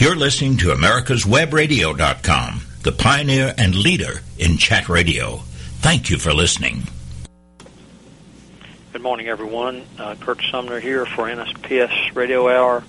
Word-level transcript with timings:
You're 0.00 0.14
listening 0.14 0.58
to 0.58 0.68
America'sWebRadio.com, 0.68 2.62
the 2.84 2.92
pioneer 2.92 3.52
and 3.58 3.74
leader 3.74 4.20
in 4.38 4.56
chat 4.56 4.88
radio. 4.88 5.38
Thank 5.80 6.08
you 6.08 6.18
for 6.18 6.32
listening. 6.32 6.84
Good 8.92 9.02
morning, 9.02 9.26
everyone. 9.26 9.84
Uh, 9.98 10.14
Curt 10.14 10.40
Sumner 10.52 10.78
here 10.78 11.04
for 11.04 11.24
NSPS 11.26 12.14
Radio 12.14 12.48
Hour 12.48 12.84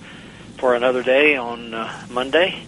for 0.58 0.76
another 0.76 1.02
day 1.02 1.34
on 1.34 1.74
uh, 1.74 2.06
Monday. 2.10 2.62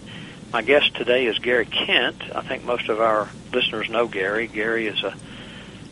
My 0.51 0.61
guest 0.61 0.93
today 0.93 1.25
is 1.27 1.39
Gary 1.39 1.65
Kent. 1.65 2.21
I 2.35 2.41
think 2.41 2.65
most 2.65 2.89
of 2.89 2.99
our 2.99 3.29
listeners 3.53 3.89
know 3.89 4.07
Gary. 4.07 4.47
Gary 4.47 4.87
is 4.87 5.01
a 5.03 5.15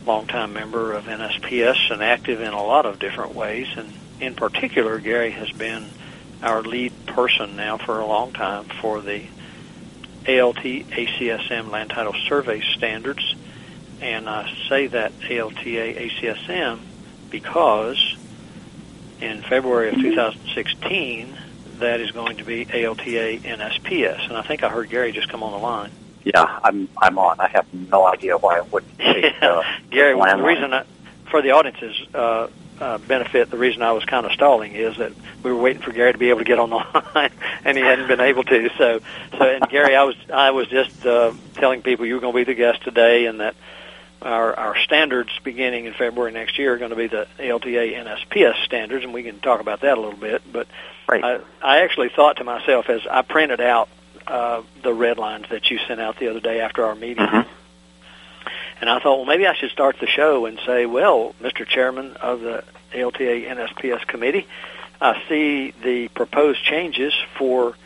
longtime 0.04 0.52
member 0.52 0.92
of 0.92 1.06
NSPS 1.06 1.90
and 1.90 2.02
active 2.02 2.42
in 2.42 2.52
a 2.52 2.62
lot 2.62 2.84
of 2.84 2.98
different 2.98 3.34
ways. 3.34 3.68
And 3.78 3.90
in 4.20 4.34
particular, 4.34 4.98
Gary 4.98 5.30
has 5.30 5.50
been 5.52 5.86
our 6.42 6.62
lead 6.62 6.92
person 7.06 7.56
now 7.56 7.78
for 7.78 8.00
a 8.00 8.06
long 8.06 8.32
time 8.32 8.64
for 8.80 9.00
the 9.00 9.24
ALTA 10.26 10.84
ACSM 10.84 11.70
land 11.70 11.90
title 11.90 12.14
survey 12.28 12.60
standards. 12.60 13.34
And 14.00 14.28
I 14.28 14.52
say 14.68 14.88
that 14.88 15.12
ALTA 15.30 15.94
ACSM 15.94 16.80
because 17.30 18.16
in 19.20 19.42
February 19.42 19.90
of 19.90 19.94
2016, 19.96 21.36
that 21.78 22.00
is 22.00 22.10
going 22.10 22.38
to 22.38 22.44
be 22.44 22.62
ALTA 22.62 23.38
NSPS. 23.38 24.28
And 24.28 24.36
I 24.36 24.42
think 24.42 24.62
I 24.62 24.68
heard 24.68 24.90
Gary 24.90 25.12
just 25.12 25.28
come 25.28 25.42
on 25.42 25.52
the 25.52 25.58
line. 25.58 25.90
Yeah, 26.24 26.60
I'm 26.62 26.88
I'm 26.96 27.18
on. 27.18 27.40
I 27.40 27.48
have 27.48 27.66
no 27.74 28.06
idea 28.06 28.38
why 28.38 28.58
it 28.58 28.72
wouldn't 28.72 28.96
take 28.98 29.42
uh, 29.42 29.62
Gary, 29.90 30.14
the 30.14 30.42
reason 30.42 30.72
I, 30.72 30.84
for 31.28 31.42
the 31.42 31.50
audience's 31.50 32.14
uh, 32.14 32.48
uh, 32.82 32.98
benefit, 32.98 33.48
the 33.48 33.56
reason 33.56 33.80
I 33.80 33.92
was 33.92 34.04
kind 34.04 34.26
of 34.26 34.32
stalling 34.32 34.74
is 34.74 34.96
that 34.96 35.12
we 35.44 35.52
were 35.52 35.60
waiting 35.60 35.82
for 35.82 35.92
Gary 35.92 36.10
to 36.10 36.18
be 36.18 36.30
able 36.30 36.40
to 36.40 36.44
get 36.44 36.58
on 36.58 36.70
the 36.70 36.76
line, 37.14 37.30
and 37.64 37.78
he 37.78 37.84
hadn't 37.84 38.08
been 38.08 38.20
able 38.20 38.42
to. 38.42 38.70
So, 38.76 39.00
so 39.38 39.44
and 39.44 39.68
Gary, 39.68 39.94
I 39.94 40.02
was 40.02 40.16
I 40.32 40.50
was 40.50 40.66
just 40.66 41.06
uh, 41.06 41.32
telling 41.54 41.82
people 41.82 42.06
you 42.06 42.14
were 42.14 42.20
going 42.20 42.32
to 42.32 42.38
be 42.38 42.44
the 42.44 42.54
guest 42.54 42.82
today, 42.82 43.26
and 43.26 43.38
that 43.38 43.54
our 44.20 44.58
our 44.58 44.76
standards 44.78 45.30
beginning 45.44 45.84
in 45.84 45.94
February 45.94 46.32
next 46.32 46.58
year 46.58 46.74
are 46.74 46.78
going 46.78 46.90
to 46.90 46.96
be 46.96 47.06
the 47.06 47.28
ALTA 47.38 47.68
NSPS 47.68 48.64
standards, 48.64 49.04
and 49.04 49.14
we 49.14 49.22
can 49.22 49.38
talk 49.38 49.60
about 49.60 49.82
that 49.82 49.96
a 49.96 50.00
little 50.00 50.18
bit. 50.18 50.42
But 50.50 50.66
right. 51.08 51.22
I, 51.22 51.38
I 51.62 51.82
actually 51.84 52.08
thought 52.08 52.38
to 52.38 52.44
myself 52.44 52.90
as 52.90 53.06
I 53.08 53.22
printed 53.22 53.60
out 53.60 53.88
uh, 54.26 54.62
the 54.82 54.92
red 54.92 55.18
lines 55.18 55.46
that 55.50 55.70
you 55.70 55.78
sent 55.86 56.00
out 56.00 56.18
the 56.18 56.28
other 56.28 56.40
day 56.40 56.60
after 56.60 56.84
our 56.84 56.96
meeting. 56.96 57.24
Mm-hmm. 57.24 57.48
And 58.82 58.90
I 58.90 58.98
thought, 58.98 59.18
well, 59.18 59.26
maybe 59.26 59.46
I 59.46 59.54
should 59.54 59.70
start 59.70 60.00
the 60.00 60.08
show 60.08 60.44
and 60.44 60.58
say, 60.66 60.86
well, 60.86 61.36
Mr. 61.40 61.64
Chairman 61.64 62.16
of 62.16 62.40
the 62.40 62.64
ALTA 62.92 63.22
NSPS 63.22 64.04
committee, 64.08 64.48
I 65.00 65.22
see 65.28 65.72
the 65.84 66.08
proposed 66.08 66.64
changes 66.64 67.14
for 67.38 67.76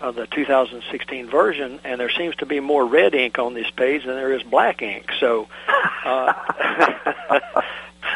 uh, 0.00 0.12
the 0.12 0.28
2016 0.28 1.28
version, 1.28 1.80
and 1.82 2.00
there 2.00 2.10
seems 2.10 2.36
to 2.36 2.46
be 2.46 2.60
more 2.60 2.86
red 2.86 3.12
ink 3.12 3.40
on 3.40 3.54
this 3.54 3.68
page 3.70 4.04
than 4.04 4.14
there 4.14 4.32
is 4.34 4.44
black 4.44 4.82
ink. 4.82 5.10
So, 5.18 5.48
uh, 6.04 6.32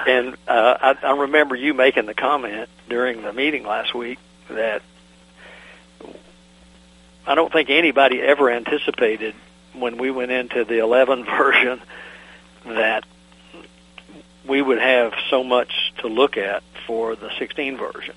and 0.06 0.36
uh, 0.46 0.76
I, 0.80 0.96
I 1.02 1.16
remember 1.22 1.56
you 1.56 1.74
making 1.74 2.06
the 2.06 2.14
comment 2.14 2.68
during 2.88 3.22
the 3.22 3.32
meeting 3.32 3.64
last 3.64 3.92
week 3.92 4.20
that 4.48 4.82
I 7.26 7.34
don't 7.34 7.52
think 7.52 7.70
anybody 7.70 8.22
ever 8.22 8.48
anticipated 8.48 9.34
when 9.72 9.98
we 9.98 10.12
went 10.12 10.30
into 10.30 10.64
the 10.64 10.78
11 10.78 11.24
version 11.24 11.80
that 12.64 13.04
we 14.46 14.60
would 14.62 14.78
have 14.78 15.12
so 15.28 15.44
much 15.44 15.92
to 15.98 16.08
look 16.08 16.36
at 16.36 16.62
for 16.86 17.14
the 17.16 17.30
16 17.38 17.76
version. 17.76 18.14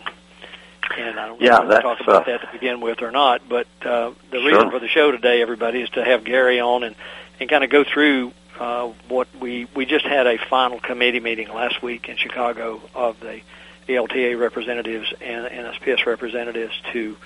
And 0.98 1.20
I 1.20 1.28
don't 1.28 1.42
know 1.42 1.46
yeah, 1.46 1.62
if 1.62 1.68
we'll 1.68 1.82
talk 1.82 2.02
about 2.02 2.28
uh, 2.28 2.32
that 2.32 2.42
to 2.42 2.50
begin 2.52 2.82
with 2.82 3.02
or 3.02 3.12
not, 3.12 3.48
but 3.48 3.68
uh, 3.84 4.12
the 4.32 4.40
Sure. 4.40 4.46
reason 4.48 4.70
for 4.72 4.80
the 4.80 4.88
show 4.88 5.12
today, 5.12 5.42
everybody, 5.42 5.82
is 5.82 5.90
to 5.92 6.04
have 6.04 6.24
Gary 6.24 6.60
on 6.60 6.84
and, 6.84 6.96
and 7.40 7.50
kind 7.50 7.64
of 7.64 7.70
go 7.70 7.84
through 7.84 8.34
uh, 8.60 8.88
what 9.08 9.28
we 9.40 9.68
we 9.76 9.86
just 9.86 10.06
had 10.06 10.28
a 10.28 10.38
final 10.38 10.80
committee 10.80 11.20
meeting 11.20 11.50
last 11.50 11.82
week 11.82 12.10
in 12.10 12.18
Chicago 12.18 12.82
of 12.94 13.20
the 13.20 13.42
ALTA 13.90 14.38
representatives 14.38 15.12
and 15.20 15.48
NSPS 15.48 16.06
representatives 16.06 16.74
to 16.92 17.18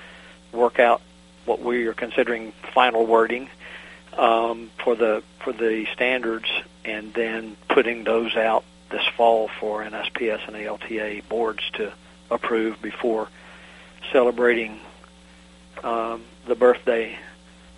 work 0.54 0.80
out 0.80 1.02
what 1.46 1.62
we 1.62 1.86
are 1.88 1.94
considering 1.94 2.54
final 2.74 3.06
wording 3.06 3.50
um, 4.18 4.70
for 4.84 4.96
the 4.96 5.24
for 5.40 5.52
the 5.52 5.86
standards, 5.94 6.50
and 6.88 7.14
then 7.14 7.56
putting 7.70 8.04
those 8.04 8.36
out 8.36 8.64
this 8.90 9.06
fall 9.16 9.50
for 9.60 9.84
NSPS 9.84 10.48
and 10.48 10.56
ALTA 10.56 11.22
boards 11.28 11.62
to 11.74 11.92
approve 12.32 12.82
before 12.82 13.28
celebrating 14.12 14.80
um, 15.84 16.24
the 16.48 16.56
birthday 16.56 17.18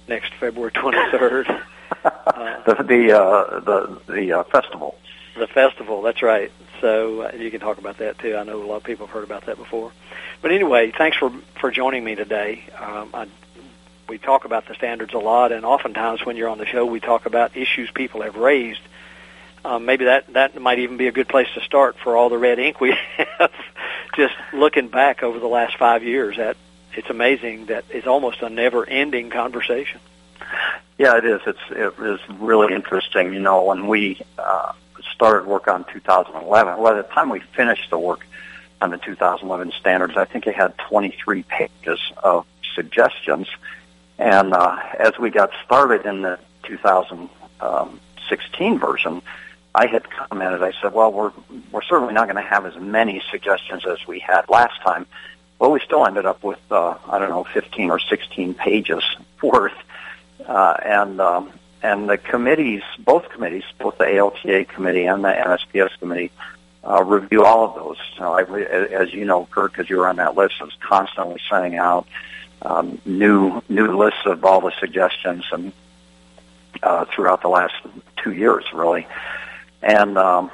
next 0.07 0.33
February 0.35 0.71
23rd. 0.71 1.63
Uh, 2.01 2.63
the 2.63 2.83
the 2.83 3.11
uh, 3.19 3.59
the 3.59 4.01
the 4.07 4.31
uh, 4.31 4.43
festival. 4.45 4.95
the 5.37 5.47
festival, 5.47 6.01
that's 6.01 6.21
right. 6.21 6.49
So 6.79 7.23
uh, 7.23 7.31
you 7.35 7.51
can 7.51 7.59
talk 7.59 7.77
about 7.77 7.97
that 7.97 8.19
too. 8.19 8.37
I 8.37 8.43
know 8.43 8.63
a 8.63 8.63
lot 8.63 8.77
of 8.77 8.83
people 8.83 9.05
have 9.07 9.13
heard 9.13 9.25
about 9.25 9.47
that 9.47 9.57
before. 9.57 9.91
But 10.41 10.51
anyway, 10.51 10.93
thanks 10.97 11.17
for 11.17 11.31
for 11.59 11.71
joining 11.71 12.05
me 12.05 12.15
today. 12.15 12.63
Um, 12.79 13.09
I, 13.13 13.27
we 14.09 14.17
talk 14.17 14.45
about 14.45 14.67
the 14.67 14.73
standards 14.75 15.13
a 15.13 15.19
lot, 15.19 15.51
and 15.51 15.65
oftentimes 15.65 16.25
when 16.25 16.35
you're 16.35 16.49
on 16.49 16.57
the 16.57 16.65
show, 16.65 16.85
we 16.85 16.99
talk 16.99 17.25
about 17.25 17.55
issues 17.55 17.89
people 17.91 18.21
have 18.23 18.35
raised. 18.35 18.81
Um, 19.63 19.85
maybe 19.85 20.05
that 20.05 20.33
that 20.33 20.59
might 20.59 20.79
even 20.79 20.97
be 20.97 21.07
a 21.07 21.11
good 21.11 21.27
place 21.27 21.47
to 21.53 21.61
start 21.61 21.97
for 21.97 22.17
all 22.17 22.29
the 22.29 22.37
red 22.37 22.59
ink 22.59 22.81
we 22.81 22.97
have. 23.17 23.51
Just 24.15 24.33
looking 24.53 24.87
back 24.87 25.21
over 25.21 25.39
the 25.39 25.47
last 25.47 25.77
five 25.77 26.03
years, 26.03 26.37
that 26.37 26.57
it's 26.93 27.09
amazing 27.09 27.67
that 27.67 27.85
it's 27.89 28.07
almost 28.07 28.41
a 28.41 28.49
never-ending 28.49 29.29
conversation. 29.29 29.99
Yeah, 30.97 31.17
it 31.17 31.25
is. 31.25 31.41
It's 31.45 31.59
it 31.69 31.93
is 31.99 32.19
really 32.39 32.73
interesting. 32.73 33.33
You 33.33 33.39
know, 33.39 33.63
when 33.63 33.87
we 33.87 34.19
uh, 34.37 34.73
started 35.13 35.45
work 35.45 35.67
on 35.67 35.85
2011, 35.85 36.77
well, 36.77 36.93
by 36.93 37.01
the 37.01 37.07
time 37.07 37.29
we 37.29 37.39
finished 37.39 37.89
the 37.89 37.99
work 37.99 38.25
on 38.81 38.91
the 38.91 38.97
2011 38.97 39.73
standards, 39.79 40.17
I 40.17 40.25
think 40.25 40.47
it 40.47 40.55
had 40.55 40.77
23 40.77 41.43
pages 41.43 41.99
of 42.23 42.45
suggestions. 42.73 43.47
And 44.19 44.53
uh, 44.53 44.77
as 44.99 45.17
we 45.17 45.31
got 45.31 45.49
started 45.65 46.05
in 46.05 46.21
the 46.21 46.37
2016 46.63 48.77
version, 48.77 49.21
I 49.73 49.87
had 49.87 50.07
commented. 50.09 50.61
I 50.61 50.73
said, 50.81 50.93
"Well, 50.93 51.13
we're 51.13 51.31
we're 51.71 51.83
certainly 51.83 52.13
not 52.13 52.25
going 52.25 52.35
to 52.35 52.49
have 52.49 52.65
as 52.65 52.75
many 52.75 53.23
suggestions 53.31 53.85
as 53.85 54.05
we 54.05 54.19
had 54.19 54.49
last 54.49 54.81
time." 54.81 55.05
Well, 55.57 55.71
we 55.71 55.79
still 55.79 56.05
ended 56.05 56.25
up 56.25 56.43
with 56.43 56.59
uh, 56.69 56.97
I 57.07 57.17
don't 57.17 57.29
know 57.29 57.45
15 57.45 57.89
or 57.89 57.99
16 57.99 58.55
pages 58.55 59.03
worth, 59.41 59.77
uh, 60.45 60.75
and 60.83 61.21
um, 61.21 61.53
and 61.81 62.09
the 62.09 62.17
committees, 62.17 62.83
both 62.99 63.29
committees, 63.29 63.63
both 63.77 63.97
the 63.97 64.17
ALTA 64.17 64.65
committee 64.65 65.05
and 65.05 65.23
the 65.23 65.29
NSPS 65.29 65.97
committee, 65.97 66.31
uh, 66.83 67.01
review 67.05 67.45
all 67.45 67.69
of 67.69 67.75
those. 67.75 67.97
So 68.17 68.33
I, 68.33 68.43
as 68.43 69.13
you 69.13 69.23
know, 69.23 69.47
Curt, 69.49 69.71
because 69.71 69.89
you 69.89 69.95
were 69.97 70.09
on 70.09 70.17
that 70.17 70.35
list, 70.35 70.55
I 70.59 70.65
was 70.65 70.75
constantly 70.81 71.39
sending 71.49 71.77
out 71.77 72.05
um, 72.61 72.99
new 73.05 73.61
new 73.69 73.97
lists 73.97 74.21
of 74.25 74.43
all 74.43 74.61
the 74.61 74.71
suggestions 74.79 75.45
and 75.51 75.71
uh, 76.83 77.05
throughout 77.05 77.41
the 77.41 77.47
last 77.47 77.73
two 78.23 78.31
years, 78.31 78.65
really, 78.73 79.07
and 79.81 80.17
um, 80.17 80.51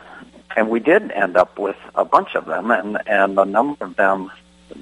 and 0.55 0.69
we 0.69 0.79
did 0.79 1.11
end 1.11 1.38
up 1.38 1.59
with 1.59 1.77
a 1.95 2.05
bunch 2.05 2.35
of 2.35 2.45
them, 2.45 2.71
and 2.71 2.97
and 3.07 3.38
a 3.38 3.45
number 3.45 3.85
of 3.85 3.95
them 3.95 4.31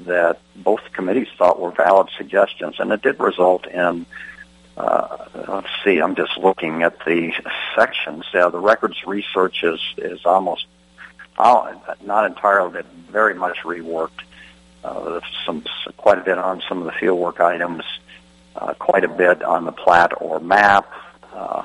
that 0.05 0.39
both 0.55 0.81
committees 0.93 1.27
thought 1.37 1.59
were 1.59 1.71
valid 1.71 2.09
suggestions, 2.17 2.75
and 2.79 2.91
it 2.91 3.01
did 3.01 3.19
result 3.19 3.67
in. 3.67 4.05
Uh, 4.75 5.17
let's 5.47 5.67
see. 5.83 5.99
I'm 5.99 6.15
just 6.15 6.35
looking 6.35 6.81
at 6.81 6.97
the 7.05 7.31
sections. 7.75 8.25
Yeah, 8.33 8.49
the 8.49 8.59
records 8.59 9.05
research 9.05 9.63
is 9.63 9.79
is 9.97 10.25
almost 10.25 10.65
oh, 11.37 11.81
not 12.03 12.25
entirely, 12.25 12.71
but 12.73 12.85
very 13.11 13.35
much 13.35 13.57
reworked. 13.59 14.21
Uh, 14.83 15.21
some 15.45 15.63
quite 15.97 16.17
a 16.17 16.21
bit 16.21 16.37
on 16.37 16.61
some 16.67 16.79
of 16.79 16.85
the 16.85 16.91
fieldwork 16.91 17.39
items, 17.39 17.83
uh, 18.55 18.73
quite 18.73 19.03
a 19.03 19.07
bit 19.07 19.41
on 19.41 19.65
the 19.65 19.71
plat 19.71 20.11
or 20.19 20.39
map, 20.39 20.91
uh, 21.33 21.63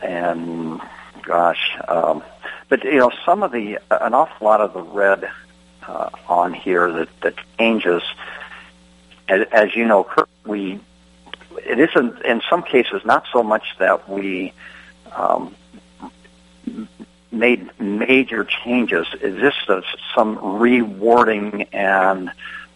and 0.00 0.80
gosh, 1.22 1.76
um, 1.88 2.22
but 2.68 2.84
you 2.84 2.98
know 2.98 3.10
some 3.24 3.42
of 3.42 3.50
the 3.50 3.78
an 3.90 4.14
awful 4.14 4.46
lot 4.46 4.60
of 4.60 4.72
the 4.74 4.82
red 4.82 5.28
uh, 5.88 6.10
on 6.28 6.54
here 6.54 6.92
that 6.92 7.08
that 7.22 7.34
changes. 7.58 8.02
As, 9.26 9.46
as 9.52 9.74
you 9.74 9.86
know, 9.86 10.08
we 10.44 10.78
it 11.56 11.80
isn't 11.80 12.22
in 12.22 12.42
some 12.48 12.62
cases 12.62 13.02
not 13.04 13.24
so 13.32 13.42
much 13.42 13.64
that 13.78 14.08
we 14.08 14.52
um, 15.12 15.54
made 17.34 17.68
major 17.80 18.44
changes. 18.44 19.06
Is 19.20 19.40
this 19.40 19.54
a, 19.68 19.82
some 20.14 20.36
rewording 20.36 21.68
and 21.72 22.30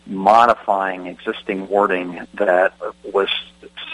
modifying 0.07 1.07
existing 1.07 1.69
wording 1.69 2.27
that 2.35 2.75
was 3.05 3.29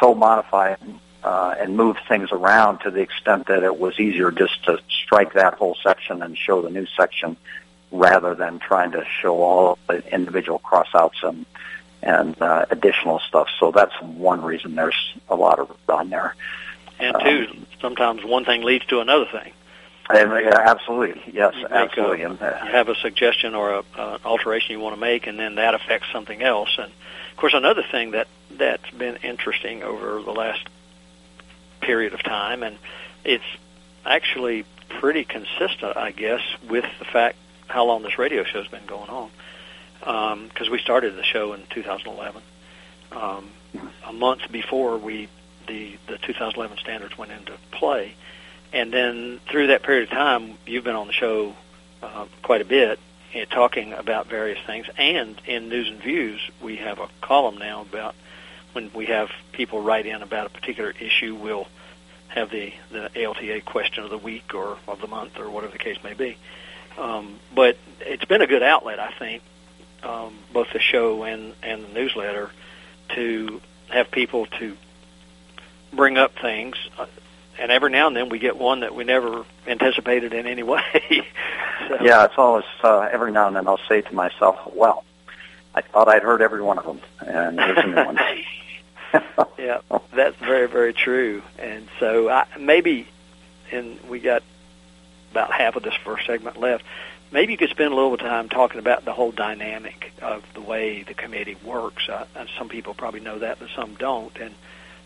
so 0.01 0.15
modified 0.15 0.79
uh, 1.23 1.55
and 1.59 1.77
moved 1.77 2.01
things 2.07 2.31
around 2.31 2.79
to 2.81 2.91
the 2.91 3.01
extent 3.01 3.47
that 3.47 3.63
it 3.63 3.79
was 3.79 3.99
easier 3.99 4.31
just 4.31 4.63
to 4.65 4.79
strike 4.89 5.33
that 5.33 5.55
whole 5.55 5.77
section 5.83 6.23
and 6.23 6.37
show 6.37 6.63
the 6.63 6.71
new 6.71 6.87
section 6.97 7.37
rather 7.91 8.35
than 8.35 8.59
trying 8.59 8.93
to 8.93 9.05
show 9.21 9.43
all 9.43 9.79
the 9.89 10.03
individual 10.13 10.59
crossouts 10.59 11.23
and 11.23 11.47
and 12.03 12.41
uh, 12.43 12.67
additional 12.71 13.19
stuff. 13.21 13.49
So 13.59 13.71
that's 13.71 13.95
one 14.03 14.43
reason 14.43 14.75
there's 14.75 15.15
a 15.31 15.35
lot 15.35 15.59
of 15.59 15.75
on 15.89 16.11
there. 16.11 16.35
And 16.99 17.17
two, 17.25 17.47
um, 17.51 17.67
sometimes 17.81 18.25
one 18.25 18.45
thing 18.45 18.63
leads 18.63 18.85
to 18.87 19.01
another 19.01 19.25
thing. 19.25 19.53
And, 20.11 20.31
yeah, 20.45 20.59
absolutely, 20.59 21.23
yes, 21.33 21.55
absolutely. 21.71 22.23
A, 22.23 22.31
and, 22.31 22.43
uh, 22.43 22.61
you 22.65 22.71
have 22.73 22.89
a 22.89 22.95
suggestion 22.97 23.55
or 23.55 23.77
a, 23.77 23.83
uh, 23.97 24.19
alteration 24.25 24.73
you 24.73 24.81
want 24.81 24.95
to 24.95 25.01
make, 25.01 25.27
and 25.27 25.39
then 25.39 25.55
that 25.55 25.75
affects 25.75 26.09
something 26.13 26.43
else. 26.43 26.77
And 26.77 26.93
of 27.31 27.37
course, 27.37 27.55
another 27.55 27.83
thing 27.91 28.11
that 28.11 28.29
that's 28.51 28.91
been 28.91 29.17
interesting 29.17 29.83
over 29.83 30.23
the 30.23 30.31
last 30.31 30.63
period 31.81 32.13
of 32.13 32.23
time, 32.23 32.63
and 32.63 32.79
it's 33.25 33.45
actually 34.05 34.65
pretty 35.01 35.25
consistent, 35.25 35.97
I 35.97 36.11
guess, 36.11 36.43
with 36.69 36.85
the 36.99 37.05
fact 37.07 37.37
how 37.69 37.87
long 37.87 38.03
this 38.03 38.19
radio 38.19 38.45
show's 38.45 38.69
been 38.69 38.87
going 38.87 39.09
on. 39.09 39.31
Because 40.01 40.67
um, 40.67 40.73
we 40.73 40.79
started 40.79 41.17
the 41.17 41.23
show 41.23 41.55
in 41.55 41.63
2011, 41.71 42.43
um, 43.13 43.51
a 44.07 44.13
month 44.13 44.53
before 44.53 44.99
we 44.99 45.29
the 45.67 45.97
the 46.07 46.19
2011 46.19 46.77
standards 46.79 47.17
went 47.17 47.33
into 47.33 47.53
play, 47.71 48.15
and 48.75 48.93
then 48.93 49.41
through 49.49 49.69
that 49.69 49.85
period 49.85 50.03
of 50.05 50.11
time, 50.11 50.59
you've 50.67 50.83
been 50.83 50.97
on 50.97 51.07
the 51.07 51.13
show 51.13 51.55
uh, 52.03 52.27
quite 52.43 52.61
a 52.61 52.65
bit, 52.65 52.99
uh, 53.35 53.45
talking 53.45 53.93
about 53.93 54.27
various 54.27 54.59
things. 54.67 54.87
And 54.99 55.41
in 55.47 55.69
News 55.69 55.89
and 55.89 56.03
Views, 56.03 56.41
we 56.61 56.77
have 56.77 56.99
a 56.99 57.09
column 57.21 57.57
now 57.57 57.83
about 57.83 58.17
when 58.73 58.91
we 58.93 59.07
have 59.07 59.31
people 59.53 59.81
write 59.81 60.07
in 60.07 60.23
about 60.23 60.47
a 60.47 60.51
particular 60.51 60.93
issue, 60.99 61.37
we'll 61.37 61.69
have 62.27 62.51
the, 62.51 62.73
the 62.91 63.25
ALTA 63.25 63.61
question 63.61 64.03
of 64.03 64.11
the 64.11 64.19
week 64.19 64.53
or 64.55 64.77
of 64.89 65.01
the 65.01 65.07
month 65.07 65.39
or 65.39 65.49
whatever 65.49 65.73
the 65.73 65.79
case 65.79 66.03
may 66.03 66.15
be. 66.15 66.37
Um, 66.99 67.39
but 67.55 67.79
it's 68.01 68.25
been 68.25 68.43
a 68.43 68.47
good 68.49 68.65
outlet, 68.65 68.99
I 68.99 69.13
think, 69.13 69.45
um, 70.03 70.37
both 70.53 70.73
the 70.73 70.81
show 70.81 71.23
and, 71.23 71.55
and 71.63 71.85
the 71.85 71.93
newsletter, 71.93 72.51
to 73.11 73.61
have 73.91 74.11
people 74.11 74.47
to 74.47 74.77
bring 75.93 76.19
up 76.19 76.33
things. 76.41 76.77
And 77.59 77.71
every 77.71 77.91
now 77.91 78.09
and 78.09 78.17
then 78.17 78.29
we 78.29 78.39
get 78.39 78.57
one 78.57 78.81
that 78.81 78.95
we 78.95 79.05
never 79.05 79.45
anticipated 79.67 80.33
in 80.33 80.47
any 80.47 80.63
way. 80.63 80.83
so. 81.89 81.99
Yeah, 82.03 82.25
it's 82.25 82.35
always 82.37 82.65
uh, 82.83 83.09
every 83.13 83.33
now 83.33 83.47
and 83.47 83.57
then 83.57 83.69
I'll 83.69 83.81
say 83.89 84.01
to 84.01 84.15
myself, 84.15 84.59
"Well, 84.75 85.05
I 85.75 85.83
thought 85.83 86.09
I'd 86.09 86.23
heard 86.23 86.43
every 86.43 86.63
one 86.63 86.79
of 86.79 86.85
them, 86.85 87.01
and 87.21 87.59
here's 87.59 87.79
a 87.79 87.87
new 87.87 87.95
one." 87.95 88.19
yeah, 89.59 89.81
that's 90.13 90.37
very 90.37 90.67
very 90.67 90.93
true. 90.93 91.43
And 91.59 91.89
so 92.01 92.29
I, 92.29 92.47
maybe, 92.59 93.09
and 93.71 94.01
we 94.09 94.19
got 94.19 94.43
about 95.31 95.53
half 95.53 95.77
of 95.77 95.83
this 95.83 95.95
first 96.05 96.27
segment 96.27 96.59
left. 96.59 96.85
Maybe 97.31 97.53
you 97.53 97.59
could 97.59 97.71
spend 97.71 97.93
a 97.93 97.97
little 97.97 98.17
time 98.17 98.49
talking 98.49 98.79
about 98.79 99.05
the 99.05 99.13
whole 99.13 99.33
dynamic 99.33 100.13
of 100.23 100.45
the 100.55 100.61
way 100.61 101.03
the 101.03 101.15
committee 101.15 101.57
works. 101.65 102.09
Uh, 102.09 102.27
some 102.59 102.69
people 102.69 102.95
probably 102.95 103.21
know 103.21 103.41
that, 103.41 103.59
but 103.59 103.69
some 103.75 103.95
don't, 103.97 104.37
and 104.39 104.55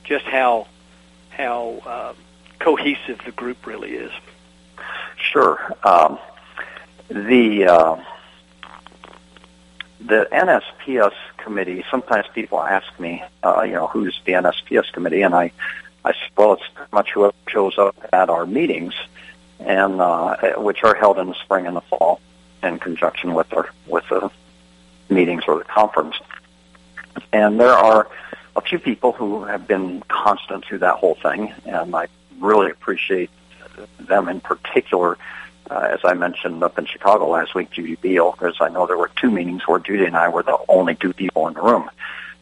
just 0.04 0.24
how 0.24 0.66
how 1.30 1.82
uh, 1.86 2.14
cohesive 2.58 3.20
the 3.24 3.32
group 3.32 3.66
really 3.66 3.92
is. 3.92 4.12
Sure. 5.16 5.58
Um, 5.82 6.18
the 7.08 7.66
uh, 7.66 8.04
the 10.00 10.28
NSPS 10.32 11.12
committee. 11.38 11.84
Sometimes 11.90 12.26
people 12.34 12.60
ask 12.60 12.86
me, 13.00 13.22
uh, 13.42 13.62
you 13.62 13.72
know, 13.72 13.86
who's 13.86 14.20
the 14.24 14.32
NSPS 14.32 14.92
committee, 14.92 15.22
and 15.22 15.34
I, 15.34 15.52
I 16.04 16.12
say, 16.12 16.18
well, 16.36 16.54
it's 16.54 16.62
pretty 16.74 16.90
much 16.92 17.10
whoever 17.12 17.34
shows 17.48 17.78
up 17.78 17.96
at 18.12 18.30
our 18.30 18.46
meetings, 18.46 18.94
and 19.58 20.00
uh, 20.00 20.36
which 20.58 20.84
are 20.84 20.94
held 20.94 21.18
in 21.18 21.28
the 21.28 21.34
spring 21.34 21.66
and 21.66 21.76
the 21.76 21.80
fall 21.80 22.20
in 22.62 22.78
conjunction 22.78 23.34
with 23.34 23.52
our 23.52 23.70
with 23.86 24.04
the 24.08 24.30
meetings 25.08 25.44
or 25.48 25.58
the 25.58 25.64
conference. 25.64 26.16
And 27.32 27.60
there 27.60 27.72
are 27.72 28.08
a 28.54 28.60
few 28.60 28.78
people 28.78 29.12
who 29.12 29.44
have 29.44 29.66
been 29.66 30.02
constant 30.08 30.64
through 30.64 30.78
that 30.78 30.96
whole 30.96 31.14
thing, 31.16 31.52
and 31.64 31.94
I 31.94 32.06
really 32.40 32.70
appreciate 32.70 33.30
them 34.00 34.28
in 34.28 34.40
particular 34.40 35.16
uh, 35.70 35.88
as 35.90 36.00
I 36.04 36.14
mentioned 36.14 36.62
up 36.62 36.78
in 36.78 36.86
Chicago 36.86 37.28
last 37.28 37.54
week, 37.54 37.70
Judy 37.70 37.96
Beal, 37.96 38.32
because 38.32 38.56
I 38.60 38.68
know 38.68 38.86
there 38.86 38.96
were 38.96 39.10
two 39.16 39.30
meetings 39.30 39.66
where 39.66 39.78
Judy 39.78 40.04
and 40.06 40.16
I 40.16 40.28
were 40.28 40.42
the 40.42 40.58
only 40.68 40.94
two 40.94 41.12
people 41.12 41.46
in 41.48 41.54
the 41.54 41.62
room, 41.62 41.90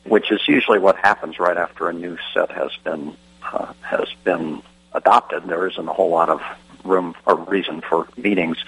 which 0.05 0.31
is 0.31 0.47
usually 0.47 0.79
what 0.79 0.97
happens 0.97 1.39
right 1.39 1.57
after 1.57 1.89
a 1.89 1.93
new 1.93 2.17
set 2.33 2.51
has 2.53 2.71
been 2.85 3.17
uh, 3.43 3.73
has 3.81 4.09
been 4.23 4.63
adopted. 4.93 5.45
There 5.45 5.67
isn't 5.67 5.89
a 5.89 5.93
whole 5.93 6.11
lot 6.11 6.29
of 6.29 6.41
room 6.85 7.15
or 7.27 7.37
reason 7.37 7.81
for 7.81 8.07
meetings. 8.17 8.59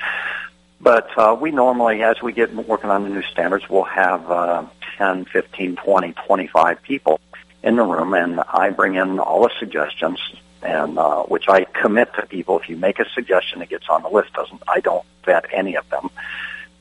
But 0.80 1.16
uh, 1.18 1.36
we 1.40 1.50
normally, 1.50 2.02
as 2.02 2.22
we 2.22 2.32
get 2.32 2.54
working 2.54 2.90
on 2.90 3.02
the 3.02 3.10
new 3.10 3.22
standards, 3.22 3.68
we'll 3.68 3.82
have 3.84 4.30
uh, 4.30 4.64
10, 4.96 5.24
15, 5.24 5.76
20, 5.76 6.12
25 6.12 6.82
people 6.82 7.20
in 7.64 7.76
the 7.76 7.82
room, 7.82 8.14
and 8.14 8.40
I 8.40 8.70
bring 8.70 8.94
in 8.94 9.18
all 9.18 9.42
the 9.42 9.50
suggestions 9.58 10.20
and 10.62 10.98
uh, 10.98 11.22
which 11.24 11.48
I 11.48 11.64
commit 11.64 12.12
to 12.14 12.26
people. 12.26 12.58
If 12.58 12.68
you 12.68 12.76
make 12.76 12.98
a 12.98 13.08
suggestion, 13.10 13.62
it 13.62 13.68
gets 13.68 13.88
on 13.88 14.02
the 14.02 14.08
list. 14.08 14.32
Doesn't 14.32 14.62
I 14.68 14.80
don't 14.80 15.04
vet 15.24 15.46
any 15.52 15.76
of 15.76 15.88
them, 15.90 16.10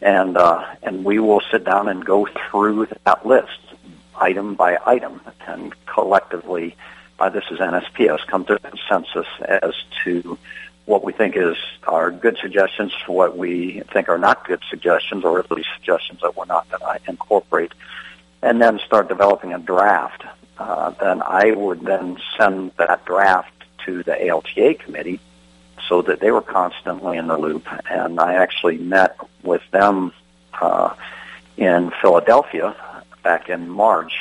and 0.01 0.38
uh, 0.38 0.65
and 0.83 1.03
we 1.03 1.19
will 1.19 1.41
sit 1.51 1.63
down 1.63 1.88
and 1.88 2.06
go 2.06 2.27
through 2.50 2.88
that 3.06 3.25
list 3.25 3.59
item 4.15 4.56
by 4.56 4.77
item 4.85 5.21
and 5.47 5.74
collectively. 5.85 6.75
Uh, 7.19 7.29
this 7.29 7.45
is 7.50 7.59
NSPS 7.59 8.27
come 8.27 8.45
to 8.45 8.56
a 8.56 8.59
consensus 8.59 9.25
as 9.41 9.74
to 10.03 10.38
what 10.85 11.03
we 11.03 11.12
think 11.12 11.35
is 11.35 11.57
are 11.85 12.12
good 12.12 12.38
suggestions, 12.41 12.94
what 13.07 13.38
we 13.38 13.81
think 13.91 14.07
are 14.07 14.18
not 14.18 14.47
good 14.47 14.62
suggestions, 14.69 15.25
or 15.25 15.39
at 15.39 15.51
least 15.51 15.68
suggestions 15.75 16.21
that 16.21 16.35
we're 16.35 16.45
not 16.45 16.69
going 16.69 16.81
to 16.81 17.09
incorporate, 17.09 17.74
and 18.41 18.62
then 18.62 18.79
start 18.79 19.09
developing 19.09 19.53
a 19.53 19.59
draft. 19.59 20.24
Uh, 20.57 20.91
then 20.91 21.21
I 21.21 21.51
would 21.51 21.81
then 21.81 22.18
send 22.38 22.71
that 22.77 23.03
draft 23.06 23.56
to 23.88 24.04
the 24.04 24.28
ALTA 24.28 24.75
committee 24.75 25.19
so 25.88 26.01
that 26.04 26.19
they 26.19 26.31
were 26.31 26.42
constantly 26.42 27.18
in 27.18 27.28
the 27.28 27.38
loop. 27.38 27.68
And 27.89 28.19
I 28.19 28.36
actually 28.36 28.78
met 28.78 29.18
with 29.42 29.62
them 29.72 30.12
uh, 30.62 30.94
in 31.56 31.92
Philadelphia 32.01 32.75
back 33.24 33.50
in 33.50 33.69
March 33.69 34.13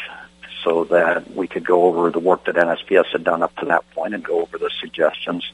so 0.65 0.85
that 0.85 1.31
we 1.35 1.47
could 1.47 1.65
go 1.65 1.85
over 1.85 2.11
the 2.11 2.19
work 2.19 2.45
that 2.45 2.57
NSPS 2.57 3.07
had 3.07 3.25
done 3.25 3.43
up 3.43 3.55
to 3.57 3.67
that 3.67 3.89
point 3.91 4.15
and 4.15 4.25
go 4.25 4.41
over 4.41 4.59
the 4.59 4.71
suggestions. 4.81 5.45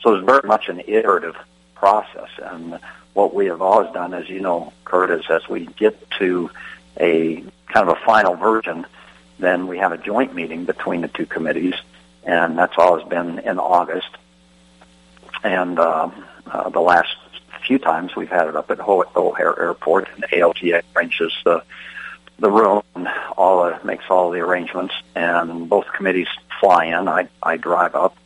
So 0.00 0.10
it 0.10 0.16
was 0.18 0.24
very 0.24 0.46
much 0.46 0.68
an 0.68 0.80
iterative 0.86 1.36
process. 1.74 2.28
And 2.42 2.78
what 3.14 3.34
we 3.34 3.46
have 3.46 3.62
always 3.62 3.92
done, 3.92 4.14
as 4.14 4.28
you 4.28 4.40
know, 4.40 4.72
Curt, 4.84 5.10
is 5.10 5.24
as 5.30 5.48
we 5.48 5.66
get 5.66 6.10
to 6.18 6.50
a 6.98 7.36
kind 7.68 7.88
of 7.88 7.96
a 7.96 8.04
final 8.04 8.34
version, 8.34 8.86
then 9.38 9.66
we 9.66 9.78
have 9.78 9.92
a 9.92 9.98
joint 9.98 10.34
meeting 10.34 10.64
between 10.64 11.00
the 11.00 11.08
two 11.08 11.26
committees 11.26 11.74
and 12.30 12.56
that's 12.56 12.78
always 12.78 13.04
been 13.08 13.40
in 13.40 13.58
August. 13.58 14.16
And 15.42 15.78
uh, 15.80 16.10
uh, 16.46 16.68
the 16.68 16.80
last 16.80 17.16
few 17.66 17.78
times 17.78 18.14
we've 18.14 18.28
had 18.28 18.46
it 18.46 18.54
up 18.54 18.70
at 18.70 18.78
O'Hare 18.80 19.58
Airport, 19.58 20.08
and 20.14 20.24
ALTA 20.32 20.82
arranges 20.94 21.32
the 21.44 21.62
the 22.38 22.50
room, 22.50 22.82
all 23.36 23.64
uh, 23.64 23.78
makes 23.84 24.04
all 24.08 24.30
the 24.30 24.38
arrangements, 24.38 24.94
and 25.14 25.68
both 25.68 25.86
committees 25.92 26.28
fly 26.60 26.84
in. 26.86 27.08
I 27.08 27.28
I 27.42 27.56
drive 27.56 27.96
up, 27.96 28.16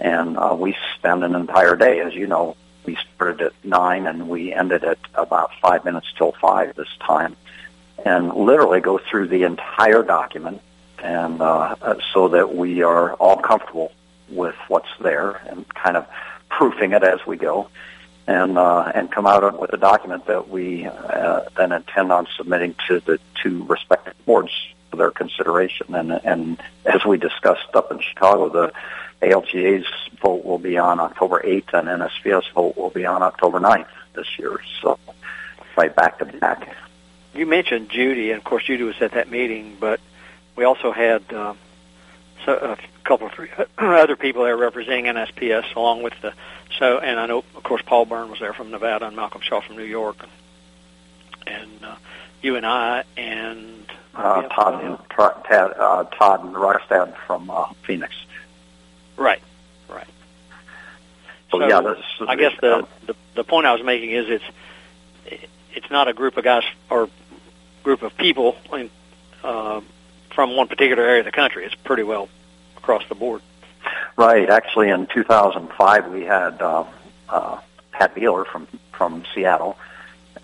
and 0.00 0.36
uh, 0.36 0.56
we 0.58 0.76
spend 0.96 1.22
an 1.22 1.34
entire 1.36 1.76
day, 1.76 2.00
as 2.00 2.14
you 2.14 2.26
know. 2.26 2.56
We 2.84 2.98
started 3.14 3.42
at 3.46 3.52
nine, 3.62 4.08
and 4.08 4.28
we 4.28 4.52
ended 4.52 4.82
at 4.82 4.98
about 5.14 5.52
five 5.60 5.84
minutes 5.84 6.12
till 6.18 6.32
five 6.32 6.74
this 6.74 6.94
time, 6.98 7.36
and 8.04 8.34
literally 8.34 8.80
go 8.80 8.98
through 8.98 9.28
the 9.28 9.44
entire 9.44 10.02
document 10.02 10.60
and 11.02 11.42
uh, 11.42 11.74
so 12.14 12.28
that 12.28 12.54
we 12.54 12.82
are 12.82 13.14
all 13.14 13.36
comfortable 13.36 13.92
with 14.28 14.54
what's 14.68 14.88
there 15.00 15.32
and 15.48 15.68
kind 15.74 15.96
of 15.96 16.06
proofing 16.48 16.92
it 16.92 17.02
as 17.02 17.24
we 17.26 17.36
go, 17.36 17.68
and 18.26 18.56
uh, 18.56 18.92
and 18.94 19.10
come 19.10 19.26
out 19.26 19.60
with 19.60 19.72
a 19.72 19.76
document 19.76 20.26
that 20.26 20.48
we 20.48 20.86
uh, 20.86 21.40
then 21.56 21.72
intend 21.72 22.12
on 22.12 22.26
submitting 22.36 22.74
to 22.88 23.00
the 23.00 23.18
two 23.42 23.64
respective 23.64 24.14
boards 24.24 24.52
for 24.90 24.96
their 24.96 25.10
consideration. 25.10 25.94
And 25.94 26.12
and 26.12 26.62
as 26.86 27.04
we 27.04 27.18
discussed 27.18 27.74
up 27.74 27.90
in 27.90 28.00
Chicago, 28.00 28.48
the 28.48 28.72
ALTA's 29.22 29.86
vote 30.20 30.44
will 30.44 30.58
be 30.58 30.78
on 30.78 31.00
October 31.00 31.40
8th, 31.44 31.74
and 31.74 31.88
NSPS 31.88 32.50
vote 32.52 32.76
will 32.76 32.90
be 32.90 33.06
on 33.06 33.22
October 33.22 33.60
9th 33.60 33.86
this 34.14 34.38
year. 34.38 34.58
So 34.80 34.98
right 35.76 35.94
back 35.94 36.18
to 36.18 36.24
back. 36.24 36.76
You 37.34 37.46
mentioned 37.46 37.88
Judy, 37.90 38.30
and 38.30 38.38
of 38.38 38.44
course 38.44 38.64
Judy 38.64 38.82
was 38.82 39.00
at 39.00 39.12
that 39.12 39.30
meeting, 39.30 39.76
but 39.80 40.00
we 40.56 40.64
also 40.64 40.92
had 40.92 41.22
uh, 41.32 41.54
so, 42.44 42.52
a 42.54 42.78
couple 43.04 43.26
of 43.26 43.32
three 43.32 43.48
other 43.78 44.16
people 44.16 44.44
there 44.44 44.56
representing 44.56 45.06
NSPS, 45.06 45.74
along 45.74 46.02
with 46.02 46.14
the 46.22 46.32
so. 46.78 46.98
And 46.98 47.18
I 47.18 47.26
know, 47.26 47.44
of 47.56 47.62
course, 47.62 47.82
Paul 47.84 48.06
Byrne 48.06 48.30
was 48.30 48.40
there 48.40 48.52
from 48.52 48.70
Nevada, 48.70 49.06
and 49.06 49.16
Malcolm 49.16 49.40
Shaw 49.42 49.60
from 49.60 49.76
New 49.76 49.84
York, 49.84 50.26
and 51.46 51.84
uh, 51.84 51.96
you 52.42 52.56
and 52.56 52.66
I, 52.66 53.04
and 53.16 53.86
uh, 54.14 54.42
Todd, 54.48 54.84
and, 54.84 54.98
Todd, 55.10 55.44
uh, 55.78 56.04
Todd 56.04 56.44
and 56.44 56.54
Rostad 56.54 57.16
from 57.26 57.50
uh, 57.50 57.66
Phoenix. 57.84 58.14
Right, 59.16 59.42
right. 59.88 60.06
So, 61.50 61.60
so 61.60 61.68
yeah, 61.68 61.80
this, 61.80 61.98
I 62.26 62.36
guess 62.36 62.52
the, 62.60 62.76
um, 62.76 62.88
the 63.06 63.14
the 63.34 63.44
point 63.44 63.66
I 63.66 63.72
was 63.72 63.82
making 63.82 64.10
is 64.10 64.26
it's 64.28 65.44
it's 65.74 65.90
not 65.90 66.08
a 66.08 66.12
group 66.12 66.36
of 66.36 66.44
guys 66.44 66.64
or 66.90 67.08
group 67.82 68.02
of 68.02 68.16
people. 68.16 68.56
I 68.72 68.76
mean, 68.76 68.90
uh, 69.42 69.80
from 70.34 70.56
one 70.56 70.68
particular 70.68 71.02
area 71.02 71.20
of 71.20 71.26
the 71.26 71.32
country. 71.32 71.64
It's 71.64 71.74
pretty 71.74 72.02
well 72.02 72.28
across 72.76 73.02
the 73.08 73.14
board. 73.14 73.42
Right. 74.16 74.48
Actually, 74.48 74.90
in 74.90 75.06
2005, 75.06 76.12
we 76.12 76.22
had 76.22 76.60
uh, 76.60 76.84
uh, 77.28 77.60
Pat 77.92 78.14
Beeler 78.14 78.46
from 78.46 78.68
from 78.92 79.24
Seattle, 79.34 79.76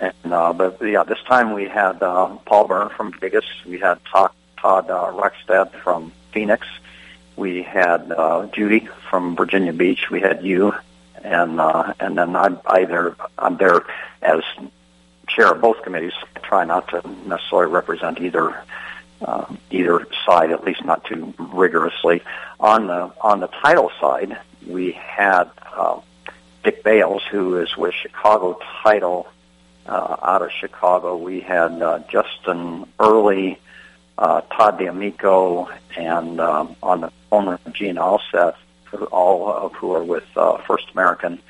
and 0.00 0.32
uh, 0.32 0.52
but 0.52 0.78
yeah, 0.82 1.04
this 1.04 1.18
time 1.26 1.52
we 1.52 1.68
had 1.68 2.02
uh, 2.02 2.36
Paul 2.46 2.66
Byrne 2.66 2.88
from 2.88 3.12
Vegas. 3.12 3.44
We 3.66 3.78
had 3.78 3.98
Todd, 4.04 4.32
Todd 4.56 4.90
uh, 4.90 5.12
Rexstad 5.12 5.72
from 5.82 6.12
Phoenix. 6.32 6.66
We 7.36 7.62
had 7.62 8.10
uh, 8.10 8.46
Judy 8.52 8.88
from 9.10 9.36
Virginia 9.36 9.72
Beach. 9.72 10.10
We 10.10 10.20
had 10.20 10.42
you, 10.42 10.74
and 11.22 11.60
uh, 11.60 11.94
and 12.00 12.18
then 12.18 12.34
I'm 12.34 12.58
either 12.66 13.14
I'm 13.38 13.56
there 13.58 13.84
as 14.22 14.42
chair 15.28 15.52
of 15.52 15.60
both 15.60 15.82
committees. 15.82 16.14
I 16.34 16.40
try 16.40 16.64
not 16.64 16.88
to 16.88 17.02
necessarily 17.26 17.72
represent 17.72 18.20
either 18.20 18.56
uh, 19.22 19.46
either 19.70 20.06
side, 20.26 20.50
at 20.50 20.64
least 20.64 20.84
not 20.84 21.04
too 21.04 21.34
rigorously. 21.38 22.22
On 22.60 22.86
the 22.86 23.12
on 23.20 23.40
the 23.40 23.48
title 23.48 23.90
side, 24.00 24.38
we 24.66 24.92
had 24.92 25.50
uh, 25.76 26.00
Dick 26.64 26.84
Bales, 26.84 27.22
who 27.30 27.58
is 27.58 27.76
with 27.76 27.94
Chicago 27.94 28.58
Title 28.82 29.28
uh, 29.86 30.16
out 30.22 30.42
of 30.42 30.50
Chicago. 30.52 31.16
We 31.16 31.40
had 31.40 31.82
uh, 31.82 32.00
Justin 32.10 32.86
Early, 32.98 33.58
uh, 34.16 34.42
Todd 34.42 34.78
D'Amico, 34.78 35.68
and 35.96 36.40
um, 36.40 36.76
on 36.82 37.00
the 37.02 37.12
phone 37.30 37.58
Gene 37.72 37.96
Alseth, 37.96 38.56
all 39.10 39.50
of 39.50 39.74
who 39.74 39.92
are 39.92 40.04
with 40.04 40.26
uh, 40.36 40.58
First 40.58 40.90
American. 40.92 41.40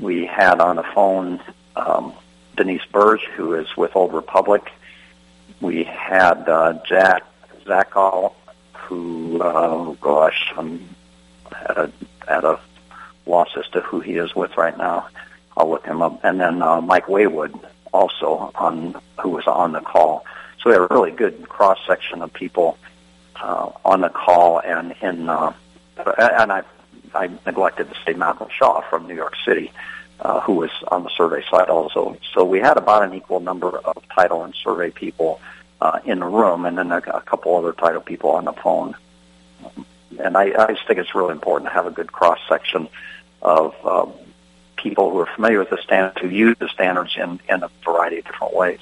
We 0.00 0.26
had 0.26 0.60
on 0.60 0.76
the 0.76 0.82
phone 0.94 1.40
um, 1.74 2.12
Denise 2.56 2.84
Burge, 2.92 3.24
who 3.34 3.54
is 3.54 3.76
with 3.76 3.96
Old 3.96 4.12
Republic. 4.12 4.70
We 5.60 5.84
had 5.84 6.48
uh, 6.48 6.80
Jack 6.86 7.24
Zakal, 7.64 8.34
who, 8.72 9.40
uh, 9.40 9.92
gosh, 10.00 10.52
I'm 10.56 10.88
at 11.52 11.76
a, 11.76 11.92
at 12.28 12.44
a 12.44 12.60
loss 13.26 13.48
as 13.56 13.66
to 13.68 13.80
who 13.80 14.00
he 14.00 14.16
is 14.16 14.34
with 14.34 14.56
right 14.56 14.76
now. 14.76 15.08
I'll 15.56 15.70
look 15.70 15.86
him 15.86 16.02
up. 16.02 16.20
And 16.22 16.40
then 16.40 16.62
uh, 16.62 16.80
Mike 16.80 17.06
Waywood, 17.06 17.58
also 17.92 18.52
on 18.54 19.00
who 19.20 19.30
was 19.30 19.46
on 19.46 19.72
the 19.72 19.80
call. 19.80 20.24
So 20.60 20.70
we 20.70 20.72
had 20.72 20.82
a 20.82 20.94
really 20.94 21.10
good 21.10 21.48
cross 21.48 21.78
section 21.86 22.22
of 22.22 22.32
people 22.32 22.78
uh, 23.36 23.70
on 23.84 24.02
the 24.02 24.08
call, 24.08 24.60
and 24.60 24.94
in 25.00 25.28
uh, 25.28 25.52
and 26.18 26.52
I 26.52 26.62
I 27.14 27.30
neglected 27.46 27.88
to 27.88 27.96
say 28.04 28.12
Malcolm 28.12 28.48
Shaw 28.50 28.82
from 28.88 29.06
New 29.06 29.14
York 29.14 29.34
City, 29.44 29.72
uh, 30.20 30.40
who 30.40 30.54
was 30.54 30.70
on 30.88 31.04
the 31.04 31.10
survey 31.10 31.42
side 31.50 31.68
also. 31.68 32.16
So 32.34 32.44
we 32.44 32.58
had 32.60 32.76
about 32.76 33.02
an 33.04 33.14
equal 33.14 33.40
number 33.40 33.78
of 33.78 33.96
title 34.14 34.44
and 34.44 34.54
survey 34.54 34.90
people 34.90 35.40
uh, 35.80 36.00
in 36.04 36.20
the 36.20 36.26
room, 36.26 36.64
and 36.64 36.78
then 36.78 36.90
a, 36.90 36.98
a 36.98 37.20
couple 37.20 37.56
other 37.56 37.72
title 37.72 38.00
people 38.00 38.30
on 38.30 38.44
the 38.44 38.52
phone. 38.52 38.94
And 40.18 40.36
I, 40.36 40.44
I 40.44 40.72
just 40.72 40.86
think 40.86 40.98
it's 40.98 41.14
really 41.14 41.32
important 41.32 41.68
to 41.70 41.74
have 41.74 41.86
a 41.86 41.90
good 41.90 42.10
cross 42.10 42.38
section 42.48 42.88
of 43.42 43.74
um, 43.84 44.12
people 44.76 45.10
who 45.10 45.18
are 45.18 45.26
familiar 45.26 45.58
with 45.58 45.70
the 45.70 45.78
standards, 45.82 46.18
who 46.20 46.28
use 46.28 46.56
the 46.58 46.68
standards 46.68 47.16
in, 47.16 47.40
in 47.48 47.62
a 47.62 47.70
variety 47.84 48.18
of 48.18 48.24
different 48.24 48.54
ways. 48.54 48.80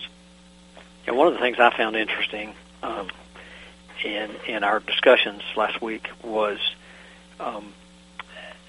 Yeah, 1.06 1.14
one 1.14 1.26
of 1.26 1.34
the 1.34 1.40
things 1.40 1.58
I 1.58 1.76
found 1.76 1.96
interesting 1.96 2.54
um, 2.82 3.08
in 4.04 4.30
in 4.46 4.64
our 4.64 4.80
discussions 4.80 5.42
last 5.56 5.82
week 5.82 6.08
was 6.22 6.58
um, 7.40 7.72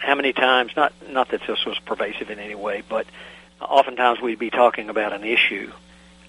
how 0.05 0.15
many 0.15 0.33
times 0.33 0.71
not 0.75 0.93
not 1.09 1.29
that 1.29 1.41
this 1.47 1.65
was 1.65 1.77
pervasive 1.79 2.29
in 2.29 2.39
any 2.39 2.55
way, 2.55 2.83
but 2.87 3.07
oftentimes 3.59 4.21
we'd 4.21 4.39
be 4.39 4.49
talking 4.49 4.89
about 4.89 5.13
an 5.13 5.23
issue, 5.23 5.71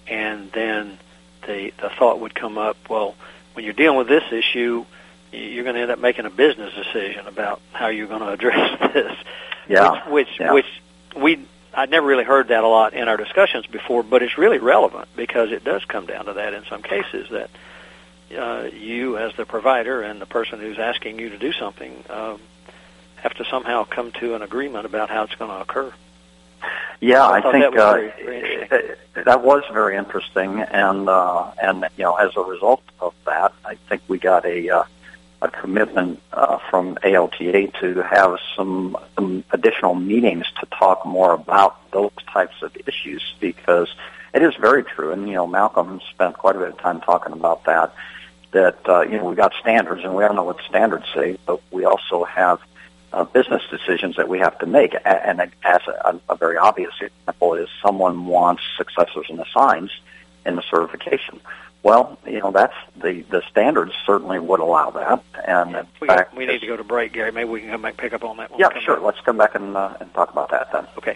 and 0.07 0.51
then 0.51 0.97
the 1.45 1.73
the 1.79 1.89
thought 1.89 2.19
would 2.19 2.33
come 2.33 2.57
up, 2.57 2.77
well, 2.89 3.15
when 3.53 3.63
you're 3.63 3.73
dealing 3.73 3.97
with 3.97 4.07
this 4.07 4.23
issue, 4.31 4.85
you're 5.31 5.63
going 5.63 5.75
to 5.75 5.81
end 5.81 5.91
up 5.91 5.99
making 5.99 6.25
a 6.25 6.29
business 6.29 6.73
decision 6.73 7.27
about 7.27 7.61
how 7.71 7.87
you're 7.87 8.07
going 8.07 8.21
to 8.27 8.29
address 8.29 8.93
this. 8.93 9.17
Yeah. 9.69 10.09
Which 10.09 10.27
which, 10.27 10.39
yeah. 10.39 10.53
which 10.53 10.81
we 11.15 11.45
I'd 11.73 11.91
never 11.91 12.07
really 12.07 12.23
heard 12.23 12.47
that 12.47 12.63
a 12.63 12.67
lot 12.67 12.93
in 12.93 13.07
our 13.07 13.17
discussions 13.17 13.67
before, 13.67 14.01
but 14.01 14.23
it's 14.23 14.37
really 14.37 14.57
relevant 14.57 15.09
because 15.15 15.51
it 15.51 15.63
does 15.63 15.85
come 15.85 16.07
down 16.07 16.25
to 16.25 16.33
that 16.33 16.53
in 16.55 16.65
some 16.65 16.81
cases 16.81 17.29
that 17.29 17.49
uh, 18.35 18.69
you 18.73 19.17
as 19.17 19.35
the 19.35 19.45
provider 19.45 20.01
and 20.01 20.19
the 20.19 20.25
person 20.25 20.59
who's 20.59 20.79
asking 20.79 21.19
you 21.19 21.29
to 21.29 21.37
do 21.37 21.51
something 21.53 22.03
um, 22.09 22.41
have 23.17 23.33
to 23.35 23.45
somehow 23.45 23.83
come 23.83 24.11
to 24.13 24.35
an 24.35 24.41
agreement 24.41 24.85
about 24.85 25.09
how 25.09 25.23
it's 25.23 25.35
going 25.35 25.51
to 25.51 25.61
occur. 25.61 25.93
Yeah, 26.99 27.25
I 27.25 27.37
I, 27.37 27.51
think 27.51 27.63
that 27.63 27.73
was 27.73 27.81
uh, 27.81 27.93
very- 27.93 28.67
very 28.67 28.95
that 29.25 29.43
was 29.43 29.63
very 29.71 29.95
interesting, 29.95 30.59
and 30.61 31.07
uh, 31.07 31.51
and 31.61 31.85
you 31.97 32.03
know, 32.03 32.15
as 32.15 32.35
a 32.35 32.41
result 32.41 32.83
of 32.99 33.13
that, 33.25 33.53
I 33.65 33.75
think 33.87 34.01
we 34.07 34.17
got 34.17 34.45
a 34.45 34.69
uh, 34.69 34.83
a 35.41 35.49
commitment 35.49 36.19
uh, 36.33 36.57
from 36.69 36.97
ALTA 37.03 37.71
to 37.79 38.01
have 38.01 38.39
some, 38.55 38.97
some 39.15 39.43
additional 39.51 39.93
meetings 39.93 40.45
to 40.59 40.65
talk 40.67 41.05
more 41.05 41.33
about 41.33 41.91
those 41.91 42.11
types 42.31 42.55
of 42.63 42.75
issues 42.87 43.21
because 43.39 43.93
it 44.33 44.41
is 44.41 44.55
very 44.55 44.83
true, 44.83 45.11
and 45.11 45.27
you 45.27 45.35
know, 45.35 45.47
Malcolm 45.47 46.01
spent 46.09 46.37
quite 46.37 46.55
a 46.55 46.59
bit 46.59 46.69
of 46.69 46.77
time 46.79 47.01
talking 47.01 47.33
about 47.33 47.65
that. 47.65 47.93
That 48.51 48.77
uh, 48.87 49.01
you 49.01 49.17
know, 49.17 49.25
we 49.25 49.35
got 49.35 49.53
standards, 49.59 50.03
and 50.03 50.15
we 50.15 50.23
all 50.23 50.33
know 50.33 50.43
what 50.43 50.61
standards 50.67 51.05
say, 51.13 51.37
but 51.45 51.61
we 51.71 51.85
also 51.85 52.23
have 52.23 52.59
uh, 53.13 53.23
business 53.23 53.61
decisions 53.69 54.15
that 54.17 54.27
we 54.27 54.39
have 54.39 54.57
to 54.59 54.65
make. 54.65 54.95
And 55.05 55.41
as 55.63 55.81
a, 55.87 56.19
a 56.29 56.35
very 56.35 56.57
obvious 56.57 56.93
example 57.01 57.53
is 57.55 57.69
someone 57.81 58.25
wants 58.25 58.63
successors 58.77 59.27
and 59.29 59.39
assigns 59.39 59.91
in 60.45 60.55
the 60.55 60.63
certification. 60.69 61.39
Well, 61.83 62.17
you 62.25 62.39
know, 62.39 62.51
that's 62.51 62.73
the, 63.01 63.21
the 63.29 63.41
standards 63.49 63.93
certainly 64.05 64.39
would 64.39 64.59
allow 64.59 64.89
that. 64.91 65.23
And 65.47 65.87
We, 66.01 66.07
fact, 66.07 66.35
we 66.35 66.45
need 66.45 66.59
to 66.59 66.67
go 66.67 66.75
to 66.75 66.83
break, 66.83 67.13
Gary. 67.13 67.31
Maybe 67.31 67.49
we 67.49 67.61
can 67.61 67.69
come 67.69 67.81
back 67.81 67.97
pick 67.97 68.13
up 68.13 68.23
on 68.23 68.37
that. 68.37 68.51
Yeah, 68.57 68.77
sure. 68.79 68.95
back. 68.95 69.05
Let's 69.05 69.19
come 69.21 69.37
back 69.37 69.55
and, 69.55 69.77
uh, 69.77 69.95
and 70.01 70.13
talk 70.13 70.31
about 70.31 70.49
that 70.51 70.71
then. 70.71 70.87
Okay. 70.97 71.15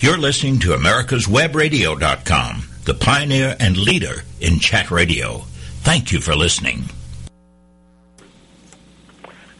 You're 0.00 0.16
listening 0.16 0.60
to 0.60 0.68
America'sWebRadio.com, 0.76 2.68
the 2.84 2.94
pioneer 2.94 3.56
and 3.58 3.76
leader 3.76 4.22
in 4.40 4.60
chat 4.60 4.92
radio. 4.92 5.38
Thank 5.80 6.12
you 6.12 6.20
for 6.20 6.36
listening. 6.36 6.84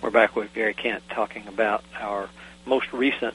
We're 0.01 0.11
back 0.11 0.37
with 0.37 0.55
Gary 0.55 0.75
Kent 0.75 1.03
talking 1.11 1.49
about 1.49 1.83
our 1.99 2.29
most 2.67 2.93
recent 2.93 3.35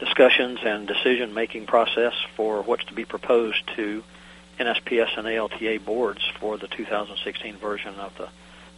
discussions 0.00 0.58
and 0.64 0.88
decision 0.88 1.34
making 1.34 1.66
process 1.66 2.14
for 2.34 2.62
what's 2.62 2.84
to 2.86 2.94
be 2.94 3.04
proposed 3.04 3.62
to 3.76 4.02
NSPS 4.58 5.16
and 5.16 5.28
ALTA 5.28 5.78
boards 5.84 6.28
for 6.40 6.58
the 6.58 6.66
2016 6.66 7.58
version 7.58 7.94
of 8.00 8.12
the 8.18 8.28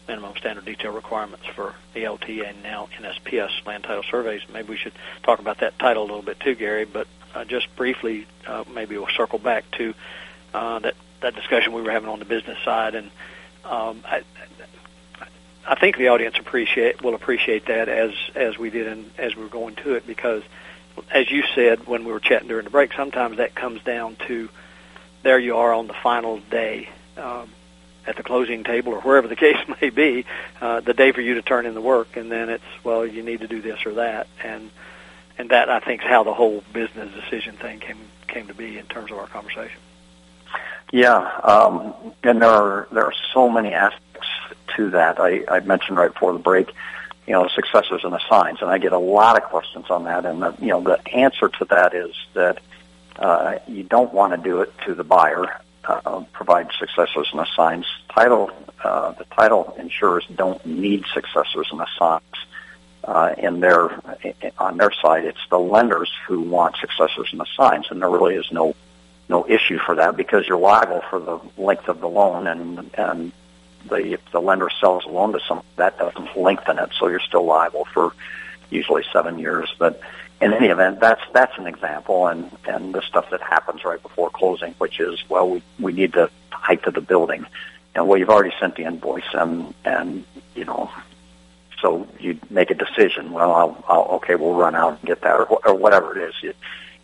minimum 0.07 0.37
standard 0.37 0.67
detail 0.67 0.93
requirements 0.93 1.47
for 1.47 1.75
ALTA 1.95 2.47
and 2.47 2.63
now 2.63 2.91
NSPS 3.01 3.65
land 3.65 3.85
title 3.85 4.05
surveys. 4.11 4.43
Maybe 4.53 4.69
we 4.69 4.77
should 4.77 4.93
talk 5.23 5.39
about 5.39 5.61
that 5.61 5.79
title 5.79 6.03
a 6.03 6.05
little 6.05 6.21
bit 6.21 6.39
too, 6.39 6.55
Gary. 6.55 6.85
But 6.85 7.07
uh, 7.37 7.45
just 7.45 7.75
briefly, 7.77 8.27
uh, 8.47 8.65
maybe 8.73 8.97
we'll 8.97 9.09
circle 9.09 9.39
back 9.39 9.71
to 9.73 9.95
uh, 10.55 10.79
that 10.79 10.95
that 11.21 11.35
discussion 11.35 11.73
we 11.73 11.83
were 11.83 11.91
having 11.91 12.09
on 12.09 12.19
the 12.19 12.25
business 12.25 12.59
side, 12.65 12.95
and 12.95 13.11
um, 13.65 14.03
I, 14.05 14.23
I 15.67 15.75
think 15.75 15.97
the 15.97 16.09
audience 16.09 16.37
appreciate 16.39 17.03
will 17.03 17.15
appreciate 17.15 17.67
that 17.67 17.89
as 17.89 18.13
as 18.35 18.57
we 18.59 18.71
did 18.71 18.87
in, 18.87 19.11
as 19.19 19.37
we 19.37 19.43
were 19.43 19.51
going 19.51 19.77
to 19.77 19.95
it 19.95 20.07
because, 20.07 20.43
as 21.11 21.31
you 21.31 21.43
said 21.55 21.87
when 21.87 22.05
we 22.07 22.13
were 22.13 22.21
chatting 22.21 22.49
during 22.49 22.65
the 22.65 22.71
break, 22.71 22.95
sometimes 22.95 23.37
that 23.37 23.55
comes 23.55 23.83
down 23.83 24.17
to 24.29 24.49
there 25.23 25.39
you 25.39 25.57
are 25.57 25.75
on 25.75 25.87
the 25.89 25.95
final 26.03 26.39
day. 26.39 26.89
Um, 27.17 27.51
at 28.09 28.15
the 28.15 28.23
closing 28.23 28.63
table 28.63 28.93
or 28.93 29.01
wherever 29.01 29.27
the 29.27 29.35
case 29.47 29.57
may 29.83 29.91
be, 29.91 30.25
uh, 30.61 30.79
the 30.79 30.95
day 30.95 31.11
for 31.11 31.21
you 31.21 31.35
to 31.35 31.43
turn 31.43 31.67
in 31.67 31.75
the 31.75 31.81
work, 31.81 32.17
and 32.17 32.31
then 32.31 32.49
it's 32.51 32.85
well, 32.85 33.05
you 33.05 33.25
need 33.25 33.41
to 33.41 33.49
do 33.49 33.61
this 33.61 33.85
or 33.85 33.95
that, 33.95 34.29
and 34.45 34.71
and 35.39 35.51
that 35.51 35.69
I 35.69 35.81
think 35.81 36.03
is 36.03 36.09
how 36.09 36.23
the 36.25 36.35
whole 36.35 36.63
business 36.73 37.13
decision 37.15 37.57
thing 37.57 37.81
came 37.81 37.99
came 38.27 38.47
to 38.49 38.55
be 38.55 38.79
in 38.79 38.87
terms 38.87 39.11
of 39.11 39.19
our 39.19 39.27
conversation. 39.27 39.79
Yeah, 40.93 41.17
um, 41.43 41.95
and 42.23 42.41
there 42.41 42.51
are 42.51 42.89
there 42.93 43.05
are 43.05 43.15
so 43.33 43.49
many 43.49 43.73
aspects 43.73 44.29
to 44.77 44.91
that. 44.91 45.19
I, 45.21 45.45
I 45.49 45.61
mentioned 45.61 45.99
right 45.99 46.13
before 46.13 46.33
the 46.33 46.39
break, 46.39 46.73
you 47.27 47.33
know, 47.33 47.49
successors 47.49 48.03
and 48.05 48.15
assigns, 48.15 48.61
and 48.61 48.71
I 48.71 48.79
get 48.79 48.93
a 48.93 48.99
lot 48.99 49.37
of 49.37 49.45
questions 49.45 49.87
on 49.91 50.05
that. 50.05 50.25
And 50.25 50.43
the, 50.43 50.55
you 50.61 50.69
know, 50.69 50.81
the 50.81 51.01
answer 51.09 51.49
to 51.49 51.65
that 51.67 51.95
is 51.95 52.15
that 52.35 52.61
uh, 53.19 53.59
you 53.67 53.83
don't 53.83 54.13
want 54.13 54.35
to 54.35 54.39
do 54.39 54.61
it 54.61 54.73
to 54.87 54.95
the 54.95 55.05
buyer. 55.05 55.61
Uh, 55.85 56.25
provide 56.33 56.69
successors 56.81 57.29
and 57.31 57.41
assigns. 57.41 57.87
Title, 58.13 58.51
uh, 58.83 59.13
the 59.13 59.25
title 59.27 59.73
insurers 59.79 60.27
don't 60.35 60.65
need 60.67 61.05
successors 61.15 61.69
and 61.71 61.81
assigns. 61.81 62.25
Uh, 63.07 63.33
in 63.39 63.61
their 63.61 64.01
on 64.59 64.77
their 64.79 64.91
side, 65.01 65.25
it's 65.25 65.47
the 65.49 65.59
lenders 65.59 66.11
who 66.27 66.41
want 66.41 66.75
successors 66.77 67.29
and 67.31 67.41
assigns, 67.41 67.87
and 67.91 68.03
there 68.03 68.11
really 68.11 68.35
is 68.35 68.51
no 68.51 68.75
no 69.29 69.47
issue 69.49 69.79
for 69.79 69.95
that 69.95 70.17
because 70.17 70.47
you're 70.47 70.59
liable 70.59 71.03
for 71.09 71.19
the 71.19 71.39
length 71.57 71.89
of 71.89 72.01
the 72.01 72.09
loan 72.09 72.47
and 72.47 72.91
and 72.95 73.33
the 73.89 74.15
if 74.15 74.31
the 74.33 74.41
lender 74.41 74.69
sells 74.81 75.05
a 75.05 75.09
loan 75.09 75.33
to 75.33 75.41
someone 75.47 75.65
that 75.77 75.99
doesn't 75.99 76.37
lengthen 76.37 76.79
it 76.79 76.91
so 76.99 77.09
you're 77.09 77.21
still 77.21 77.45
liable 77.45 77.85
for 77.93 78.13
usually 78.71 79.05
seven 79.13 79.39
years. 79.39 79.73
But 79.79 80.01
in 80.41 80.53
any 80.53 80.67
event 80.67 81.01
that's 81.01 81.23
that's 81.33 81.57
an 81.59 81.67
example 81.67 82.27
and 82.27 82.51
and 82.67 82.95
the 82.95 83.03
stuff 83.03 83.31
that 83.31 83.41
happens 83.41 83.85
right 83.85 84.03
before 84.03 84.31
closing 84.31 84.75
which 84.79 85.01
is 85.01 85.23
well 85.29 85.49
we 85.49 85.63
we 85.79 85.93
need 85.93 86.13
the 86.13 86.31
height 86.51 86.85
of 86.87 86.95
the 86.95 87.01
building. 87.01 87.47
And 87.95 88.09
well 88.09 88.19
you've 88.19 88.31
already 88.31 88.55
sent 88.61 88.77
the 88.77 88.85
invoice 88.85 89.33
and 89.33 89.75
and 89.85 90.25
you 90.55 90.65
know 90.65 90.91
so 91.81 92.07
you 92.19 92.39
make 92.51 92.71
a 92.71 92.75
decision 92.75 93.33
well 93.33 93.53
I'll, 93.53 93.85
I'll 93.89 94.03
okay 94.17 94.35
we'll 94.35 94.55
run 94.55 94.75
out 94.75 94.99
and 94.99 95.03
get 95.03 95.21
that 95.23 95.35
or, 95.35 95.47
or 95.67 95.75
whatever 95.75 96.19
it 96.19 96.29
is 96.29 96.35
you, 96.43 96.55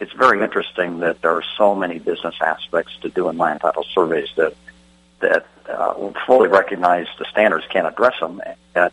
it's 0.02 0.12
very 0.12 0.42
interesting 0.42 0.98
that 1.00 1.22
there 1.22 1.30
are 1.30 1.44
so 1.56 1.74
many 1.74 2.00
business 2.00 2.34
aspects 2.40 2.96
to 3.02 3.08
doing 3.08 3.38
land 3.38 3.60
title 3.60 3.84
surveys 3.94 4.28
that 4.36 4.54
that 5.20 5.46
uh, 5.70 6.12
fully 6.26 6.48
recognize 6.48 7.06
the 7.18 7.24
standards 7.30 7.64
can't 7.70 7.86
address 7.86 8.18
them. 8.20 8.42
That 8.74 8.92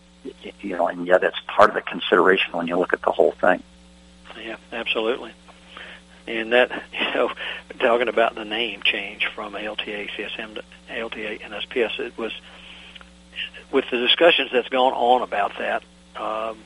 you 0.62 0.78
know, 0.78 0.88
and 0.88 1.08
yet 1.08 1.24
it's 1.24 1.40
part 1.48 1.70
of 1.70 1.76
the 1.76 1.82
consideration 1.82 2.54
when 2.54 2.68
you 2.68 2.78
look 2.78 2.94
at 2.94 3.02
the 3.02 3.12
whole 3.12 3.32
thing. 3.32 3.64
Yeah, 4.40 4.58
absolutely. 4.72 5.34
And 6.28 6.54
that 6.54 6.72
you 6.94 7.14
know, 7.16 7.32
talking 7.80 8.08
about 8.08 8.36
the 8.36 8.46
name 8.46 8.82
change 8.84 9.26
from 9.26 9.56
ALTA 9.56 9.86
ACSM 9.86 10.56
to 10.56 10.64
ALTA 10.90 11.40
NSPS, 11.40 12.00
it 12.00 12.18
was 12.18 12.34
with 13.72 13.86
the 13.92 13.98
discussions 13.98 14.50
that's 14.52 14.70
gone 14.70 14.94
on 14.94 15.22
about 15.22 15.58
that 15.60 15.84
um, 16.16 16.58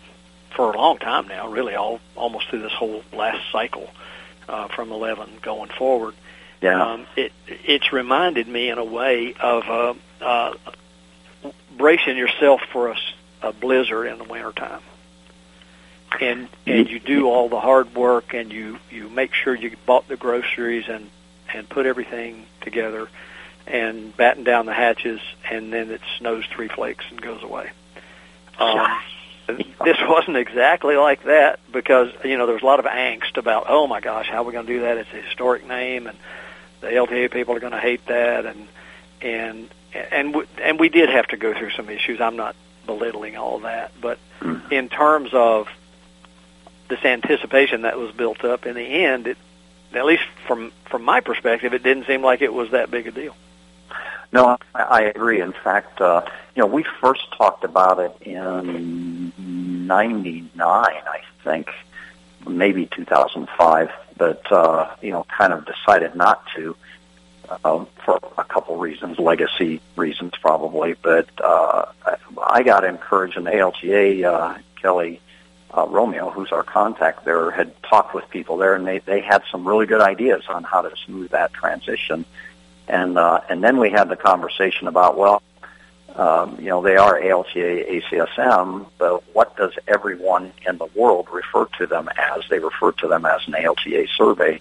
for 0.52 0.72
a 0.72 0.78
long 0.78 0.98
time 0.98 1.28
now, 1.28 1.50
really 1.50 1.76
all 1.76 2.00
almost 2.16 2.50
through 2.50 2.62
this 2.62 2.74
whole 2.74 3.04
last 3.12 3.42
cycle 3.52 3.90
uh, 4.48 4.68
from 4.70 4.92
11 4.92 5.30
going 5.42 5.70
forward. 5.70 6.14
Yeah. 6.62 6.94
Um, 6.94 7.08
it 7.18 7.34
it's 7.48 7.92
reminded 7.92 8.48
me 8.48 8.70
in 8.70 8.78
a 8.78 8.86
way 8.86 9.34
of 9.40 9.64
uh, 9.68 9.94
uh, 10.22 10.54
bracing 11.76 12.18
yourself 12.18 12.62
for 12.72 12.90
a, 12.90 12.98
a 13.42 13.54
blizzard 13.54 14.08
in 14.08 14.18
the 14.18 14.24
wintertime. 14.24 14.82
And 16.22 16.48
and 16.66 16.90
you 16.90 17.00
do 17.00 17.28
all 17.28 17.50
the 17.50 17.60
hard 17.60 17.96
work 17.96 18.34
and 18.34 18.54
you 18.54 18.78
you 18.92 19.10
make 19.10 19.34
sure 19.34 19.56
you 19.56 19.76
bought 19.86 20.08
the 20.08 20.16
groceries 20.16 20.86
and 20.88 21.10
and 21.54 21.68
put 21.68 21.86
everything 21.86 22.46
together 22.62 23.10
and 23.68 24.16
batten 24.16 24.44
down 24.44 24.66
the 24.66 24.74
hatches 24.74 25.20
and 25.50 25.72
then 25.72 25.90
it 25.92 26.02
snows 26.18 26.46
three 26.46 26.68
flakes 26.68 27.06
and 27.10 27.22
goes 27.22 27.42
away. 27.44 27.72
Um, 28.60 29.00
this 29.48 29.98
wasn't 30.02 30.38
exactly 30.38 30.96
like 30.96 31.24
that 31.24 31.60
because 31.72 32.10
you 32.24 32.38
know 32.38 32.46
there 32.46 32.56
was 32.56 32.64
a 32.64 32.66
lot 32.66 32.80
of 32.80 32.86
angst 32.86 33.38
about 33.38 33.66
oh 33.68 33.88
my 33.88 34.00
gosh 34.00 34.28
how 34.28 34.38
are 34.38 34.44
we 34.44 34.54
going 34.54 34.66
to 34.66 34.74
do 34.74 34.82
that? 34.82 34.98
It's 34.98 35.10
a 35.14 35.22
historic 35.22 35.68
name 35.68 36.08
and 36.08 36.18
the 36.82 36.96
ALTA 36.96 37.30
people 37.32 37.56
are 37.56 37.60
going 37.60 37.74
to 37.74 37.80
hate 37.80 38.06
that 38.08 38.46
and 38.46 38.68
and 39.22 39.70
and 40.12 40.36
we, 40.36 40.46
and 40.62 40.80
we 40.80 40.90
did 40.90 41.10
have 41.10 41.28
to 41.28 41.38
go 41.38 41.54
through 41.54 41.72
some 41.72 41.90
issues. 41.90 42.20
I'm 42.20 42.36
not 42.36 42.56
belittling 42.86 43.38
all 43.38 43.60
that 43.60 43.92
but 44.02 44.20
in 44.72 44.90
terms 44.90 45.30
of 45.34 45.68
this 46.90 47.04
anticipation 47.06 47.84
that 47.84 47.98
was 47.98 48.12
built 48.12 48.44
up 48.44 48.66
in 48.66 48.76
the 48.76 48.82
end 48.82 49.28
it 49.28 49.38
at 49.94 50.06
least 50.06 50.24
from 50.48 50.72
from 50.86 51.04
my 51.04 51.22
perspective 51.22 51.74
it 51.74 51.84
didn't 51.84 52.06
seem 52.08 52.22
like 52.22 52.42
it 52.42 52.54
was 52.54 52.72
that 52.72 52.92
big 52.92 53.08
a 53.08 53.12
deal 53.12 53.36
no, 54.34 54.58
I, 54.74 54.82
I 54.82 55.02
agree. 55.02 55.40
In 55.40 55.54
fact, 55.54 56.02
uh, 56.02 56.24
you 56.56 56.62
know, 56.62 56.68
we 56.68 56.84
first 57.00 57.32
talked 57.38 57.64
about 57.64 58.00
it 58.00 58.16
in 58.22 59.32
'99, 59.88 60.52
I 60.62 61.22
think, 61.44 61.70
maybe 62.48 62.88
2005, 62.88 63.92
but 64.18 64.52
uh, 64.52 64.96
you 65.02 65.12
know, 65.12 65.26
kind 65.26 65.54
of 65.54 65.66
decided 65.66 66.16
not 66.16 66.44
to 66.56 66.76
uh, 67.64 67.86
for 68.06 68.20
a 68.38 68.44
couple 68.44 68.78
reasons, 68.78 69.20
legacy 69.20 69.82
reasons 69.96 70.34
probably. 70.42 70.96
But 71.02 71.30
uh, 71.40 71.86
I 72.46 72.64
got 72.64 72.84
encouraged, 72.84 73.38
and 73.38 73.48
ALTA 73.48 74.30
uh, 74.30 74.58
Kelly 74.82 75.22
uh, 75.76 75.88
Romeo, 75.88 76.30
who's 76.30 76.52
our 76.52 76.64
contact 76.64 77.26
there, 77.26 77.52
had 77.52 77.72
talked 77.84 78.14
with 78.14 78.30
people 78.30 78.58
there, 78.58 78.76
and 78.76 78.86
they 78.86 79.00
they 79.00 79.22
had 79.22 79.44
some 79.52 79.68
really 79.68 79.86
good 79.86 80.02
ideas 80.02 80.44
on 80.50 80.64
how 80.64 80.82
to 80.82 80.96
smooth 81.06 81.32
that 81.32 81.54
transition. 81.54 82.26
And 82.88 83.18
uh, 83.18 83.42
and 83.50 83.64
then 83.64 83.78
we 83.78 83.90
had 83.90 84.10
the 84.10 84.16
conversation 84.16 84.88
about 84.88 85.18
well, 85.18 85.42
um, 86.16 86.58
you 86.60 86.70
know, 86.70 86.82
they 86.82 86.96
are 86.96 87.18
ALTA 87.18 87.86
ACSM, 87.90 88.86
but 88.98 89.24
what 89.34 89.56
does 89.58 89.72
everyone 89.88 90.52
in 90.68 90.78
the 90.78 90.88
world 90.96 91.28
refer 91.32 91.66
to 91.80 91.88
them 91.88 92.10
as? 92.18 92.44
They 92.50 92.60
refer 92.60 92.92
to 92.94 93.08
them 93.08 93.26
as 93.26 93.42
an 93.48 93.56
ALTA 93.56 94.08
survey. 94.16 94.60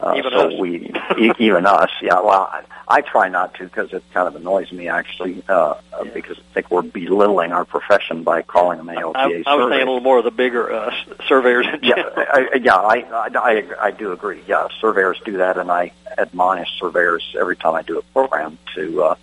Uh, 0.00 0.14
even 0.16 0.32
so 0.32 0.48
us. 0.48 0.52
we, 0.58 0.92
e- 1.18 1.32
even 1.38 1.66
us, 1.66 1.90
yeah. 2.00 2.20
Well, 2.20 2.48
I, 2.52 2.62
I 2.86 3.00
try 3.00 3.28
not 3.28 3.54
to 3.54 3.64
because 3.64 3.92
it 3.92 4.04
kind 4.14 4.28
of 4.28 4.36
annoys 4.36 4.70
me 4.70 4.88
actually, 4.88 5.42
uh, 5.48 5.74
yeah. 6.04 6.10
because 6.14 6.38
I 6.38 6.54
think 6.54 6.70
we're 6.70 6.82
belittling 6.82 7.52
our 7.52 7.64
profession 7.64 8.22
by 8.22 8.42
calling 8.42 8.78
them 8.78 8.88
ALTA 8.90 9.18
I, 9.18 9.42
I 9.46 9.54
was 9.56 9.70
saying 9.70 9.82
a 9.82 9.86
little 9.86 10.00
more 10.00 10.18
of 10.18 10.24
the 10.24 10.30
bigger 10.30 10.72
uh, 10.72 10.94
surveyors 11.26 11.66
in 11.66 11.80
Yeah. 11.82 12.02
I, 12.16 12.60
yeah, 12.62 12.76
I, 12.76 12.96
I, 13.10 13.30
I, 13.34 13.86
I 13.86 13.90
do 13.90 14.12
agree. 14.12 14.42
Yeah, 14.46 14.68
surveyors 14.80 15.20
do 15.24 15.38
that, 15.38 15.58
and 15.58 15.70
I 15.70 15.92
admonish 16.16 16.68
surveyors 16.78 17.34
every 17.38 17.56
time 17.56 17.74
I 17.74 17.82
do 17.82 17.98
a 17.98 18.02
program 18.02 18.56
to, 18.76 19.02
uh, 19.02 19.14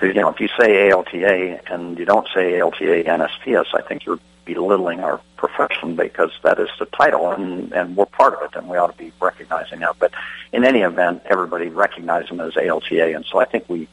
to 0.00 0.06
you 0.06 0.14
know, 0.14 0.28
if 0.28 0.40
you 0.40 0.48
say 0.58 0.90
ALTA 0.90 1.72
and 1.72 1.98
you 1.98 2.04
don't 2.04 2.28
say 2.34 2.60
ALTA 2.60 3.04
NSPS, 3.04 3.66
I 3.74 3.80
think 3.80 4.04
you're 4.04 4.20
belittling 4.44 5.00
our 5.00 5.20
profession 5.36 5.96
because 5.96 6.30
that 6.42 6.58
is 6.58 6.68
the 6.78 6.86
title, 6.86 7.30
and 7.30 7.72
and 7.72 7.96
we're 7.96 8.06
part 8.06 8.34
of 8.34 8.42
it, 8.42 8.56
and 8.56 8.68
we 8.68 8.76
ought 8.76 8.90
to 8.90 8.98
be 8.98 9.12
recognizing 9.20 9.80
that. 9.80 9.96
But 9.98 10.12
in 10.52 10.64
any 10.64 10.80
event, 10.80 11.22
everybody 11.26 11.68
recognized 11.68 12.30
them 12.30 12.40
as 12.40 12.56
ALTA, 12.56 13.14
and 13.14 13.24
so 13.24 13.38
I 13.38 13.44
think 13.44 13.68
we, 13.68 13.88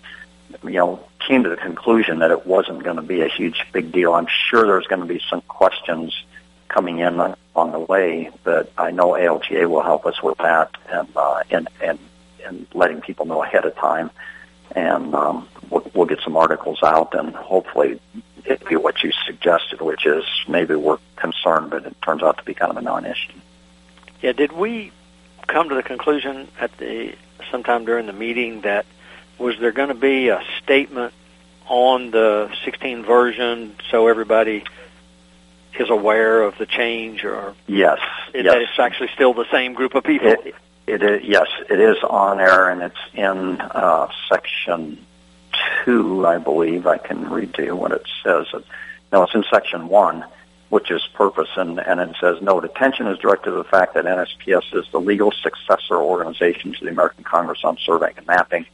you 0.64 0.72
know, 0.72 1.04
came 1.20 1.44
to 1.44 1.50
the 1.50 1.58
conclusion 1.58 2.20
that 2.20 2.32
it 2.32 2.46
wasn't 2.46 2.84
going 2.84 2.96
to 2.98 3.02
be 3.02 3.22
a 3.22 3.28
huge 3.28 3.66
big 3.72 3.92
deal. 3.92 4.14
I'm 4.14 4.28
sure 4.28 4.66
there's 4.66 4.88
going 4.88 5.02
to 5.02 5.08
be 5.08 5.22
some 5.30 5.42
questions 5.42 6.24
coming 6.68 7.00
in 7.00 7.20
on 7.56 7.72
the 7.72 7.80
way, 7.80 8.32
but 8.44 8.72
I 8.78 8.92
know 8.92 9.16
ALTA 9.16 9.68
will 9.68 9.84
help 9.84 10.06
us 10.06 10.22
with 10.24 10.38
that 10.38 10.72
and 10.90 11.08
uh, 11.16 11.44
and 11.50 11.68
and 11.82 12.00
and 12.46 12.66
letting 12.74 13.02
people 13.02 13.26
know 13.26 13.44
ahead 13.44 13.66
of 13.66 13.76
time, 13.76 14.10
and 14.76 15.14
um, 15.14 15.48
we'll, 15.70 15.90
we'll 15.94 16.06
get 16.08 16.22
some 16.22 16.38
articles 16.38 16.82
out, 16.84 17.14
and 17.14 17.36
hopefully 17.36 18.00
it'd 18.46 18.68
be 18.68 18.76
what 18.76 19.04
you 19.04 19.12
suggested, 19.42 19.82
which 19.82 20.06
is 20.06 20.24
maybe 20.48 20.76
we're 20.76 21.00
concerned, 21.16 21.70
but 21.70 21.86
it 21.86 22.02
turns 22.02 22.24
out 22.24 22.38
to 22.38 22.44
be 22.44 22.54
kind 22.54 22.72
of 22.72 22.78
a 22.78 22.82
non-issue. 22.82 23.34
Yeah, 24.22 24.34
did 24.34 24.52
we 24.52 24.92
come 25.48 25.70
to 25.70 25.76
the 25.76 25.84
conclusion 25.84 26.48
at 26.60 26.76
the 26.78 27.16
sometime 27.50 27.86
during 27.86 28.06
the 28.06 28.14
meeting 28.14 28.62
that 28.62 28.86
was 29.38 29.58
there 29.60 29.72
going 29.72 29.90
to 29.90 29.96
be 29.96 30.30
a 30.30 30.42
statement 30.64 31.14
on 31.68 32.12
the 32.12 32.52
16 32.64 33.04
version 33.04 33.76
so 33.90 34.08
everybody 34.08 34.64
is 35.80 35.90
aware 35.90 36.42
of 36.42 36.58
the 36.58 36.66
change, 36.66 37.24
or 37.24 37.56
yes, 37.66 37.98
is 38.34 38.46
yes. 38.46 38.56
it's 38.58 38.80
actually 38.80 39.10
still 39.16 39.34
the 39.34 39.50
same 39.52 39.74
group 39.74 39.96
of 39.96 40.04
people? 40.04 40.28
It, 40.28 40.56
it 40.86 41.02
is, 41.02 41.24
yes, 41.24 41.48
it 41.70 41.80
is 41.80 41.98
on 42.04 42.40
air, 42.40 42.70
and 42.70 42.82
it's 42.82 42.96
in 43.14 43.60
uh, 43.62 44.10
section 44.30 45.04
two, 45.84 46.26
I 46.28 46.38
believe. 46.38 46.86
I 46.86 46.98
can 46.98 47.30
read 47.30 47.54
to 47.56 47.64
you 47.64 47.76
what 47.76 47.92
it 47.94 48.06
says. 48.24 48.48
No, 49.12 49.24
it's 49.24 49.36
in 49.36 49.44
section 49.52 49.88
one, 49.88 50.26
which 50.70 50.90
is 50.90 51.06
purpose, 51.14 51.50
and, 51.58 51.80
and 51.80 52.00
it 52.00 52.16
says, 52.20 52.42
note, 52.42 52.64
attention 52.64 53.08
is 53.08 53.18
directed 53.18 53.52
to 53.52 53.58
the 53.58 53.64
fact 53.66 53.94
that 53.96 54.06
NSPS 54.06 54.74
is 54.74 54.86
the 54.92 55.00
legal 55.00 55.32
successor 55.32 55.98
organization 55.98 56.74
to 56.74 56.86
the 56.86 56.92
American 56.92 57.24
Congress 57.24 57.60
on 57.64 57.78
Surveying 57.78 58.14
and 58.18 58.28
Mapping, 58.28 58.66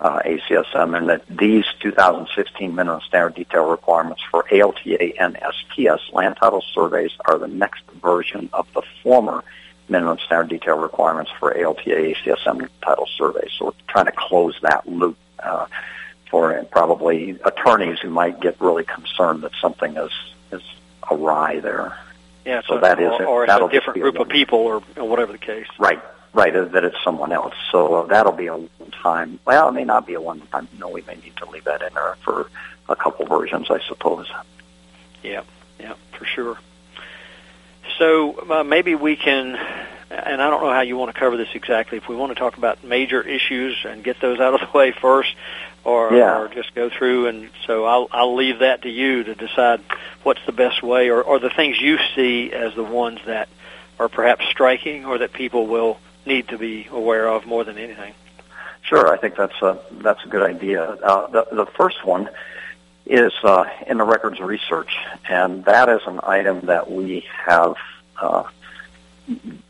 uh, 0.00 0.20
ACSM, 0.24 0.96
and 0.96 1.08
that 1.08 1.26
these 1.28 1.64
2016 1.80 2.74
minimum 2.74 3.00
standard 3.06 3.34
detail 3.34 3.64
requirements 3.70 4.22
for 4.30 4.44
ALTA 4.52 5.14
NSPS 5.18 6.12
land 6.12 6.36
title 6.36 6.62
surveys 6.74 7.12
are 7.24 7.38
the 7.38 7.48
next 7.48 7.84
version 8.02 8.50
of 8.52 8.66
the 8.74 8.82
former 9.02 9.42
minimum 9.88 10.18
standard 10.26 10.48
detail 10.48 10.76
requirements 10.76 11.30
for 11.38 11.56
ALTA, 11.56 11.90
ACSM 11.90 12.68
title 12.82 13.08
surveys. 13.16 13.50
So 13.58 13.66
we're 13.66 13.72
trying 13.88 14.06
to 14.06 14.12
close 14.12 14.58
that 14.62 14.86
loop. 14.88 15.16
Uh, 15.38 15.66
for 16.34 16.64
probably 16.64 17.38
attorneys 17.44 18.00
who 18.00 18.10
might 18.10 18.40
get 18.40 18.60
really 18.60 18.82
concerned 18.82 19.44
that 19.44 19.52
something 19.60 19.96
is 19.96 20.10
is 20.50 20.62
awry 21.08 21.60
there. 21.60 21.96
Yeah, 22.44 22.60
so, 22.62 22.74
so 22.74 22.80
that 22.80 22.98
or, 22.98 23.22
is 23.22 23.28
or 23.28 23.44
it's 23.44 23.52
a 23.52 23.68
different 23.68 24.00
group 24.00 24.18
of 24.18 24.28
people, 24.28 24.58
or, 24.58 24.82
or, 24.96 25.08
whatever 25.08 25.30
the 25.30 25.38
case. 25.38 25.68
Right, 25.78 26.02
right. 26.32 26.52
That 26.52 26.82
it's 26.82 26.96
someone 27.04 27.30
else. 27.30 27.54
So 27.70 27.94
uh, 27.94 28.06
that'll 28.06 28.32
be 28.32 28.48
a 28.48 28.56
one 28.56 28.90
time. 29.00 29.38
Well, 29.44 29.68
it 29.68 29.74
may 29.74 29.84
not 29.84 30.08
be 30.08 30.14
a 30.14 30.20
one 30.20 30.40
time. 30.48 30.66
No, 30.76 30.88
we 30.88 31.02
may 31.02 31.14
need 31.14 31.36
to 31.36 31.48
leave 31.48 31.66
that 31.66 31.82
in 31.82 31.94
there 31.94 32.16
for 32.24 32.50
a 32.88 32.96
couple 32.96 33.26
versions, 33.26 33.70
I 33.70 33.78
suppose. 33.86 34.26
Yeah, 35.22 35.44
yeah, 35.78 35.94
for 36.18 36.24
sure. 36.24 36.58
So 37.96 38.50
uh, 38.50 38.64
maybe 38.64 38.96
we 38.96 39.14
can, 39.14 39.54
and 40.10 40.42
I 40.42 40.50
don't 40.50 40.64
know 40.64 40.72
how 40.72 40.80
you 40.80 40.96
want 40.96 41.14
to 41.14 41.20
cover 41.20 41.36
this 41.36 41.54
exactly. 41.54 41.98
If 41.98 42.08
we 42.08 42.16
want 42.16 42.32
to 42.32 42.38
talk 42.40 42.56
about 42.56 42.82
major 42.82 43.22
issues 43.22 43.76
and 43.84 44.02
get 44.02 44.20
those 44.20 44.40
out 44.40 44.60
of 44.60 44.68
the 44.72 44.76
way 44.76 44.90
first, 44.90 45.32
or, 45.84 46.14
yeah. 46.14 46.40
or 46.40 46.48
just 46.48 46.74
go 46.74 46.90
through. 46.90 47.28
And 47.28 47.50
so 47.66 47.84
I'll, 47.84 48.08
I'll 48.10 48.34
leave 48.34 48.60
that 48.60 48.82
to 48.82 48.90
you 48.90 49.24
to 49.24 49.34
decide 49.34 49.80
what's 50.22 50.44
the 50.46 50.52
best 50.52 50.82
way, 50.82 51.10
or, 51.10 51.22
or 51.22 51.38
the 51.38 51.50
things 51.50 51.80
you 51.80 51.98
see 52.14 52.52
as 52.52 52.74
the 52.74 52.84
ones 52.84 53.20
that 53.26 53.48
are 53.98 54.08
perhaps 54.08 54.46
striking, 54.46 55.04
or 55.04 55.18
that 55.18 55.32
people 55.32 55.66
will 55.66 55.98
need 56.26 56.48
to 56.48 56.58
be 56.58 56.88
aware 56.90 57.28
of 57.28 57.46
more 57.46 57.64
than 57.64 57.78
anything. 57.78 58.14
Sure, 58.82 59.12
I 59.12 59.16
think 59.16 59.36
that's 59.36 59.60
a 59.62 59.78
that's 59.92 60.22
a 60.24 60.28
good 60.28 60.42
idea. 60.42 60.82
Uh, 60.82 61.26
the 61.28 61.46
the 61.52 61.66
first 61.66 62.04
one 62.04 62.28
is 63.06 63.32
uh, 63.42 63.64
in 63.86 63.98
the 63.98 64.04
records 64.04 64.40
research, 64.40 64.96
and 65.28 65.64
that 65.64 65.88
is 65.88 66.00
an 66.06 66.20
item 66.22 66.66
that 66.66 66.90
we 66.90 67.26
have 67.46 67.76
uh, 68.20 68.44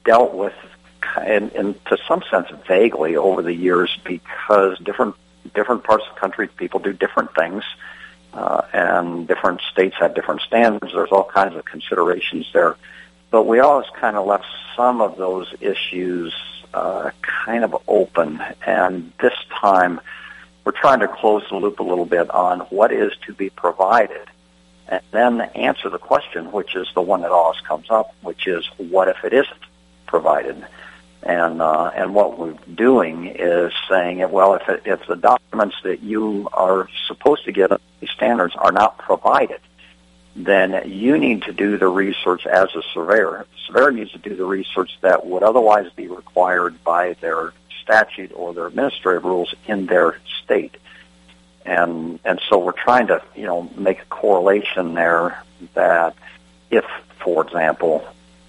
dealt 0.04 0.34
with 0.34 0.54
in, 1.26 1.50
in, 1.50 1.74
to 1.86 1.98
some 2.08 2.22
sense 2.30 2.48
vaguely 2.66 3.16
over 3.16 3.42
the 3.42 3.52
years 3.52 3.96
because 4.04 4.78
different 4.80 5.14
different 5.54 5.84
parts 5.84 6.04
of 6.08 6.14
the 6.14 6.20
country 6.20 6.48
people 6.48 6.80
do 6.80 6.92
different 6.92 7.34
things, 7.34 7.64
uh, 8.32 8.62
and 8.72 9.26
different 9.28 9.60
states 9.72 9.96
have 10.00 10.14
different 10.14 10.40
standards. 10.42 10.92
There's 10.92 11.12
all 11.12 11.24
kinds 11.24 11.56
of 11.56 11.64
considerations 11.64 12.50
there, 12.52 12.76
but 13.30 13.44
we 13.44 13.60
always 13.60 13.88
kind 14.00 14.16
of 14.16 14.26
left 14.26 14.46
some 14.76 15.00
of 15.00 15.16
those 15.16 15.52
issues 15.60 16.34
uh, 16.72 17.10
kind 17.22 17.64
of 17.64 17.76
open, 17.86 18.42
and 18.66 19.12
this 19.20 19.34
time 19.60 20.00
we're 20.64 20.72
trying 20.72 21.00
to 21.00 21.08
close 21.08 21.42
the 21.50 21.56
loop 21.56 21.78
a 21.78 21.82
little 21.82 22.06
bit 22.06 22.30
on 22.30 22.60
what 22.60 22.90
is 22.92 23.12
to 23.26 23.34
be 23.34 23.50
provided 23.50 24.28
and 24.88 25.00
then 25.12 25.40
answer 25.40 25.88
the 25.88 25.98
question, 25.98 26.52
which 26.52 26.76
is 26.76 26.88
the 26.94 27.00
one 27.00 27.22
that 27.22 27.30
always 27.30 27.60
comes 27.60 27.90
up, 27.90 28.14
which 28.22 28.46
is 28.46 28.68
what 28.76 29.08
if 29.08 29.24
it 29.24 29.32
isn't 29.32 29.60
provided? 30.06 30.64
And 31.24 31.62
uh, 31.62 31.90
and 31.94 32.14
what 32.14 32.38
we're 32.38 32.52
doing 32.74 33.26
is 33.26 33.72
saying, 33.88 34.30
well, 34.30 34.54
if 34.54 34.68
it, 34.68 34.82
if 34.84 35.06
the 35.06 35.16
documents 35.16 35.74
that 35.82 36.02
you 36.02 36.48
are 36.52 36.86
supposed 37.08 37.46
to 37.46 37.52
get 37.52 37.70
these 38.00 38.10
standards 38.10 38.54
are 38.56 38.72
not 38.72 38.98
provided, 38.98 39.60
then 40.36 40.82
you 40.90 41.16
need 41.16 41.44
to 41.44 41.52
do 41.54 41.78
the 41.78 41.88
research 41.88 42.46
as 42.46 42.68
a 42.74 42.82
surveyor. 42.92 43.46
The 43.50 43.58
surveyor 43.66 43.92
needs 43.92 44.12
to 44.12 44.18
do 44.18 44.36
the 44.36 44.44
research 44.44 44.90
that 45.00 45.24
would 45.24 45.42
otherwise 45.42 45.90
be 45.96 46.08
required 46.08 46.84
by 46.84 47.14
their 47.14 47.54
statute 47.82 48.32
or 48.34 48.52
their 48.52 48.66
administrative 48.66 49.24
rules 49.24 49.54
in 49.66 49.86
their 49.86 50.20
state. 50.42 50.76
And 51.64 52.18
and 52.26 52.38
so 52.50 52.58
we're 52.58 52.72
trying 52.72 53.06
to 53.06 53.22
you 53.34 53.46
know 53.46 53.62
make 53.78 54.02
a 54.02 54.06
correlation 54.06 54.92
there 54.92 55.42
that 55.72 56.16
if, 56.70 56.84
for 57.20 57.46
example, 57.46 58.06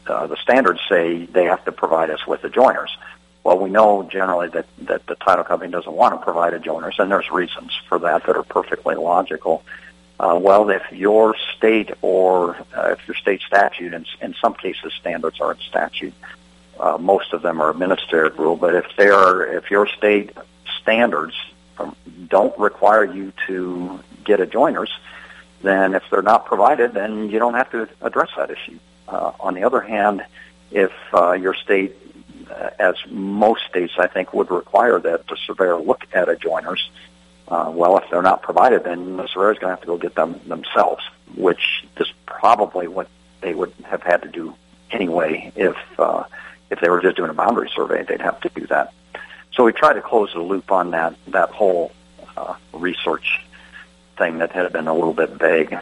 uh, 0.08 0.28
the 0.28 0.38
standards 0.38 0.82
say 0.88 1.26
they 1.26 1.46
have 1.46 1.64
to 1.66 1.72
provide 1.72 2.10
us 2.10 2.26
with 2.28 2.42
the 2.42 2.50
joiners. 2.50 2.96
Well, 3.44 3.60
we 3.60 3.70
know 3.70 4.04
generally 4.04 4.50
that, 4.50 4.66
that 4.80 5.06
the 5.06 5.16
title 5.16 5.44
company 5.44 5.72
doesn't 5.72 5.92
want 5.92 6.20
to 6.20 6.24
provide 6.24 6.54
adjoiners, 6.54 6.98
and 6.98 7.12
there's 7.12 7.30
reasons 7.32 7.72
for 7.88 8.00
that 8.00 8.26
that 8.26 8.36
are 8.36 8.44
perfectly 8.44 8.96
logical. 8.96 9.64
Uh, 10.20 10.40
well, 10.42 10.70
if 10.70 10.82
your 10.92 11.36
state 11.56 11.92
or 12.02 12.56
uh, 12.76 12.96
if 12.98 13.08
your 13.08 13.16
state 13.16 13.42
statute, 13.42 13.94
and 13.94 14.08
in 14.22 14.34
some 14.42 14.54
cases 14.54 14.94
standards 14.94 15.40
are 15.42 15.52
in 15.52 15.60
statute, 15.60 16.14
uh, 16.80 16.98
most 16.98 17.34
of 17.34 17.42
them 17.42 17.62
are 17.62 17.70
administrative 17.70 18.40
rule, 18.40 18.56
but 18.56 18.74
if 18.74 18.86
they 18.98 19.10
are, 19.10 19.46
if 19.46 19.70
your 19.70 19.88
state 19.88 20.32
standards 20.82 21.36
um, 21.78 21.96
don't 22.28 22.58
require 22.58 23.04
you 23.04 23.32
to 23.48 24.00
get 24.24 24.40
adjoiners, 24.40 24.90
then 25.62 25.94
if 25.94 26.04
they're 26.10 26.22
not 26.22 26.46
provided, 26.46 26.94
then 26.94 27.30
you 27.30 27.40
don't 27.40 27.54
have 27.54 27.70
to 27.72 27.88
address 28.02 28.30
that 28.38 28.50
issue. 28.50 28.80
Uh, 29.08 29.32
on 29.40 29.54
the 29.54 29.64
other 29.64 29.82
hand, 29.82 30.24
if 30.72 30.92
uh, 31.14 31.34
your 31.34 31.54
state, 31.54 31.96
uh, 32.50 32.70
as 32.80 32.96
most 33.10 33.66
states 33.70 33.94
I 33.98 34.08
think 34.08 34.34
would 34.34 34.52
require 34.52 35.00
that 35.00 35.28
the 35.28 35.38
surveyor 35.46 35.78
look 35.78 36.06
at 36.14 36.28
adjoiners, 36.28 36.90
uh, 37.48 37.72
well, 37.74 37.98
if 37.98 38.10
they're 38.10 38.22
not 38.22 38.42
provided, 38.42 38.84
then 38.84 39.18
the 39.18 39.28
surveyor 39.28 39.52
is 39.52 39.60
going 39.60 39.70
to 39.70 39.76
have 39.76 39.82
to 39.82 39.88
go 39.88 39.98
get 39.98 40.16
them 40.16 40.40
themselves, 40.48 41.04
which 41.36 41.86
is 41.98 42.12
probably 42.26 42.88
what 42.88 43.08
they 43.42 43.54
would 43.54 43.72
have 43.84 44.02
had 44.02 44.24
to 44.24 44.30
do 44.30 44.56
anyway 44.92 45.52
if 45.56 45.76
uh, 46.00 46.24
if 46.72 46.80
they 46.80 46.90
were 46.90 47.02
just 47.02 47.18
doing 47.18 47.30
a 47.30 47.34
boundary 47.34 47.70
survey. 47.76 48.04
They'd 48.04 48.22
have 48.22 48.40
to 48.42 48.50
do 48.50 48.66
that. 48.68 48.94
So 49.54 49.64
we 49.64 49.72
try 49.72 49.94
to 49.94 50.02
close 50.02 50.34
the 50.34 50.42
loop 50.42 50.72
on 50.72 50.92
that 50.92 51.16
that 51.28 51.50
whole 51.50 51.92
uh, 52.36 52.56
research 52.74 53.42
thing 54.18 54.40
that 54.40 54.52
had 54.52 54.72
been 54.74 54.88
a 54.88 54.94
little 54.94 55.14
bit 55.14 55.30
vague. 55.32 55.78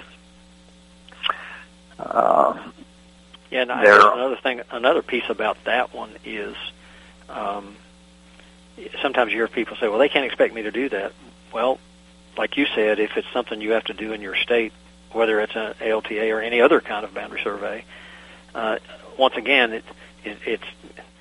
Uh, 1.98 2.58
yeah, 3.54 3.62
and 3.62 3.72
I 3.72 3.84
guess 3.84 4.02
another 4.02 4.36
thing, 4.38 4.62
another 4.72 5.02
piece 5.02 5.30
about 5.30 5.64
that 5.66 5.94
one 5.94 6.12
is 6.26 6.56
um, 7.30 7.76
sometimes 9.02 9.32
you 9.32 9.38
hear 9.38 9.48
people 9.48 9.78
say, 9.78 9.88
"Well, 9.88 10.00
they 10.00 10.10
can't 10.10 10.26
expect 10.26 10.54
me 10.54 10.64
to 10.64 10.72
do 10.72 10.90
that." 10.90 11.14
Well, 11.54 11.80
like 12.36 12.58
you 12.58 12.66
said, 12.74 13.00
if 13.00 13.16
it's 13.16 13.28
something 13.32 13.62
you 13.62 13.72
have 13.72 13.86
to 13.86 13.94
do 13.94 14.12
in 14.12 14.22
your 14.22 14.36
state, 14.36 14.74
whether 15.12 15.40
it's 15.40 15.56
an 15.56 15.76
ALTA 15.80 16.32
or 16.32 16.42
any 16.42 16.62
other 16.62 16.82
kind 16.82 17.06
of 17.06 17.14
boundary 17.14 17.42
survey, 17.44 17.86
uh, 18.56 18.80
once 19.18 19.36
again, 19.36 19.74
it, 19.74 19.86
it 20.24 20.38
it's 20.46 20.64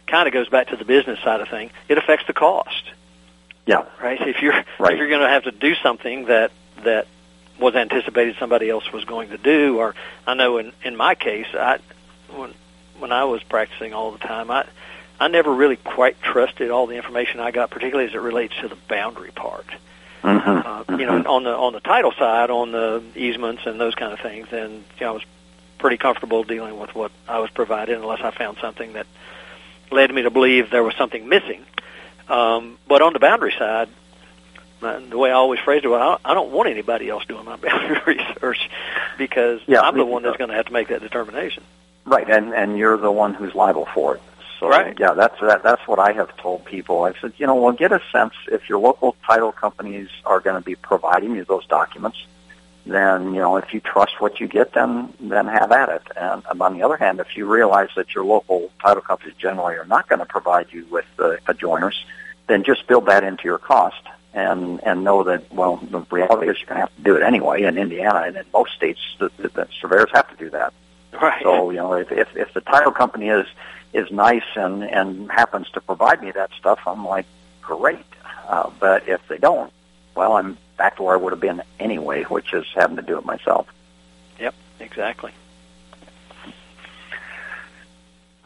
kind 0.06 0.26
of 0.26 0.32
goes 0.32 0.48
back 0.48 0.68
to 0.68 0.76
the 0.76 0.86
business 0.86 1.20
side 1.20 1.40
of 1.40 1.48
thing. 1.48 1.70
It 1.88 1.98
affects 1.98 2.26
the 2.26 2.32
cost. 2.32 2.84
Yeah. 3.66 3.84
Right. 4.00 4.20
If 4.20 4.40
you're 4.40 4.54
right. 4.78 4.94
if 4.94 4.98
you're 4.98 5.08
going 5.08 5.20
to 5.20 5.28
have 5.28 5.44
to 5.44 5.52
do 5.52 5.74
something 5.82 6.26
that 6.26 6.50
that 6.84 7.06
was 7.60 7.74
anticipated 7.74 8.36
somebody 8.40 8.70
else 8.70 8.90
was 8.90 9.04
going 9.04 9.28
to 9.28 9.38
do, 9.38 9.78
or 9.78 9.94
I 10.26 10.32
know 10.32 10.56
in 10.56 10.72
in 10.82 10.96
my 10.96 11.14
case, 11.14 11.46
I 11.52 11.78
when 12.32 12.54
when 12.98 13.12
I 13.12 13.24
was 13.24 13.42
practicing 13.42 13.94
all 13.94 14.12
the 14.12 14.18
time, 14.18 14.50
I 14.50 14.66
I 15.18 15.28
never 15.28 15.52
really 15.52 15.76
quite 15.76 16.20
trusted 16.20 16.70
all 16.70 16.86
the 16.86 16.96
information 16.96 17.40
I 17.40 17.50
got, 17.50 17.70
particularly 17.70 18.08
as 18.08 18.14
it 18.14 18.20
relates 18.20 18.54
to 18.60 18.68
the 18.68 18.76
boundary 18.88 19.30
part. 19.30 19.66
Mm-hmm. 20.22 20.50
Uh, 20.50 20.84
mm-hmm. 20.84 21.00
You 21.00 21.06
know, 21.06 21.22
on 21.26 21.44
the 21.44 21.50
on 21.50 21.72
the 21.72 21.80
title 21.80 22.12
side, 22.12 22.50
on 22.50 22.72
the 22.72 23.02
easements 23.16 23.62
and 23.66 23.80
those 23.80 23.94
kind 23.94 24.12
of 24.12 24.20
things, 24.20 24.48
and 24.52 24.72
you 24.72 25.00
know, 25.00 25.10
I 25.10 25.12
was 25.12 25.24
pretty 25.78 25.96
comfortable 25.96 26.44
dealing 26.44 26.78
with 26.78 26.94
what 26.94 27.10
I 27.28 27.40
was 27.40 27.50
provided, 27.50 27.98
unless 27.98 28.20
I 28.20 28.30
found 28.30 28.58
something 28.60 28.92
that 28.94 29.06
led 29.90 30.14
me 30.14 30.22
to 30.22 30.30
believe 30.30 30.70
there 30.70 30.84
was 30.84 30.94
something 30.96 31.28
missing. 31.28 31.64
Um, 32.28 32.78
but 32.88 33.02
on 33.02 33.12
the 33.12 33.18
boundary 33.18 33.52
side, 33.58 33.88
the 34.80 35.18
way 35.18 35.30
I 35.30 35.34
always 35.34 35.60
phrased 35.60 35.84
it, 35.84 35.88
well, 35.88 36.20
I 36.24 36.34
don't 36.34 36.50
want 36.50 36.68
anybody 36.68 37.08
else 37.08 37.24
doing 37.26 37.44
my 37.44 37.56
boundary 37.62 38.16
research 38.16 38.70
because 39.18 39.60
yeah, 39.66 39.80
I'm 39.80 39.96
the 39.96 40.04
one 40.04 40.22
that's 40.22 40.36
going 40.36 40.50
to 40.50 40.56
have 40.56 40.66
to 40.66 40.72
make 40.72 40.88
that 40.88 41.00
determination. 41.00 41.62
Right, 42.04 42.28
and 42.28 42.52
and 42.52 42.76
you're 42.76 42.96
the 42.96 43.12
one 43.12 43.34
who's 43.34 43.54
liable 43.54 43.86
for 43.94 44.16
it. 44.16 44.22
So 44.58 44.68
right. 44.68 44.96
yeah, 44.98 45.14
that's 45.14 45.40
that, 45.40 45.62
that's 45.62 45.86
what 45.88 45.98
I 45.98 46.12
have 46.12 46.36
told 46.36 46.64
people. 46.64 47.04
I 47.04 47.14
said, 47.20 47.32
you 47.36 47.46
know, 47.46 47.54
well, 47.54 47.72
get 47.72 47.92
a 47.92 48.00
sense 48.12 48.34
if 48.50 48.68
your 48.68 48.78
local 48.78 49.16
title 49.26 49.52
companies 49.52 50.08
are 50.24 50.40
going 50.40 50.56
to 50.56 50.64
be 50.64 50.76
providing 50.76 51.34
you 51.34 51.44
those 51.44 51.66
documents. 51.66 52.18
then 52.84 53.32
you 53.34 53.40
know 53.40 53.56
if 53.56 53.72
you 53.72 53.80
trust 53.80 54.20
what 54.20 54.40
you 54.40 54.48
get, 54.48 54.72
then 54.72 55.12
then 55.20 55.46
have 55.46 55.70
at 55.72 55.88
it. 55.88 56.02
And 56.16 56.42
um, 56.46 56.62
on 56.62 56.76
the 56.76 56.82
other 56.82 56.96
hand, 56.96 57.20
if 57.20 57.36
you 57.36 57.46
realize 57.46 57.90
that 57.96 58.14
your 58.14 58.24
local 58.24 58.70
title 58.80 59.02
companies 59.02 59.34
generally 59.36 59.76
are 59.76 59.84
not 59.84 60.08
going 60.08 60.18
to 60.18 60.26
provide 60.26 60.72
you 60.72 60.86
with 60.90 61.06
the 61.16 61.38
adjoiners, 61.46 61.94
then 62.48 62.64
just 62.64 62.86
build 62.86 63.06
that 63.06 63.24
into 63.24 63.44
your 63.44 63.58
cost 63.58 64.02
and 64.34 64.82
and 64.84 65.04
know 65.04 65.22
that 65.24 65.52
well 65.52 65.76
the 65.76 66.00
reality 66.10 66.48
is 66.48 66.58
you're 66.58 66.66
going 66.66 66.76
to 66.76 66.86
have 66.86 66.96
to 66.96 67.02
do 67.02 67.16
it 67.16 67.22
anyway 67.22 67.62
in 67.62 67.78
Indiana 67.78 68.22
and 68.26 68.36
in 68.36 68.44
most 68.52 68.72
states 68.74 69.00
the, 69.18 69.30
the, 69.36 69.48
the 69.48 69.68
surveyors 69.80 70.10
have 70.12 70.28
to 70.30 70.36
do 70.36 70.50
that. 70.50 70.72
Right. 71.12 71.42
So 71.42 71.70
you 71.70 71.76
know 71.76 71.94
if, 71.94 72.10
if 72.10 72.36
if 72.36 72.54
the 72.54 72.60
title 72.60 72.92
company 72.92 73.28
is 73.28 73.46
is 73.92 74.10
nice 74.10 74.42
and 74.56 74.82
and 74.84 75.30
happens 75.30 75.70
to 75.70 75.80
provide 75.80 76.22
me 76.22 76.30
that 76.32 76.50
stuff, 76.58 76.80
I'm 76.86 77.04
like 77.04 77.26
great. 77.60 78.04
Uh, 78.48 78.70
but 78.80 79.08
if 79.08 79.26
they 79.28 79.38
don't, 79.38 79.72
well, 80.14 80.32
I'm 80.34 80.58
back 80.76 80.96
to 80.96 81.02
where 81.02 81.14
I 81.14 81.16
would 81.16 81.32
have 81.32 81.40
been 81.40 81.62
anyway, 81.78 82.24
which 82.24 82.52
is 82.52 82.66
having 82.74 82.96
to 82.96 83.02
do 83.02 83.18
it 83.18 83.24
myself. 83.24 83.66
Yep, 84.40 84.54
exactly. 84.80 85.32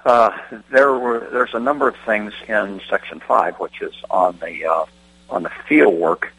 Uh, 0.04 0.36
there 0.70 0.92
were 0.92 1.28
there's 1.32 1.54
a 1.54 1.58
number 1.58 1.88
of 1.88 1.96
things 2.04 2.32
in 2.46 2.80
section 2.88 3.20
five, 3.20 3.56
which 3.56 3.82
is 3.82 3.94
on 4.10 4.38
the 4.38 4.64
uh, 4.64 4.84
on 5.30 5.42
the 5.42 5.50
field 5.68 5.94
work, 5.94 6.32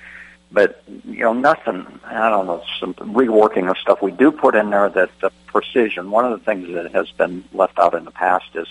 but 0.51 0.81
you 0.88 1.19
know 1.19 1.33
nothing. 1.33 1.86
I 2.05 2.29
don't 2.29 2.47
know 2.47 2.63
some 2.79 2.93
reworking 2.93 3.69
of 3.69 3.77
stuff. 3.77 4.01
We 4.01 4.12
do 4.12 4.31
put 4.31 4.55
in 4.55 4.69
there 4.69 4.89
that 4.89 5.10
the 5.19 5.31
precision. 5.47 6.12
One 6.12 6.25
of 6.25 6.31
the 6.31 6.45
things 6.45 6.73
that 6.73 6.91
has 6.91 7.10
been 7.12 7.43
left 7.53 7.79
out 7.79 7.93
in 7.93 8.05
the 8.05 8.12
past 8.12 8.55
is 8.55 8.67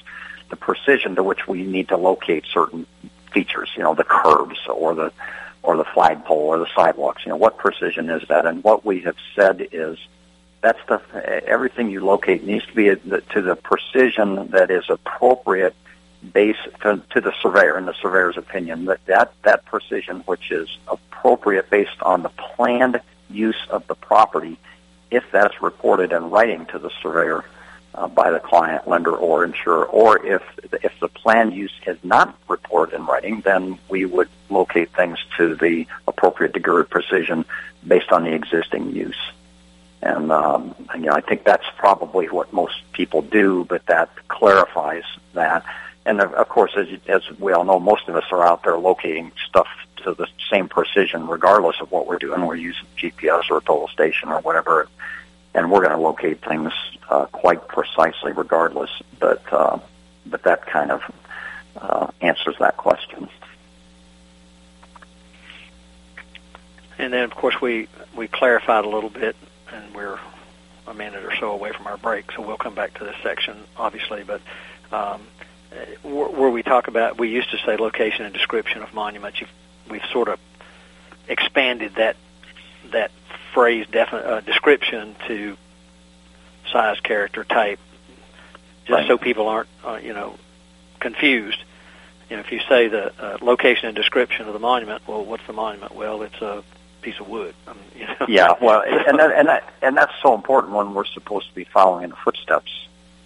the 0.48 0.56
precision 0.56 1.16
to 1.16 1.22
which 1.22 1.46
we 1.46 1.64
need 1.64 1.88
to 1.88 1.96
locate 1.96 2.44
certain 2.46 2.86
features. 3.32 3.70
You 3.76 3.82
know, 3.82 3.94
the 3.94 4.04
curbs 4.04 4.58
or 4.68 4.94
the 4.94 5.12
or 5.62 5.76
the 5.76 5.84
flagpole 5.84 6.38
or 6.38 6.58
the 6.58 6.68
sidewalks. 6.74 7.24
You 7.26 7.30
know, 7.30 7.36
what 7.36 7.58
precision 7.58 8.08
is 8.08 8.26
that? 8.28 8.46
And 8.46 8.62
what 8.62 8.84
we 8.84 9.00
have 9.00 9.16
said 9.34 9.68
is 9.72 9.98
that 10.62 10.76
stuff, 10.84 11.02
everything 11.14 11.90
you 11.90 12.04
locate 12.04 12.44
needs 12.44 12.64
to 12.66 12.74
be 12.74 12.86
to 12.86 13.42
the 13.42 13.56
precision 13.56 14.48
that 14.48 14.70
is 14.70 14.88
appropriate 14.88 15.74
based 16.32 16.68
to, 16.82 17.02
to 17.10 17.20
the 17.20 17.32
surveyor, 17.42 17.76
and 17.76 17.86
the 17.86 17.94
surveyor's 17.94 18.36
opinion, 18.36 18.86
that, 18.86 19.04
that 19.06 19.32
that 19.42 19.64
precision 19.64 20.20
which 20.20 20.50
is 20.50 20.68
appropriate 20.88 21.70
based 21.70 22.02
on 22.02 22.22
the 22.22 22.28
planned 22.30 23.00
use 23.30 23.66
of 23.70 23.86
the 23.86 23.94
property, 23.94 24.58
if 25.10 25.24
that's 25.32 25.60
reported 25.62 26.12
in 26.12 26.30
writing 26.30 26.66
to 26.66 26.78
the 26.78 26.90
surveyor 27.02 27.44
uh, 27.94 28.08
by 28.08 28.30
the 28.30 28.40
client, 28.40 28.86
lender, 28.86 29.16
or 29.16 29.44
insurer, 29.44 29.84
or 29.84 30.24
if 30.24 30.42
if 30.82 30.92
the 31.00 31.08
planned 31.08 31.54
use 31.54 31.72
is 31.86 31.98
not 32.02 32.38
reported 32.48 32.96
in 32.96 33.06
writing, 33.06 33.40
then 33.40 33.78
we 33.88 34.04
would 34.04 34.28
locate 34.50 34.90
things 34.90 35.18
to 35.36 35.54
the 35.54 35.86
appropriate 36.06 36.52
degree 36.52 36.80
of 36.80 36.90
precision 36.90 37.44
based 37.86 38.12
on 38.12 38.24
the 38.24 38.32
existing 38.32 38.92
use. 38.92 39.18
And 40.02 40.30
um, 40.30 40.74
you 40.94 41.02
know, 41.02 41.12
I 41.12 41.20
think 41.20 41.44
that's 41.44 41.64
probably 41.78 42.26
what 42.26 42.52
most 42.52 42.74
people 42.92 43.22
do, 43.22 43.64
but 43.64 43.86
that 43.86 44.10
clarifies 44.28 45.04
that. 45.32 45.64
And 46.06 46.22
of, 46.22 46.32
of 46.32 46.48
course, 46.48 46.72
as, 46.76 46.88
as 47.06 47.22
we 47.38 47.52
all 47.52 47.64
know, 47.64 47.78
most 47.78 48.08
of 48.08 48.16
us 48.16 48.24
are 48.30 48.46
out 48.46 48.62
there 48.62 48.78
locating 48.78 49.32
stuff 49.46 49.68
to 50.04 50.14
the 50.14 50.26
same 50.50 50.68
precision, 50.68 51.26
regardless 51.26 51.76
of 51.80 51.90
what 51.90 52.06
we're 52.06 52.18
doing. 52.18 52.46
We're 52.46 52.54
using 52.54 52.86
GPS 52.96 53.50
or 53.50 53.58
a 53.58 53.60
total 53.60 53.88
station 53.88 54.30
or 54.30 54.40
whatever 54.40 54.88
and 55.56 55.70
we're 55.70 55.80
going 55.80 55.92
to 55.92 55.98
locate 55.98 56.44
things 56.44 56.70
uh, 57.08 57.24
quite 57.26 57.66
precisely 57.66 58.32
regardless. 58.32 58.90
But 59.18 59.42
uh, 59.50 59.78
but 60.26 60.42
that 60.42 60.66
kind 60.66 60.92
of 60.92 61.02
uh, 61.76 62.08
answers 62.20 62.56
that 62.60 62.76
question. 62.76 63.28
And 66.98 67.12
then, 67.12 67.24
of 67.24 67.34
course, 67.34 67.60
we 67.60 67.88
we 68.14 68.28
clarified 68.28 68.84
a 68.84 68.88
little 68.88 69.10
bit, 69.10 69.34
and 69.72 69.94
we're 69.94 70.18
a 70.86 70.94
minute 70.94 71.24
or 71.24 71.34
so 71.36 71.50
away 71.52 71.72
from 71.72 71.86
our 71.86 71.96
break, 71.96 72.30
so 72.32 72.42
we'll 72.42 72.58
come 72.58 72.74
back 72.74 72.98
to 72.98 73.04
this 73.04 73.16
section, 73.22 73.56
obviously. 73.76 74.24
But 74.24 74.42
um, 74.92 75.22
where 76.02 76.50
we 76.50 76.62
talk 76.62 76.88
about, 76.88 77.18
we 77.18 77.28
used 77.28 77.50
to 77.50 77.58
say 77.58 77.76
location 77.76 78.24
and 78.24 78.34
description 78.34 78.82
of 78.82 78.92
monuments. 78.94 79.40
You've, 79.40 79.50
we've 79.90 80.04
sort 80.12 80.28
of 80.28 80.38
expanded 81.28 81.94
that 81.96 82.16
that 82.92 83.10
phrase 83.52 83.86
defi- 83.90 84.16
uh, 84.16 84.40
description 84.40 85.16
to 85.26 85.56
size, 86.70 87.00
character, 87.00 87.44
type, 87.44 87.80
just 88.84 88.90
right. 88.90 89.08
so 89.08 89.18
people 89.18 89.48
aren't, 89.48 89.68
uh, 89.84 89.98
you 90.02 90.12
know, 90.12 90.36
confused. 91.00 91.58
You 92.30 92.36
know, 92.36 92.40
if 92.40 92.52
you 92.52 92.60
say 92.68 92.88
the 92.88 93.12
uh, 93.20 93.38
location 93.40 93.86
and 93.86 93.96
description 93.96 94.46
of 94.46 94.52
the 94.52 94.58
monument, 94.58 95.02
well, 95.06 95.24
what's 95.24 95.46
the 95.46 95.52
monument? 95.52 95.94
Well, 95.94 96.22
it's 96.22 96.40
a 96.40 96.62
piece 97.02 97.18
of 97.20 97.28
wood. 97.28 97.54
Um, 97.66 97.78
you 97.96 98.06
know? 98.06 98.26
Yeah, 98.28 98.54
well, 98.60 98.82
and 98.86 99.18
that, 99.18 99.32
and 99.32 99.48
that, 99.48 99.74
and 99.82 99.96
that's 99.96 100.12
so 100.22 100.34
important 100.34 100.72
when 100.72 100.94
we're 100.94 101.04
supposed 101.04 101.48
to 101.48 101.54
be 101.54 101.64
following 101.64 102.04
in 102.04 102.10
the 102.10 102.16
footsteps. 102.16 102.70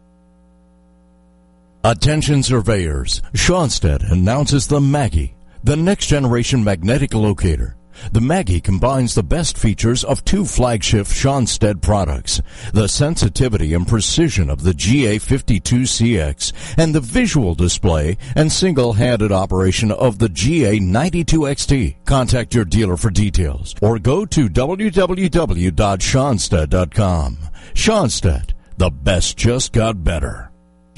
Attention 1.85 2.45
surveyors, 2.45 3.23
Schonstedt 3.33 4.09
announces 4.09 4.69
the 4.69 4.81
Maggie, 4.81 5.35
the 5.65 5.75
next 5.75 6.07
generation 6.07 6.63
magnetic 6.63 7.13
locator. 7.13 7.75
The 8.13 8.21
Maggie 8.21 8.61
combines 8.61 9.15
the 9.15 9.23
best 9.23 9.57
features 9.57 10.05
of 10.05 10.25
two 10.25 10.45
flagship 10.45 11.07
Schonstedt 11.07 11.81
products, 11.81 12.41
the 12.73 12.89
sensitivity 12.89 13.75
and 13.75 13.87
precision 13.87 14.51
of 14.51 14.63
the 14.63 14.73
GA52CX 14.73 16.53
and 16.77 16.95
the 16.95 17.01
visual 17.01 17.55
display 17.55 18.17
and 18.35 18.51
single-handed 18.51 19.33
operation 19.33 19.91
of 19.91 20.19
the 20.19 20.29
GA92XT. 20.29 21.97
Contact 22.05 22.55
your 22.55 22.65
dealer 22.65 22.97
for 22.97 23.11
details 23.11 23.75
or 23.81 23.99
go 23.99 24.25
to 24.27 24.49
www.schonstedt.com. 24.49 27.39
Schonstedt, 27.75 28.51
the 28.77 28.91
best 28.91 29.37
just 29.37 29.73
got 29.73 30.05
better. 30.05 30.51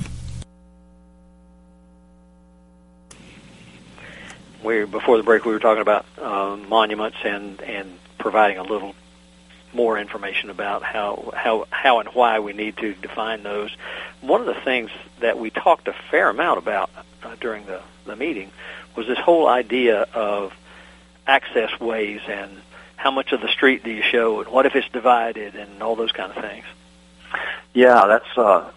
We 4.64 4.86
before 4.86 5.18
the 5.18 5.22
break 5.22 5.44
we 5.44 5.52
were 5.52 5.60
talking 5.60 5.82
about 5.82 6.06
uh, 6.18 6.56
monuments 6.56 7.18
and 7.22 7.60
and 7.60 7.98
providing 8.18 8.56
a 8.56 8.62
little 8.62 8.94
more 9.74 9.98
information 9.98 10.48
about 10.48 10.82
how 10.82 11.32
how 11.36 11.66
how 11.70 12.00
and 12.00 12.08
why 12.08 12.38
we 12.38 12.54
need 12.54 12.78
to 12.78 12.94
define 12.94 13.42
those. 13.42 13.76
One 14.22 14.40
of 14.40 14.46
the 14.46 14.60
things 14.62 14.90
that 15.20 15.38
we 15.38 15.50
talked 15.50 15.86
a 15.88 15.94
fair 16.10 16.30
amount 16.30 16.58
about 16.58 16.90
uh, 17.22 17.36
during 17.40 17.66
the 17.66 17.82
the 18.06 18.16
meeting 18.16 18.50
was 18.96 19.06
this 19.06 19.18
whole 19.18 19.46
idea 19.48 20.06
of 20.14 20.54
access 21.26 21.78
ways 21.78 22.22
and 22.26 22.50
how 22.96 23.10
much 23.10 23.32
of 23.32 23.42
the 23.42 23.48
street 23.48 23.84
do 23.84 23.90
you 23.90 24.02
show 24.02 24.40
and 24.40 24.48
what 24.50 24.64
if 24.64 24.74
it's 24.74 24.88
divided 24.88 25.56
and 25.56 25.82
all 25.82 25.94
those 25.94 26.12
kind 26.12 26.32
of 26.34 26.42
things. 26.42 26.64
Yeah, 27.74 28.06
that's 28.06 28.38
uh, 28.38 28.70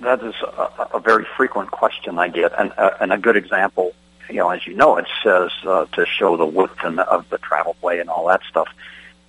that 0.00 0.20
is 0.24 0.34
a, 0.42 0.88
a 0.94 1.00
very 1.00 1.26
frequent 1.36 1.70
question 1.70 2.18
I 2.18 2.26
get, 2.26 2.52
and 2.58 2.72
uh, 2.76 2.90
and 2.98 3.12
a 3.12 3.18
good 3.18 3.36
example 3.36 3.94
you 4.28 4.36
know, 4.36 4.50
as 4.50 4.66
you 4.66 4.74
know, 4.74 4.96
it 4.96 5.06
says 5.22 5.50
uh, 5.64 5.86
to 5.92 6.06
show 6.06 6.36
the 6.36 6.46
width 6.46 6.78
and 6.84 7.00
of 7.00 7.28
the 7.30 7.38
travel 7.38 7.76
way 7.82 8.00
and 8.00 8.10
all 8.10 8.26
that 8.28 8.42
stuff. 8.48 8.68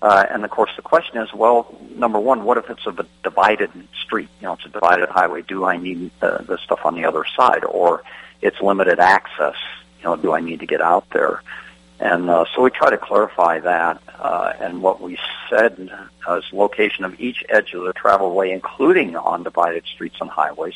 Uh, 0.02 0.26
and 0.30 0.46
of 0.46 0.50
course, 0.50 0.72
the 0.76 0.82
question 0.82 1.18
is, 1.18 1.34
well, 1.34 1.76
number 1.96 2.20
one, 2.20 2.44
what 2.44 2.58
if 2.58 2.70
it's 2.70 2.86
a 2.88 3.06
divided 3.24 3.70
street? 4.02 4.30
You 4.40 4.48
know, 4.48 4.54
it's 4.54 4.66
a 4.66 4.70
divided 4.70 5.10
highway. 5.10 5.42
Do 5.42 5.66
I 5.66 5.78
need 5.78 6.12
the, 6.22 6.44
the 6.48 6.58
stuff 6.58 6.86
on 6.86 6.96
the 6.96 7.06
other 7.06 7.26
side, 7.36 7.66
or 7.66 8.04
it's 8.42 8.62
limited 8.62 9.00
access? 9.00 9.56
You 10.00 10.06
know, 10.06 10.16
do 10.16 10.32
I 10.32 10.40
need 10.40 10.62
to 10.62 10.66
get 10.66 10.82
out 10.82 11.10
there? 11.10 11.42
And 12.00 12.30
uh, 12.30 12.46
so 12.56 12.62
we 12.62 12.70
try 12.70 12.90
to 12.90 12.98
clarify 12.98 13.60
that. 13.60 14.02
Uh, 14.18 14.54
and 14.62 14.82
what 14.82 15.02
we 15.02 15.18
said 15.50 15.92
is 16.30 16.44
location 16.54 17.04
of 17.04 17.20
each 17.20 17.44
edge 17.50 17.74
of 17.74 17.84
the 17.84 17.92
travel 17.92 18.34
way, 18.34 18.52
including 18.52 19.18
on 19.18 19.44
divided 19.44 19.84
streets 19.86 20.16
and 20.22 20.30
highways, 20.30 20.76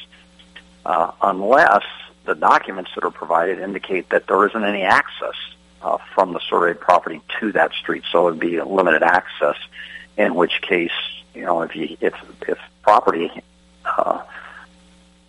uh, 0.86 1.12
unless 1.21 1.83
the 2.25 2.36
documents 2.36 2.91
that 2.95 3.03
are 3.03 3.12
provided 3.12 3.59
indicate 3.59 4.09
that 4.09 4.27
there 4.27 4.45
isn't 4.47 4.63
any 4.63 4.83
access 4.83 5.36
uh, 5.81 5.97
from 6.13 6.33
the 6.33 6.39
surveyed 6.39 6.79
property 6.79 7.21
to 7.39 7.51
that 7.51 7.73
street, 7.73 8.03
so 8.12 8.27
it 8.27 8.31
would 8.31 8.39
be 8.39 8.62
limited 8.62 9.03
access. 9.03 9.57
In 10.15 10.36
which 10.36 10.62
case, 10.62 10.91
you 11.33 11.41
know, 11.41 11.62
if 11.63 11.75
you 11.75 11.97
if 11.99 12.13
if 12.47 12.59
property 12.83 13.31
uh, 13.83 14.21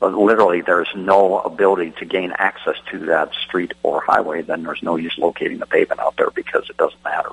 literally 0.03 0.61
there's 0.61 0.91
no 0.95 1.41
ability 1.41 1.93
to 1.93 2.05
gain 2.05 2.33
access 2.37 2.77
to 2.91 2.99
that 3.07 3.33
street 3.35 3.73
or 3.83 4.03
highway, 4.03 4.43
then 4.43 4.63
there's 4.63 4.83
no 4.83 4.97
use 4.97 5.17
locating 5.17 5.59
the 5.59 5.67
pavement 5.67 6.01
out 6.01 6.17
there 6.17 6.31
because 6.31 6.69
it 6.69 6.77
doesn't 6.77 7.03
matter. 7.03 7.31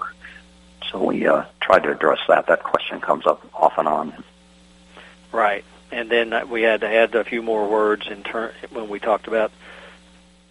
So 0.89 1.03
we 1.03 1.27
uh, 1.27 1.43
tried 1.59 1.83
to 1.83 1.91
address 1.91 2.19
that. 2.29 2.47
That 2.47 2.63
question 2.63 3.01
comes 3.01 3.27
up 3.27 3.45
off 3.53 3.77
and 3.77 3.87
on. 3.87 4.23
Right 5.33 5.65
and 5.91 6.09
then 6.09 6.49
we 6.49 6.61
had 6.61 6.81
to 6.81 6.87
add 6.87 7.13
a 7.15 7.23
few 7.23 7.41
more 7.41 7.67
words 7.67 8.07
in 8.07 8.23
turn 8.23 8.51
when 8.71 8.89
we 8.89 8.99
talked 8.99 9.27
about 9.27 9.51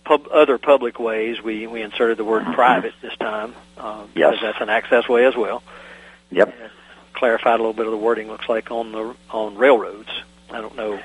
pub, 0.05 0.29
other 0.33 0.59
public 0.59 0.99
ways. 0.99 1.43
We 1.43 1.67
we 1.67 1.83
inserted 1.83 2.19
the 2.19 2.25
word 2.25 2.45
private 2.55 2.95
this 3.01 3.17
time 3.17 3.55
uh, 3.79 4.05
yes. 4.15 4.33
because 4.33 4.41
that's 4.41 4.61
an 4.61 4.69
access 4.69 5.09
way 5.09 5.27
as 5.27 5.37
well. 5.37 5.63
Yep. 6.31 6.55
And 6.61 6.71
clarified 7.13 7.55
a 7.55 7.63
little 7.63 7.73
bit 7.73 7.87
of 7.87 7.93
the 7.93 7.99
wording. 7.99 8.29
Looks 8.29 8.49
like 8.49 8.71
on 8.71 8.93
the 8.93 9.15
on 9.31 9.57
railroads. 9.57 10.11
I 10.51 10.61
don't 10.61 10.77
know 10.77 10.95
if 10.95 11.05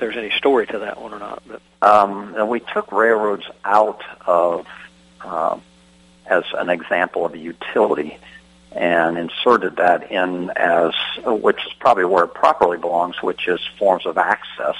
there's 0.00 0.16
any 0.16 0.30
story 0.30 0.66
to 0.66 0.80
that 0.80 1.00
one 1.00 1.12
or 1.12 1.18
not, 1.18 1.42
but 1.46 1.62
um, 1.82 2.34
and 2.34 2.48
we 2.48 2.60
took 2.60 2.92
railroads 2.92 3.44
out 3.64 4.02
of 4.26 4.66
uh, 5.22 5.58
as 6.26 6.44
an 6.54 6.70
example 6.70 7.24
of 7.24 7.34
a 7.34 7.38
utility 7.38 8.18
and 8.74 9.18
inserted 9.18 9.76
that 9.76 10.10
in 10.10 10.50
as, 10.56 10.92
which 11.24 11.58
is 11.66 11.72
probably 11.78 12.04
where 12.04 12.24
it 12.24 12.34
properly 12.34 12.78
belongs, 12.78 13.22
which 13.22 13.46
is 13.48 13.60
forms 13.78 14.06
of 14.06 14.18
access 14.18 14.76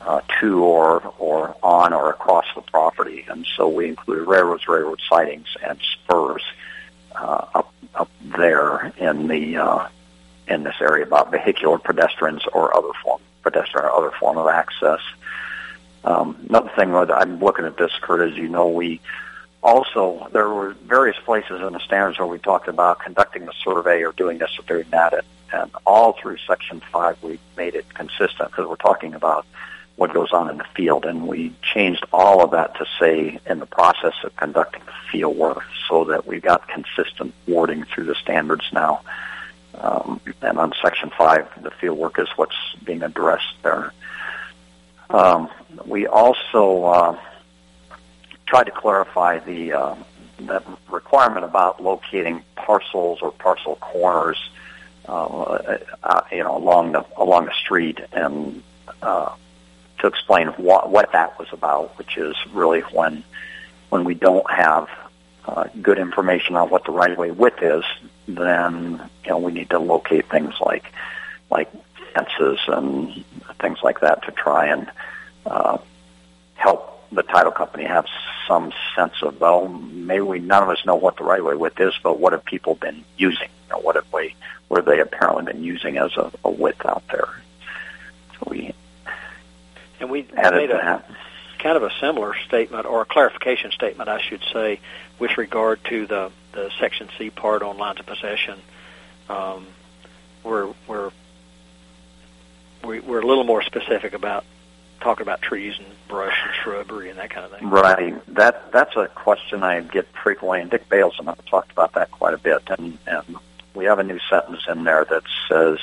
uh, 0.00 0.20
to 0.40 0.62
or 0.62 1.12
or 1.18 1.56
on 1.62 1.92
or 1.92 2.10
across 2.10 2.46
the 2.54 2.62
property. 2.62 3.24
And 3.28 3.46
so 3.56 3.68
we 3.68 3.88
included 3.88 4.24
railroads, 4.24 4.66
railroad 4.68 5.00
sidings, 5.08 5.48
and 5.62 5.78
spurs 5.80 6.42
uh, 7.14 7.46
up 7.54 7.72
up 7.94 8.10
there 8.22 8.92
in 8.98 9.26
the 9.26 9.56
uh, 9.56 9.88
in 10.48 10.62
this 10.62 10.76
area 10.80 11.04
about 11.04 11.30
vehicular 11.30 11.78
pedestrians 11.78 12.42
or 12.52 12.76
other 12.76 12.92
form 13.02 13.20
pedestrian 13.42 13.86
or 13.86 13.92
other 13.92 14.10
form 14.18 14.38
of 14.38 14.48
access. 14.48 15.00
Um, 16.04 16.46
another 16.48 16.70
thing 16.76 16.94
I'm 16.94 17.40
looking 17.40 17.66
at 17.66 17.76
this, 17.76 17.92
Curt, 18.00 18.30
as 18.30 18.36
you 18.36 18.48
know, 18.48 18.68
we 18.68 19.00
also, 19.62 20.28
there 20.32 20.48
were 20.48 20.72
various 20.72 21.18
places 21.24 21.60
in 21.60 21.72
the 21.72 21.80
standards 21.80 22.18
where 22.18 22.26
we 22.26 22.38
talked 22.38 22.68
about 22.68 23.00
conducting 23.00 23.44
the 23.44 23.52
survey 23.62 24.02
or 24.02 24.12
doing 24.12 24.38
this 24.38 24.58
or 24.58 24.62
doing 24.62 24.86
that, 24.90 25.12
and, 25.12 25.22
and 25.52 25.70
all 25.86 26.14
through 26.14 26.38
Section 26.46 26.80
5 26.92 27.22
we 27.22 27.38
made 27.56 27.74
it 27.74 27.92
consistent 27.92 28.50
because 28.50 28.66
we're 28.66 28.76
talking 28.76 29.14
about 29.14 29.44
what 29.96 30.14
goes 30.14 30.32
on 30.32 30.48
in 30.48 30.56
the 30.56 30.64
field, 30.74 31.04
and 31.04 31.28
we 31.28 31.52
changed 31.60 32.06
all 32.10 32.42
of 32.42 32.52
that 32.52 32.74
to 32.76 32.86
say 32.98 33.38
in 33.44 33.58
the 33.58 33.66
process 33.66 34.14
of 34.24 34.34
conducting 34.36 34.80
field 35.12 35.36
work 35.36 35.62
so 35.90 36.04
that 36.04 36.26
we've 36.26 36.42
got 36.42 36.66
consistent 36.66 37.34
wording 37.46 37.84
through 37.84 38.04
the 38.04 38.14
standards 38.14 38.64
now. 38.72 39.02
Um, 39.74 40.20
and 40.40 40.58
on 40.58 40.72
Section 40.82 41.10
5, 41.18 41.62
the 41.62 41.70
field 41.70 41.98
work 41.98 42.18
is 42.18 42.28
what's 42.36 42.56
being 42.82 43.02
addressed 43.02 43.62
there. 43.62 43.92
Um, 45.10 45.50
we 45.84 46.06
also... 46.06 46.84
Uh, 46.84 47.20
tried 48.50 48.64
to 48.64 48.72
clarify 48.72 49.38
the 49.38 49.72
uh, 49.72 49.94
that 50.40 50.64
requirement 50.90 51.44
about 51.44 51.80
locating 51.80 52.42
parcels 52.56 53.20
or 53.22 53.30
parcel 53.30 53.76
corners, 53.76 54.38
uh, 55.08 55.78
uh, 56.02 56.22
you 56.32 56.42
know, 56.42 56.56
along 56.56 56.92
the 56.92 57.06
along 57.16 57.46
the 57.46 57.54
street, 57.54 58.00
and 58.12 58.62
uh, 59.02 59.32
to 60.00 60.06
explain 60.08 60.48
what 60.48 60.90
what 60.90 61.12
that 61.12 61.38
was 61.38 61.46
about, 61.52 61.96
which 61.96 62.16
is 62.18 62.34
really 62.52 62.80
when 62.80 63.22
when 63.90 64.02
we 64.04 64.14
don't 64.14 64.50
have 64.50 64.88
uh, 65.46 65.68
good 65.80 65.98
information 65.98 66.56
on 66.56 66.68
what 66.70 66.84
the 66.84 66.92
right 66.92 67.16
way 67.16 67.30
width 67.30 67.62
is, 67.62 67.84
then 68.26 69.00
you 69.24 69.30
know 69.30 69.38
we 69.38 69.52
need 69.52 69.70
to 69.70 69.78
locate 69.78 70.28
things 70.28 70.54
like 70.60 70.92
like 71.50 71.70
fences 72.14 72.58
and 72.66 73.24
things 73.60 73.78
like 73.84 74.00
that 74.00 74.24
to 74.24 74.32
try 74.32 74.66
and 74.66 74.90
uh, 75.46 75.78
help 76.56 76.99
the 77.12 77.22
title 77.22 77.52
company 77.52 77.84
have 77.84 78.06
some 78.46 78.72
sense 78.94 79.14
of, 79.22 79.40
well, 79.40 79.68
maybe 79.68 80.20
we, 80.20 80.38
none 80.38 80.62
of 80.62 80.68
us 80.68 80.84
know 80.86 80.94
what 80.94 81.16
the 81.16 81.24
right 81.24 81.42
way 81.44 81.54
width 81.54 81.80
is, 81.80 81.94
but 82.02 82.18
what 82.18 82.32
have 82.32 82.44
people 82.44 82.74
been 82.74 83.04
using? 83.16 83.48
You 83.68 83.76
know, 83.76 83.78
what 83.78 83.96
have 83.96 84.06
we, 84.12 84.34
what 84.68 84.78
have 84.78 84.86
they 84.86 85.00
apparently 85.00 85.44
been 85.44 85.62
using 85.62 85.98
as 85.98 86.16
a, 86.16 86.30
a 86.44 86.50
width 86.50 86.84
out 86.86 87.02
there? 87.10 87.28
So 88.34 88.46
we 88.48 88.74
and 90.00 90.10
we 90.10 90.26
added 90.36 90.56
made 90.56 90.70
a 90.70 90.74
that. 90.74 91.10
kind 91.58 91.76
of 91.76 91.82
a 91.82 91.90
similar 92.00 92.34
statement 92.46 92.86
or 92.86 93.02
a 93.02 93.04
clarification 93.04 93.70
statement, 93.72 94.08
I 94.08 94.20
should 94.20 94.42
say, 94.52 94.80
with 95.18 95.36
regard 95.36 95.84
to 95.84 96.06
the 96.06 96.30
the 96.52 96.70
Section 96.80 97.08
C 97.16 97.30
part 97.30 97.62
on 97.62 97.78
lines 97.78 98.00
of 98.00 98.06
possession. 98.06 98.58
Um, 99.28 99.66
we're 100.42 100.72
we're 100.88 101.10
we, 102.84 103.00
we're 103.00 103.20
a 103.20 103.26
little 103.26 103.44
more 103.44 103.62
specific 103.62 104.14
about 104.14 104.44
talking 105.00 105.22
about 105.22 105.42
trees 105.42 105.74
and 105.78 105.86
brush 106.08 106.36
and 106.44 106.54
shrubbery 106.62 107.10
and 107.10 107.18
that 107.18 107.30
kind 107.30 107.44
of 107.46 107.58
thing. 107.58 107.68
Right. 107.68 108.34
That 108.34 108.72
that's 108.72 108.96
a 108.96 109.08
question 109.08 109.62
I 109.62 109.80
get 109.80 110.06
frequently, 110.22 110.60
and 110.60 110.70
Dick 110.70 110.88
Bales 110.88 111.14
and 111.18 111.28
I 111.28 111.32
have 111.32 111.44
talked 111.46 111.72
about 111.72 111.94
that 111.94 112.10
quite 112.10 112.34
a 112.34 112.38
bit. 112.38 112.62
And, 112.68 112.98
and 113.06 113.36
we 113.74 113.84
have 113.86 113.98
a 113.98 114.04
new 114.04 114.18
sentence 114.28 114.62
in 114.68 114.84
there 114.84 115.04
that 115.04 115.22
says, 115.48 115.78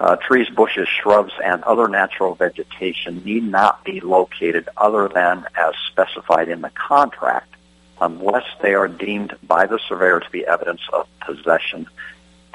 uh, 0.00 0.16
trees, 0.16 0.48
bushes, 0.48 0.88
shrubs, 0.88 1.32
and 1.44 1.62
other 1.64 1.88
natural 1.88 2.34
vegetation 2.34 3.22
need 3.24 3.42
not 3.42 3.84
be 3.84 4.00
located 4.00 4.68
other 4.76 5.08
than 5.08 5.46
as 5.56 5.74
specified 5.90 6.48
in 6.48 6.60
the 6.60 6.70
contract 6.70 7.54
unless 8.00 8.44
they 8.62 8.74
are 8.74 8.86
deemed 8.86 9.36
by 9.42 9.66
the 9.66 9.78
surveyor 9.88 10.20
to 10.20 10.30
be 10.30 10.46
evidence 10.46 10.82
of 10.92 11.08
possession 11.20 11.86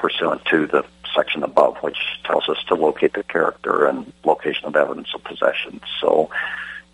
pursuant 0.04 0.44
to 0.44 0.66
the 0.66 0.84
section 1.16 1.42
above, 1.42 1.78
which 1.78 1.96
tells 2.24 2.46
us 2.50 2.58
to 2.68 2.74
locate 2.74 3.14
the 3.14 3.22
character 3.22 3.86
and 3.86 4.12
location 4.22 4.66
of 4.66 4.76
evidence 4.76 5.08
of 5.14 5.24
possession. 5.24 5.80
So 5.98 6.28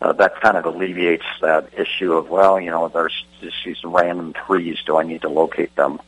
uh, 0.01 0.13
that 0.13 0.41
kind 0.41 0.57
of 0.57 0.65
alleviates 0.65 1.25
that 1.41 1.71
issue 1.77 2.13
of, 2.13 2.31
well, 2.31 2.61
you 2.61 2.71
know, 2.71 2.87
there's 2.87 3.25
just 3.41 3.57
these 3.65 3.83
random 3.83 4.33
trees. 4.33 4.79
Do 4.87 4.97
I 4.97 5.03
need 5.03 5.23
to 5.23 5.29
locate 5.29 5.75
them? 5.75 5.99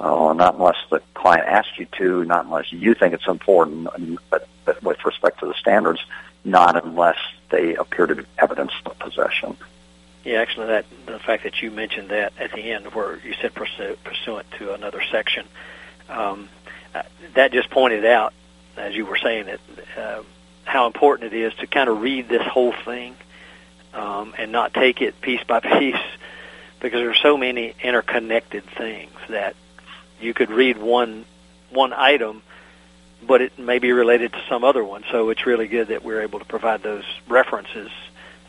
Uh, 0.00 0.32
not 0.32 0.54
unless 0.54 0.78
the 0.90 1.02
client 1.12 1.46
asks 1.46 1.78
you 1.78 1.86
to, 1.98 2.24
not 2.24 2.46
unless 2.46 2.72
you 2.72 2.94
think 2.94 3.12
it's 3.12 3.28
important, 3.28 3.88
but, 4.30 4.48
but 4.64 4.82
with 4.82 5.04
respect 5.04 5.40
to 5.40 5.46
the 5.46 5.54
standards, 5.60 6.00
not 6.42 6.82
unless 6.82 7.18
they 7.50 7.74
appear 7.74 8.06
to 8.06 8.14
be 8.14 8.24
evidence 8.38 8.72
of 8.86 8.98
possession. 8.98 9.58
Yeah, 10.24 10.40
actually, 10.40 10.68
that 10.68 10.86
the 11.04 11.18
fact 11.18 11.42
that 11.44 11.60
you 11.60 11.70
mentioned 11.70 12.08
that 12.08 12.32
at 12.38 12.52
the 12.52 12.72
end, 12.72 12.86
where 12.94 13.18
you 13.18 13.34
said 13.42 13.52
pursuant 13.54 14.50
to 14.58 14.72
another 14.72 15.02
section, 15.12 15.46
um, 16.08 16.48
uh, 16.94 17.02
that 17.34 17.52
just 17.52 17.70
pointed 17.70 18.04
out, 18.04 18.32
as 18.76 18.94
you 18.94 19.06
were 19.06 19.18
saying, 19.18 19.46
that 19.46 19.60
uh, 19.98 20.22
how 20.64 20.86
important 20.86 21.32
it 21.32 21.36
is 21.38 21.54
to 21.54 21.66
kind 21.66 21.88
of 21.88 22.00
read 22.00 22.28
this 22.28 22.42
whole 22.42 22.72
thing 22.72 23.14
um, 23.94 24.34
and 24.38 24.52
not 24.52 24.74
take 24.74 25.00
it 25.02 25.20
piece 25.20 25.42
by 25.44 25.60
piece, 25.78 25.96
because 26.80 27.00
there 27.00 27.10
are 27.10 27.14
so 27.14 27.36
many 27.36 27.74
interconnected 27.82 28.64
things 28.64 29.12
that 29.28 29.54
you 30.20 30.34
could 30.34 30.50
read 30.50 30.76
one 30.78 31.24
one 31.70 31.92
item, 31.92 32.42
but 33.26 33.42
it 33.42 33.58
may 33.58 33.78
be 33.78 33.92
related 33.92 34.32
to 34.32 34.42
some 34.48 34.62
other 34.64 34.84
one. 34.84 35.04
So 35.10 35.30
it's 35.30 35.46
really 35.46 35.66
good 35.66 35.88
that 35.88 36.04
we're 36.04 36.22
able 36.22 36.38
to 36.38 36.44
provide 36.44 36.82
those 36.82 37.04
references 37.28 37.90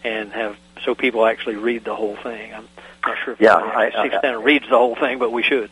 and 0.03 0.31
have 0.33 0.55
so 0.85 0.93
people 0.93 1.25
actually 1.25 1.55
read 1.55 1.83
the 1.83 1.95
whole 1.95 2.15
thing. 2.15 2.53
I'm 2.53 2.67
not 3.05 3.17
sure 3.23 3.33
if 3.33 3.41
Yeah, 3.41 3.55
I- 3.55 3.89
to 3.89 4.27
I- 4.27 4.31
reads 4.33 4.69
the 4.69 4.77
whole 4.77 4.95
thing, 4.95 5.17
but 5.17 5.31
we 5.31 5.41
should. 5.43 5.69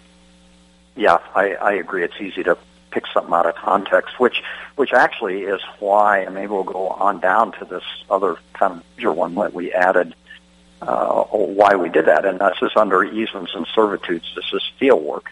Yeah, 0.96 1.18
I, 1.34 1.56
I 1.56 1.74
agree. 1.74 2.04
It's 2.04 2.20
easy 2.20 2.44
to 2.44 2.58
pick 2.92 3.06
something 3.14 3.34
out 3.34 3.46
of 3.46 3.56
context, 3.56 4.20
which 4.20 4.42
which 4.76 4.94
actually 4.94 5.44
is 5.44 5.62
why, 5.80 6.20
and 6.20 6.34
maybe 6.34 6.48
we'll 6.48 6.64
go 6.64 6.88
on 6.88 7.20
down 7.20 7.52
to 7.54 7.66
this 7.66 7.84
other 8.10 8.38
kind 8.54 8.74
of 8.74 8.84
major 8.96 9.12
one 9.12 9.36
that 9.36 9.54
we 9.54 9.72
added, 9.74 10.16
uh, 10.82 11.24
why 11.24 11.76
we 11.76 11.90
did 11.90 12.06
that, 12.06 12.26
and 12.26 12.40
this 12.40 12.58
is 12.62 12.72
under 12.76 13.04
easements 13.04 13.54
and 13.54 13.68
servitudes. 13.74 14.26
This 14.36 14.52
is 14.54 14.62
field 14.80 15.04
work. 15.04 15.32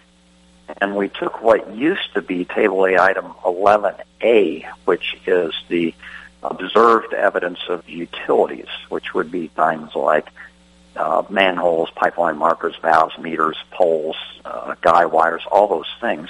And 0.79 0.95
we 0.95 1.09
took 1.09 1.41
what 1.41 1.75
used 1.75 2.13
to 2.13 2.21
be 2.21 2.45
Table 2.45 2.85
A 2.85 2.97
Item 2.97 3.25
11A, 3.43 4.65
which 4.85 5.17
is 5.25 5.53
the 5.67 5.93
observed 6.41 7.13
evidence 7.13 7.59
of 7.69 7.87
utilities, 7.87 8.67
which 8.89 9.13
would 9.13 9.31
be 9.31 9.47
things 9.47 9.93
like 9.95 10.27
uh, 10.95 11.23
manholes, 11.29 11.89
pipeline 11.91 12.37
markers, 12.37 12.75
valves, 12.81 13.17
meters, 13.17 13.57
poles, 13.71 14.15
uh, 14.45 14.75
guy 14.81 15.05
wires, 15.05 15.43
all 15.51 15.67
those 15.67 15.89
things, 15.99 16.29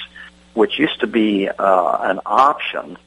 which 0.53 0.79
used 0.79 0.99
to 1.01 1.07
be 1.07 1.49
uh, 1.49 1.97
an 2.01 2.19
option, 2.25 2.97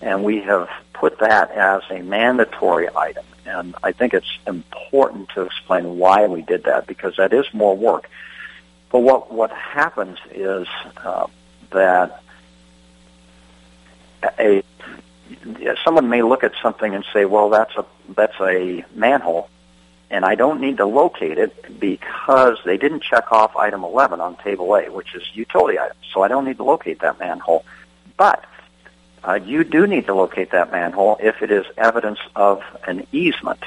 and 0.00 0.24
we 0.24 0.40
have 0.40 0.68
put 0.92 1.18
that 1.18 1.50
as 1.50 1.82
a 1.90 2.02
mandatory 2.02 2.88
item. 2.96 3.24
And 3.46 3.74
I 3.82 3.92
think 3.92 4.14
it's 4.14 4.38
important 4.46 5.28
to 5.30 5.42
explain 5.42 5.98
why 5.98 6.26
we 6.26 6.42
did 6.42 6.64
that 6.64 6.86
because 6.86 7.16
that 7.16 7.32
is 7.32 7.46
more 7.52 7.76
work. 7.76 8.08
But 8.90 9.00
what 9.00 9.32
what 9.32 9.50
happens 9.50 10.18
is 10.30 10.66
uh, 10.96 11.26
that 11.70 12.22
a 14.38 14.62
someone 15.84 16.08
may 16.08 16.22
look 16.22 16.44
at 16.44 16.52
something 16.62 16.94
and 16.94 17.04
say, 17.12 17.24
"Well, 17.24 17.50
that's 17.50 17.74
a 17.76 17.84
that's 18.14 18.40
a 18.40 18.84
manhole." 18.94 19.50
And 20.14 20.24
I 20.24 20.36
don't 20.36 20.60
need 20.60 20.76
to 20.76 20.86
locate 20.86 21.38
it 21.38 21.80
because 21.80 22.58
they 22.64 22.76
didn't 22.76 23.02
check 23.02 23.32
off 23.32 23.56
item 23.56 23.82
11 23.82 24.20
on 24.20 24.36
table 24.36 24.76
A, 24.76 24.88
which 24.88 25.12
is 25.12 25.24
utility 25.34 25.76
items. 25.76 25.98
So 26.12 26.22
I 26.22 26.28
don't 26.28 26.44
need 26.44 26.58
to 26.58 26.62
locate 26.62 27.00
that 27.00 27.18
manhole. 27.18 27.64
But 28.16 28.44
uh, 29.24 29.40
you 29.44 29.64
do 29.64 29.88
need 29.88 30.06
to 30.06 30.14
locate 30.14 30.52
that 30.52 30.70
manhole 30.70 31.16
if 31.18 31.42
it 31.42 31.50
is 31.50 31.66
evidence 31.76 32.20
of 32.36 32.62
an 32.86 33.08
easement. 33.10 33.58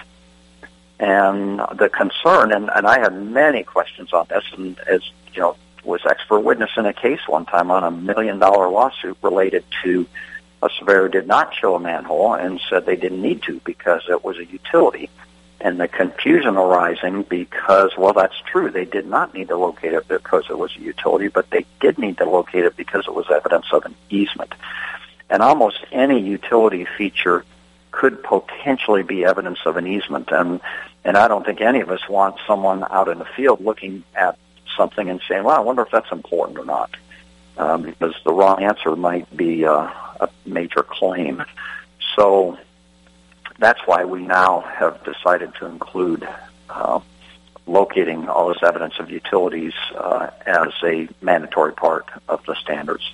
And 1.01 1.59
the 1.59 1.89
concern, 1.89 2.53
and, 2.53 2.69
and 2.73 2.87
I 2.87 2.99
had 2.99 3.13
many 3.13 3.63
questions 3.63 4.13
on 4.13 4.27
this, 4.29 4.45
and 4.55 4.79
as 4.87 5.01
you 5.33 5.41
know, 5.41 5.57
was 5.83 5.99
expert 6.09 6.39
witness 6.39 6.71
in 6.77 6.85
a 6.85 6.93
case 6.93 7.27
one 7.27 7.45
time 7.45 7.71
on 7.71 7.83
a 7.83 7.91
million 7.91 8.39
dollar 8.39 8.69
lawsuit 8.69 9.17
related 9.21 9.65
to 9.83 10.07
a 10.63 10.69
surveyor 10.79 11.09
did 11.09 11.27
not 11.27 11.53
show 11.53 11.75
a 11.75 11.79
manhole 11.79 12.33
and 12.33 12.61
said 12.69 12.85
they 12.85 12.95
didn't 12.95 13.21
need 13.21 13.43
to 13.43 13.59
because 13.65 14.03
it 14.09 14.23
was 14.23 14.37
a 14.37 14.45
utility 14.45 15.09
and 15.59 15.79
the 15.79 15.87
confusion 15.87 16.55
arising 16.55 17.23
because, 17.23 17.97
well, 17.97 18.13
that's 18.13 18.39
true. 18.45 18.69
They 18.69 18.85
did 18.85 19.07
not 19.07 19.33
need 19.33 19.47
to 19.47 19.57
locate 19.57 19.93
it 19.93 20.07
because 20.07 20.45
it 20.49 20.57
was 20.57 20.75
a 20.75 20.79
utility, 20.79 21.29
but 21.29 21.49
they 21.49 21.65
did 21.79 21.97
need 21.97 22.17
to 22.19 22.29
locate 22.29 22.65
it 22.65 22.77
because 22.77 23.07
it 23.07 23.13
was 23.13 23.25
evidence 23.33 23.65
of 23.71 23.85
an 23.85 23.95
easement. 24.09 24.53
And 25.29 25.41
almost 25.41 25.79
any 25.91 26.21
utility 26.21 26.85
feature 26.97 27.43
could 27.91 28.23
potentially 28.23 29.01
be 29.01 29.25
evidence 29.25 29.59
of 29.65 29.77
an 29.77 29.87
easement. 29.87 30.29
And, 30.31 30.61
and 31.03 31.17
I 31.17 31.27
don't 31.27 31.45
think 31.45 31.59
any 31.59 31.81
of 31.81 31.89
us 31.89 32.07
want 32.07 32.35
someone 32.45 32.85
out 32.91 33.07
in 33.07 33.17
the 33.17 33.25
field 33.25 33.59
looking 33.59 34.03
at 34.15 34.37
something 34.75 35.09
and 35.09 35.19
saying, 35.27 35.43
well, 35.43 35.55
I 35.55 35.61
wonder 35.61 35.81
if 35.81 35.89
that's 35.91 36.11
important 36.11 36.59
or 36.59 36.65
not. 36.65 36.91
Um, 37.57 37.81
because 37.81 38.13
the 38.23 38.31
wrong 38.31 38.61
answer 38.61 38.95
might 38.95 39.35
be 39.35 39.65
uh, 39.65 39.89
a 40.19 40.29
major 40.45 40.83
claim. 40.83 41.43
So 42.15 42.59
that's 43.59 43.79
why 43.85 44.05
we 44.05 44.21
now 44.23 44.61
have 44.61 45.03
decided 45.03 45.53
to 45.55 45.65
include 45.65 46.27
uh, 46.69 46.99
locating 47.65 48.27
all 48.29 48.49
this 48.49 48.63
evidence 48.63 48.93
of 48.99 49.09
utilities 49.09 49.73
uh, 49.95 50.29
as 50.45 50.69
a 50.83 51.07
mandatory 51.21 51.73
part 51.73 52.07
of 52.27 52.43
the 52.45 52.55
standards. 52.55 53.13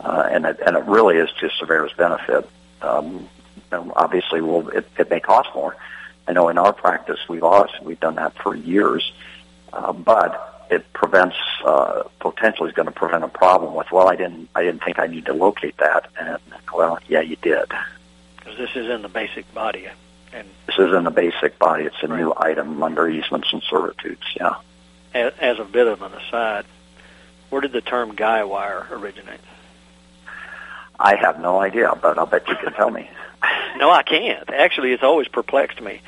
Uh, 0.00 0.28
and, 0.30 0.44
it, 0.44 0.60
and 0.64 0.76
it 0.76 0.84
really 0.84 1.16
is 1.16 1.30
to 1.40 1.48
surveyor's 1.50 1.92
benefit. 1.94 2.48
Um, 2.82 3.28
obviously, 3.72 4.40
will 4.40 4.68
it, 4.68 4.86
it 4.98 5.10
may 5.10 5.20
cost 5.20 5.48
more. 5.54 5.76
I 6.28 6.32
know 6.32 6.48
in 6.48 6.58
our 6.58 6.72
practice 6.72 7.18
we've 7.28 7.44
always, 7.44 7.70
we've 7.80 8.00
done 8.00 8.16
that 8.16 8.34
for 8.34 8.54
years, 8.54 9.12
uh, 9.72 9.92
but 9.92 10.56
it 10.70 10.92
prevents 10.92 11.36
uh, 11.64 12.02
potentially 12.20 12.68
is 12.68 12.74
going 12.74 12.86
to 12.86 12.92
prevent 12.92 13.24
a 13.24 13.28
problem 13.28 13.74
with 13.74 13.90
well 13.92 14.08
I 14.08 14.16
didn't 14.16 14.48
I 14.54 14.64
didn't 14.64 14.82
think 14.82 14.98
I 14.98 15.06
need 15.06 15.26
to 15.26 15.32
locate 15.32 15.76
that 15.76 16.10
and 16.18 16.38
well 16.74 16.98
yeah 17.08 17.20
you 17.20 17.36
did 17.36 17.70
because 18.46 18.58
this 18.58 18.76
is 18.76 18.88
in 18.88 19.02
the 19.02 19.08
basic 19.08 19.52
body. 19.52 19.88
And 20.32 20.48
this 20.66 20.78
is 20.78 20.94
in 20.94 21.04
the 21.04 21.10
basic 21.10 21.58
body. 21.58 21.84
It's 21.84 22.02
a 22.02 22.08
new 22.08 22.32
item 22.36 22.82
under 22.82 23.08
easements 23.08 23.52
and 23.52 23.62
servitudes. 23.68 24.22
Yeah. 24.38 24.54
As, 25.14 25.32
as 25.40 25.58
a 25.58 25.64
bit 25.64 25.86
of 25.86 26.02
an 26.02 26.12
aside, 26.12 26.64
where 27.50 27.60
did 27.60 27.72
the 27.72 27.80
term 27.80 28.14
guy 28.14 28.44
wire 28.44 28.86
originate? 28.90 29.40
I 30.98 31.16
have 31.16 31.40
no 31.40 31.60
idea, 31.60 31.92
but 32.00 32.18
I'll 32.18 32.26
bet 32.26 32.46
you 32.48 32.56
can 32.56 32.72
tell 32.72 32.90
me. 32.90 33.10
no, 33.76 33.90
I 33.90 34.02
can't. 34.02 34.48
Actually, 34.50 34.92
it's 34.92 35.02
always 35.02 35.28
perplexed 35.28 35.80
me 35.80 36.00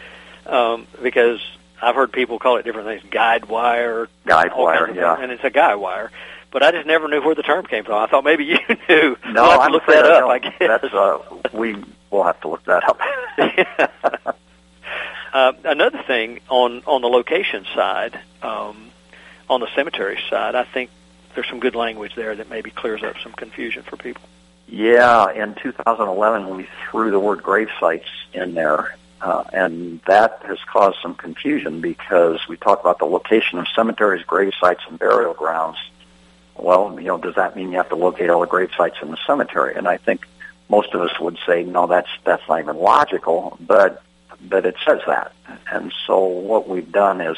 um, 0.46 0.86
because 1.02 1.40
I've 1.82 1.94
heard 1.94 2.12
people 2.12 2.38
call 2.38 2.56
it 2.56 2.64
different 2.64 2.86
things, 2.86 3.02
guide 3.10 3.46
wire, 3.46 4.08
guide 4.26 4.52
wire, 4.56 4.90
yeah, 4.94 5.16
things, 5.16 5.24
and 5.24 5.32
it's 5.32 5.44
a 5.44 5.50
guy 5.50 5.74
wire 5.74 6.10
but 6.50 6.62
I 6.62 6.70
just 6.70 6.86
never 6.86 7.08
knew 7.08 7.20
where 7.20 7.34
the 7.34 7.42
term 7.42 7.66
came 7.66 7.84
from. 7.84 8.02
I 8.02 8.06
thought 8.06 8.24
maybe 8.24 8.44
you 8.46 8.58
knew. 8.88 9.16
No, 9.32 9.42
we'll 9.42 9.60
I'm 9.60 9.70
look 9.70 9.86
that 9.86 10.06
I 10.06 10.20
up. 10.20 10.30
I 10.30 10.38
guess 10.38 10.54
that's 10.58 10.94
uh, 10.94 11.18
we 11.52 11.76
will 12.10 12.24
have 12.24 12.40
to 12.42 12.48
look 12.48 12.64
that 12.64 12.84
up. 12.88 13.00
uh, 15.32 15.52
another 15.64 16.02
thing 16.06 16.40
on 16.48 16.82
on 16.86 17.02
the 17.02 17.08
location 17.08 17.66
side, 17.74 18.18
um, 18.42 18.90
on 19.48 19.60
the 19.60 19.68
cemetery 19.74 20.18
side, 20.28 20.54
I 20.54 20.64
think 20.64 20.90
there's 21.34 21.48
some 21.48 21.60
good 21.60 21.74
language 21.74 22.14
there 22.14 22.34
that 22.34 22.50
maybe 22.50 22.70
clears 22.70 23.02
up 23.02 23.16
some 23.22 23.32
confusion 23.32 23.82
for 23.82 23.96
people. 23.96 24.22
Yeah, 24.66 25.30
in 25.32 25.54
2011 25.54 26.56
we 26.56 26.68
threw 26.90 27.10
the 27.10 27.18
word 27.18 27.42
grave 27.42 27.68
sites 27.80 28.08
in 28.34 28.54
there, 28.54 28.96
uh, 29.22 29.44
and 29.52 30.00
that 30.06 30.42
has 30.44 30.58
caused 30.70 30.98
some 31.00 31.14
confusion 31.14 31.80
because 31.80 32.46
we 32.48 32.56
talk 32.58 32.80
about 32.80 32.98
the 32.98 33.06
location 33.06 33.58
of 33.58 33.66
cemeteries, 33.74 34.24
grave 34.24 34.52
sites, 34.60 34.82
and 34.88 34.98
burial 34.98 35.32
grounds 35.32 35.78
well, 36.58 36.96
you 36.98 37.06
know, 37.06 37.18
does 37.18 37.36
that 37.36 37.56
mean 37.56 37.70
you 37.70 37.78
have 37.78 37.88
to 37.90 37.96
locate 37.96 38.30
all 38.30 38.40
the 38.40 38.46
grave 38.46 38.70
sites 38.76 38.96
in 39.00 39.10
the 39.10 39.18
cemetery? 39.26 39.74
And 39.76 39.86
I 39.86 39.96
think 39.96 40.26
most 40.68 40.94
of 40.94 41.00
us 41.00 41.18
would 41.20 41.38
say, 41.46 41.64
no, 41.64 41.86
that's 41.86 42.08
that's 42.24 42.42
not 42.48 42.60
even 42.60 42.76
logical, 42.76 43.56
but 43.60 44.02
but 44.40 44.66
it 44.66 44.76
says 44.86 45.00
that. 45.06 45.32
And 45.70 45.92
so 46.06 46.24
what 46.24 46.68
we've 46.68 46.90
done 46.90 47.20
is 47.20 47.36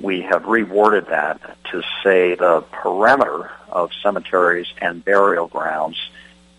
we 0.00 0.22
have 0.22 0.42
reworded 0.42 1.08
that 1.08 1.40
to 1.70 1.82
say 2.02 2.34
the 2.34 2.64
perimeter 2.72 3.50
of 3.68 3.90
cemeteries 4.02 4.66
and 4.80 5.04
burial 5.04 5.48
grounds 5.48 5.98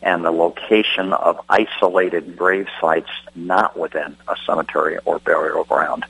and 0.01 0.23
the 0.23 0.31
location 0.31 1.13
of 1.13 1.39
isolated 1.49 2.37
grave 2.37 2.67
sites 2.79 3.09
not 3.33 3.77
within 3.77 4.15
a 4.27 4.35
cemetery 4.45 4.97
or 5.05 5.19
burial 5.19 5.63
ground, 5.63 6.05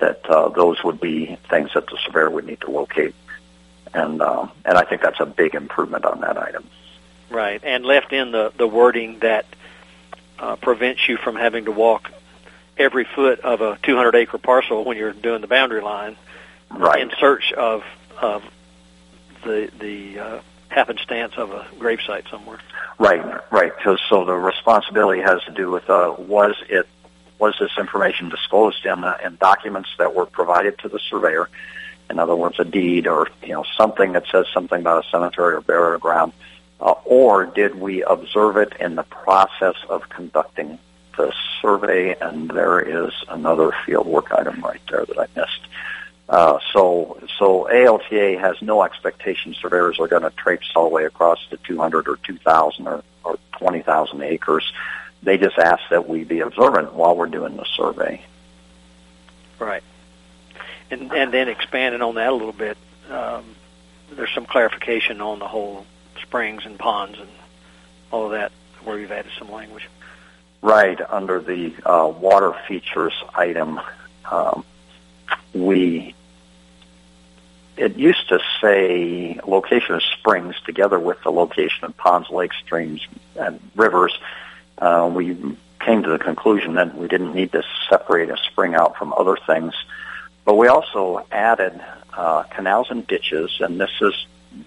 that 0.00 0.24
uh, 0.28 0.50
those 0.50 0.84
would 0.84 1.00
be 1.00 1.38
things 1.48 1.70
that 1.74 1.86
the 1.86 1.98
surveyor 2.04 2.30
would 2.30 2.46
need 2.46 2.60
to 2.60 2.70
locate 2.70 3.14
and 3.94 4.22
uh, 4.22 4.46
and 4.64 4.78
I 4.78 4.84
think 4.84 5.02
that's 5.02 5.20
a 5.20 5.26
big 5.26 5.54
improvement 5.54 6.04
on 6.04 6.20
that 6.20 6.38
item. 6.38 6.68
Right, 7.32 7.60
and 7.64 7.84
left 7.84 8.12
in 8.12 8.32
the 8.32 8.52
the 8.56 8.66
wording 8.66 9.20
that 9.20 9.46
uh, 10.38 10.56
prevents 10.56 11.08
you 11.08 11.16
from 11.16 11.36
having 11.36 11.64
to 11.64 11.72
walk 11.72 12.10
every 12.76 13.04
foot 13.04 13.40
of 13.40 13.60
a 13.60 13.78
200 13.82 14.14
acre 14.14 14.38
parcel 14.38 14.84
when 14.84 14.96
you're 14.96 15.12
doing 15.12 15.40
the 15.40 15.46
boundary 15.46 15.80
line, 15.80 16.16
right. 16.70 17.00
in 17.00 17.10
search 17.18 17.52
of 17.52 17.84
of 18.20 18.44
the 19.44 19.70
the 19.78 20.18
uh, 20.18 20.40
happenstance 20.68 21.34
of 21.36 21.52
a 21.52 21.66
gravesite 21.78 22.28
somewhere. 22.30 22.58
Right, 22.98 23.24
right. 23.50 23.72
So, 23.82 23.96
so 24.08 24.24
the 24.24 24.34
responsibility 24.34 25.22
has 25.22 25.42
to 25.44 25.52
do 25.52 25.70
with 25.70 25.88
uh, 25.88 26.14
was 26.18 26.54
it 26.68 26.86
was 27.38 27.54
this 27.58 27.72
information 27.78 28.28
disclosed 28.28 28.84
in 28.84 29.04
uh, 29.04 29.16
in 29.24 29.36
documents 29.36 29.88
that 29.98 30.14
were 30.14 30.26
provided 30.26 30.78
to 30.80 30.88
the 30.88 30.98
surveyor 30.98 31.48
in 32.12 32.18
other 32.18 32.36
words, 32.36 32.60
a 32.60 32.64
deed 32.64 33.06
or 33.06 33.28
you 33.42 33.52
know 33.52 33.64
something 33.76 34.12
that 34.12 34.24
says 34.30 34.46
something 34.52 34.80
about 34.80 35.04
a 35.04 35.08
cemetery 35.08 35.54
or 35.54 35.60
burial 35.62 35.98
ground, 35.98 36.32
uh, 36.32 36.36
or 36.82 37.46
did 37.46 37.74
we 37.74 38.02
observe 38.02 38.56
it 38.56 38.74
in 38.80 38.96
the 38.96 39.02
process 39.04 39.76
of 39.88 40.08
conducting 40.08 40.78
the 41.16 41.32
survey, 41.60 42.16
and 42.20 42.50
there 42.50 42.80
is 42.80 43.12
another 43.28 43.72
field 43.84 44.06
work 44.06 44.32
item 44.32 44.60
right 44.62 44.80
there 44.90 45.04
that 45.04 45.18
I 45.18 45.26
missed. 45.38 45.60
Uh, 46.28 46.58
so, 46.72 47.20
so 47.38 47.68
ALTA 47.68 48.38
has 48.40 48.60
no 48.62 48.82
expectation 48.82 49.54
surveyors 49.54 49.98
are 50.00 50.08
going 50.08 50.22
to 50.22 50.30
traipse 50.30 50.70
all 50.74 50.88
the 50.88 50.94
way 50.94 51.04
across 51.04 51.38
the 51.50 51.58
200 51.58 52.08
or 52.08 52.16
2,000 52.16 52.86
or, 52.86 53.02
or 53.24 53.38
20,000 53.58 54.22
acres. 54.22 54.72
They 55.22 55.36
just 55.36 55.58
ask 55.58 55.82
that 55.90 56.08
we 56.08 56.24
be 56.24 56.40
observant 56.40 56.94
while 56.94 57.16
we're 57.16 57.26
doing 57.26 57.56
the 57.56 57.66
survey. 57.76 58.22
Right. 59.58 59.82
And, 60.90 61.12
and 61.12 61.32
then 61.32 61.48
expanding 61.48 62.02
on 62.02 62.14
that 62.16 62.30
a 62.30 62.34
little 62.34 62.52
bit, 62.52 62.76
um, 63.10 63.44
there's 64.10 64.32
some 64.34 64.46
clarification 64.46 65.20
on 65.20 65.38
the 65.38 65.48
whole 65.48 65.86
springs 66.20 66.66
and 66.66 66.78
ponds 66.78 67.18
and 67.18 67.30
all 68.10 68.26
of 68.26 68.32
that 68.32 68.52
where 68.84 68.98
you've 68.98 69.12
added 69.12 69.32
some 69.38 69.50
language. 69.50 69.88
Right. 70.60 71.00
Under 71.10 71.40
the 71.40 71.74
uh, 71.84 72.08
water 72.08 72.54
features 72.68 73.14
item, 73.34 73.80
um, 74.30 74.64
we 75.52 76.14
it 77.76 77.96
used 77.96 78.28
to 78.28 78.38
say 78.60 79.40
location 79.46 79.94
of 79.94 80.02
springs 80.02 80.54
together 80.64 80.98
with 80.98 81.22
the 81.22 81.30
location 81.30 81.84
of 81.84 81.96
ponds, 81.96 82.28
lakes, 82.30 82.56
streams, 82.64 83.06
and 83.34 83.60
rivers. 83.74 84.16
Uh, 84.78 85.10
we 85.12 85.56
came 85.80 86.02
to 86.02 86.10
the 86.10 86.18
conclusion 86.18 86.74
that 86.74 86.96
we 86.96 87.08
didn't 87.08 87.34
need 87.34 87.50
to 87.52 87.62
separate 87.88 88.30
a 88.30 88.36
spring 88.36 88.74
out 88.74 88.96
from 88.96 89.12
other 89.14 89.36
things. 89.46 89.74
But 90.44 90.54
we 90.54 90.68
also 90.68 91.26
added 91.32 91.80
uh, 92.12 92.42
canals 92.44 92.90
and 92.90 93.06
ditches, 93.06 93.50
and 93.60 93.80
this 93.80 93.90
is 94.00 94.14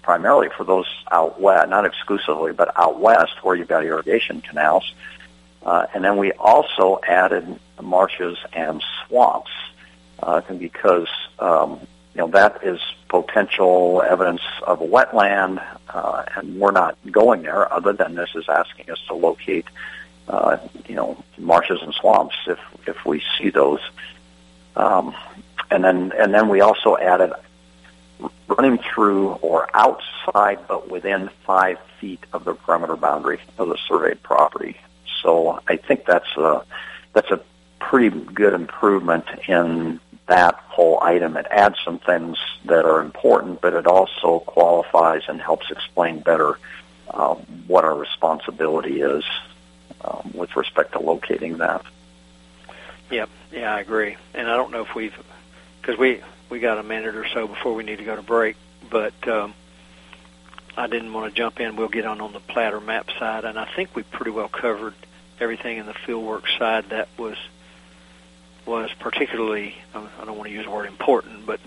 primarily 0.02 0.48
for 0.56 0.64
those 0.64 0.86
out 1.10 1.40
west, 1.40 1.68
not 1.68 1.84
exclusively, 1.84 2.52
but 2.52 2.72
out 2.78 2.98
west 2.98 3.42
where 3.42 3.54
you've 3.54 3.68
got 3.68 3.84
irrigation 3.84 4.40
canals. 4.40 4.94
Uh, 5.64 5.86
and 5.94 6.04
then 6.04 6.16
we 6.16 6.32
also 6.32 7.00
added 7.06 7.58
marshes 7.82 8.38
and 8.52 8.82
swamps 9.06 9.50
uh, 10.22 10.40
because 10.58 11.08
um, 11.38 11.80
you 12.14 12.20
know 12.20 12.28
that 12.28 12.62
is 12.62 12.80
potential 13.08 14.02
evidence 14.08 14.42
of 14.62 14.80
a 14.80 14.86
wetland, 14.86 15.62
uh, 15.88 16.24
and 16.36 16.58
we're 16.58 16.70
not 16.70 16.96
going 17.10 17.42
there. 17.42 17.70
Other 17.72 17.92
than 17.92 18.14
this 18.14 18.30
is 18.34 18.48
asking 18.48 18.90
us 18.90 18.98
to 19.08 19.14
locate, 19.14 19.66
uh, 20.28 20.58
you 20.88 20.94
know, 20.94 21.22
marshes 21.36 21.80
and 21.82 21.92
swamps 21.94 22.36
if 22.46 22.58
if 22.86 23.04
we 23.04 23.22
see 23.38 23.50
those. 23.50 23.80
Um, 24.76 25.14
and 25.70 25.82
then 25.84 26.12
and 26.16 26.32
then 26.32 26.48
we 26.48 26.60
also 26.60 26.96
added 26.96 27.32
running 28.48 28.78
through 28.78 29.30
or 29.42 29.68
outside 29.74 30.58
but 30.68 30.90
within 30.90 31.30
five 31.44 31.78
feet 32.00 32.24
of 32.32 32.44
the 32.44 32.54
perimeter 32.54 32.96
boundary 32.96 33.40
of 33.58 33.68
the 33.68 33.76
surveyed 33.88 34.22
property. 34.22 34.76
So 35.22 35.60
I 35.66 35.76
think 35.76 36.04
that's 36.04 36.36
a 36.36 36.64
that's 37.12 37.30
a 37.30 37.40
pretty 37.78 38.10
good 38.10 38.52
improvement 38.52 39.24
in 39.48 40.00
that 40.26 40.54
whole 40.54 40.98
item. 41.02 41.36
It 41.36 41.46
adds 41.50 41.76
some 41.84 41.98
things 41.98 42.36
that 42.64 42.84
are 42.84 43.00
important, 43.00 43.60
but 43.60 43.74
it 43.74 43.86
also 43.86 44.40
qualifies 44.40 45.22
and 45.28 45.40
helps 45.40 45.70
explain 45.70 46.20
better 46.20 46.58
um, 47.14 47.38
what 47.66 47.84
our 47.84 47.96
responsibility 47.96 49.00
is 49.00 49.24
um, 50.04 50.32
with 50.34 50.56
respect 50.56 50.92
to 50.92 51.00
locating 51.00 51.58
that. 51.58 51.82
Yep, 53.10 53.28
yeah, 53.52 53.74
I 53.74 53.80
agree. 53.80 54.16
And 54.34 54.48
I 54.48 54.56
don't 54.56 54.72
know 54.72 54.82
if 54.82 54.94
we've 54.94 55.16
because 55.80 55.98
we 55.98 56.20
we 56.48 56.60
got 56.60 56.78
a 56.78 56.82
minute 56.82 57.14
or 57.16 57.26
so 57.28 57.46
before 57.46 57.74
we 57.74 57.84
need 57.84 57.98
to 57.98 58.04
go 58.04 58.16
to 58.16 58.22
break, 58.22 58.56
but 58.90 59.14
um, 59.28 59.54
I 60.76 60.86
didn't 60.86 61.12
want 61.12 61.32
to 61.32 61.36
jump 61.36 61.60
in. 61.60 61.76
We'll 61.76 61.88
get 61.88 62.04
on 62.04 62.20
on 62.20 62.32
the 62.32 62.40
platter 62.40 62.80
map 62.80 63.08
side, 63.18 63.44
and 63.44 63.58
I 63.58 63.66
think 63.74 63.94
we 63.94 64.02
pretty 64.02 64.30
well 64.30 64.48
covered 64.48 64.94
everything 65.40 65.78
in 65.78 65.86
the 65.86 65.94
fieldwork 65.94 66.44
side 66.58 66.90
that 66.90 67.08
was 67.18 67.36
was 68.64 68.90
particularly 68.98 69.74
I 69.94 70.24
don't 70.24 70.36
want 70.36 70.48
to 70.48 70.54
use 70.54 70.64
the 70.64 70.70
word 70.70 70.86
important, 70.86 71.46
but 71.46 71.60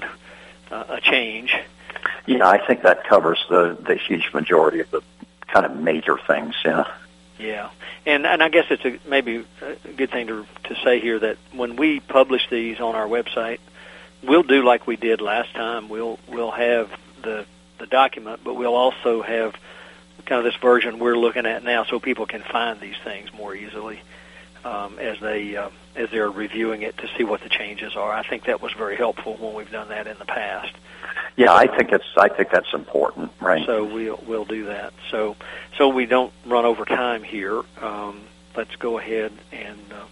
uh, 0.70 0.84
a 0.90 1.02
change. 1.02 1.56
Yeah, 2.26 2.48
I 2.48 2.66
think 2.66 2.84
that 2.84 3.06
covers 3.06 3.44
the 3.50 3.78
the 3.80 3.96
huge 3.96 4.32
majority 4.34 4.82
of 4.82 4.92
the 4.92 5.02
kind 5.48 5.66
of 5.66 5.76
major 5.76 6.18
things. 6.18 6.56
Yeah. 6.64 6.86
Yeah, 7.40 7.70
and 8.06 8.28
and 8.28 8.44
I 8.44 8.50
guess 8.50 8.66
it's 8.70 8.84
a 8.84 9.00
maybe 9.10 9.46
a 9.62 9.92
good 9.94 10.12
thing 10.12 10.28
to 10.28 10.46
to 10.66 10.76
say 10.84 11.00
here 11.00 11.18
that 11.20 11.38
when 11.54 11.78
we 11.78 12.02
publish 12.02 12.50
these 12.50 12.82
on 12.82 12.96
our 12.96 13.08
website, 13.08 13.60
we'll 14.24 14.44
do 14.44 14.64
like 14.64 14.88
we 14.88 14.96
did 14.96 15.22
last 15.22 15.54
time. 15.54 15.90
We'll 15.90 16.20
we'll 16.28 16.52
have 16.52 16.90
the 17.22 17.46
the 17.78 17.88
document, 17.88 18.42
but 18.44 18.56
we'll 18.56 18.76
also 18.76 19.22
have 19.22 19.56
kind 20.26 20.40
of 20.40 20.44
this 20.44 20.60
version 20.62 21.00
we're 21.00 21.18
looking 21.18 21.46
at 21.46 21.64
now, 21.64 21.86
so 21.86 22.00
people 22.00 22.26
can 22.26 22.42
find 22.42 22.80
these 22.80 22.98
things 23.04 23.34
more 23.34 23.56
easily 23.56 24.02
um, 24.64 25.00
as 25.00 25.20
they 25.20 25.56
uh, 25.56 25.70
as 25.96 26.10
they're 26.12 26.30
reviewing 26.30 26.82
it 26.82 26.98
to 26.98 27.10
see 27.18 27.24
what 27.24 27.42
the 27.42 27.50
changes 27.50 27.96
are. 27.96 28.12
I 28.12 28.24
think 28.24 28.46
that 28.46 28.62
was 28.62 28.72
very 28.74 28.96
helpful 28.96 29.36
when 29.38 29.54
we've 29.54 29.72
done 29.72 29.90
that 29.90 30.08
in 30.08 30.18
the 30.18 30.26
past. 30.26 30.74
Yeah, 31.36 31.54
I 31.54 31.68
think 31.68 31.92
it's 31.92 32.06
I 32.18 32.30
think 32.30 32.50
that's 32.52 32.74
important, 32.74 33.32
right? 33.40 33.66
So 33.66 33.86
we'll 33.86 34.22
we'll 34.28 34.46
do 34.46 34.66
that. 34.66 34.94
So 35.10 35.36
so 35.78 35.90
we 35.90 36.06
don't 36.06 36.34
run 36.46 36.66
over 36.66 36.86
time 36.86 37.24
here. 37.24 37.62
Um, 37.82 38.22
let's 38.56 38.76
go 38.76 38.98
ahead 39.00 39.32
and 39.52 39.80
uh, 39.94 40.06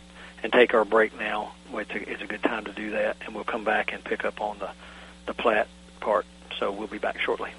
and 0.43 0.53
take 0.53 0.73
our 0.73 0.85
break 0.85 1.17
now. 1.19 1.53
It's 1.73 1.91
a, 1.91 2.11
it's 2.11 2.21
a 2.21 2.27
good 2.27 2.43
time 2.43 2.65
to 2.65 2.71
do 2.71 2.91
that, 2.91 3.17
and 3.25 3.35
we'll 3.35 3.43
come 3.43 3.63
back 3.63 3.93
and 3.93 4.03
pick 4.03 4.25
up 4.25 4.41
on 4.41 4.59
the 4.59 4.69
the 5.25 5.33
plat 5.33 5.67
part. 5.99 6.25
So 6.59 6.71
we'll 6.71 6.87
be 6.87 6.97
back 6.97 7.19
shortly. 7.19 7.51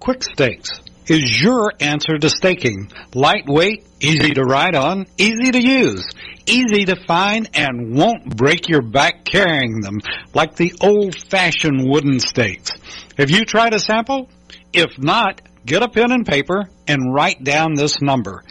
Quik 0.00 0.24
Stakes 0.24 0.80
is 1.06 1.42
your 1.42 1.72
answer 1.80 2.18
to 2.18 2.30
staking. 2.30 2.90
Lightweight, 3.14 3.86
easy 4.00 4.34
to 4.34 4.44
ride 4.44 4.74
on, 4.74 5.06
easy 5.18 5.50
to 5.50 5.60
use, 5.60 6.06
easy 6.46 6.86
to 6.86 6.96
find, 7.06 7.48
and 7.54 7.94
won't 7.94 8.36
break 8.36 8.68
your 8.68 8.82
back 8.82 9.24
carrying 9.24 9.80
them 9.80 9.98
like 10.34 10.56
the 10.56 10.74
old-fashioned 10.80 11.88
wooden 11.88 12.20
stakes. 12.20 12.72
Have 13.16 13.30
you 13.30 13.44
tried 13.44 13.74
a 13.74 13.80
sample? 13.80 14.28
If 14.72 14.98
not, 14.98 15.42
get 15.66 15.82
a 15.82 15.88
pen 15.88 16.12
and 16.12 16.26
paper 16.26 16.68
and 16.86 17.12
write 17.14 17.42
down 17.42 17.74
this 17.74 18.00
number. 18.00 18.42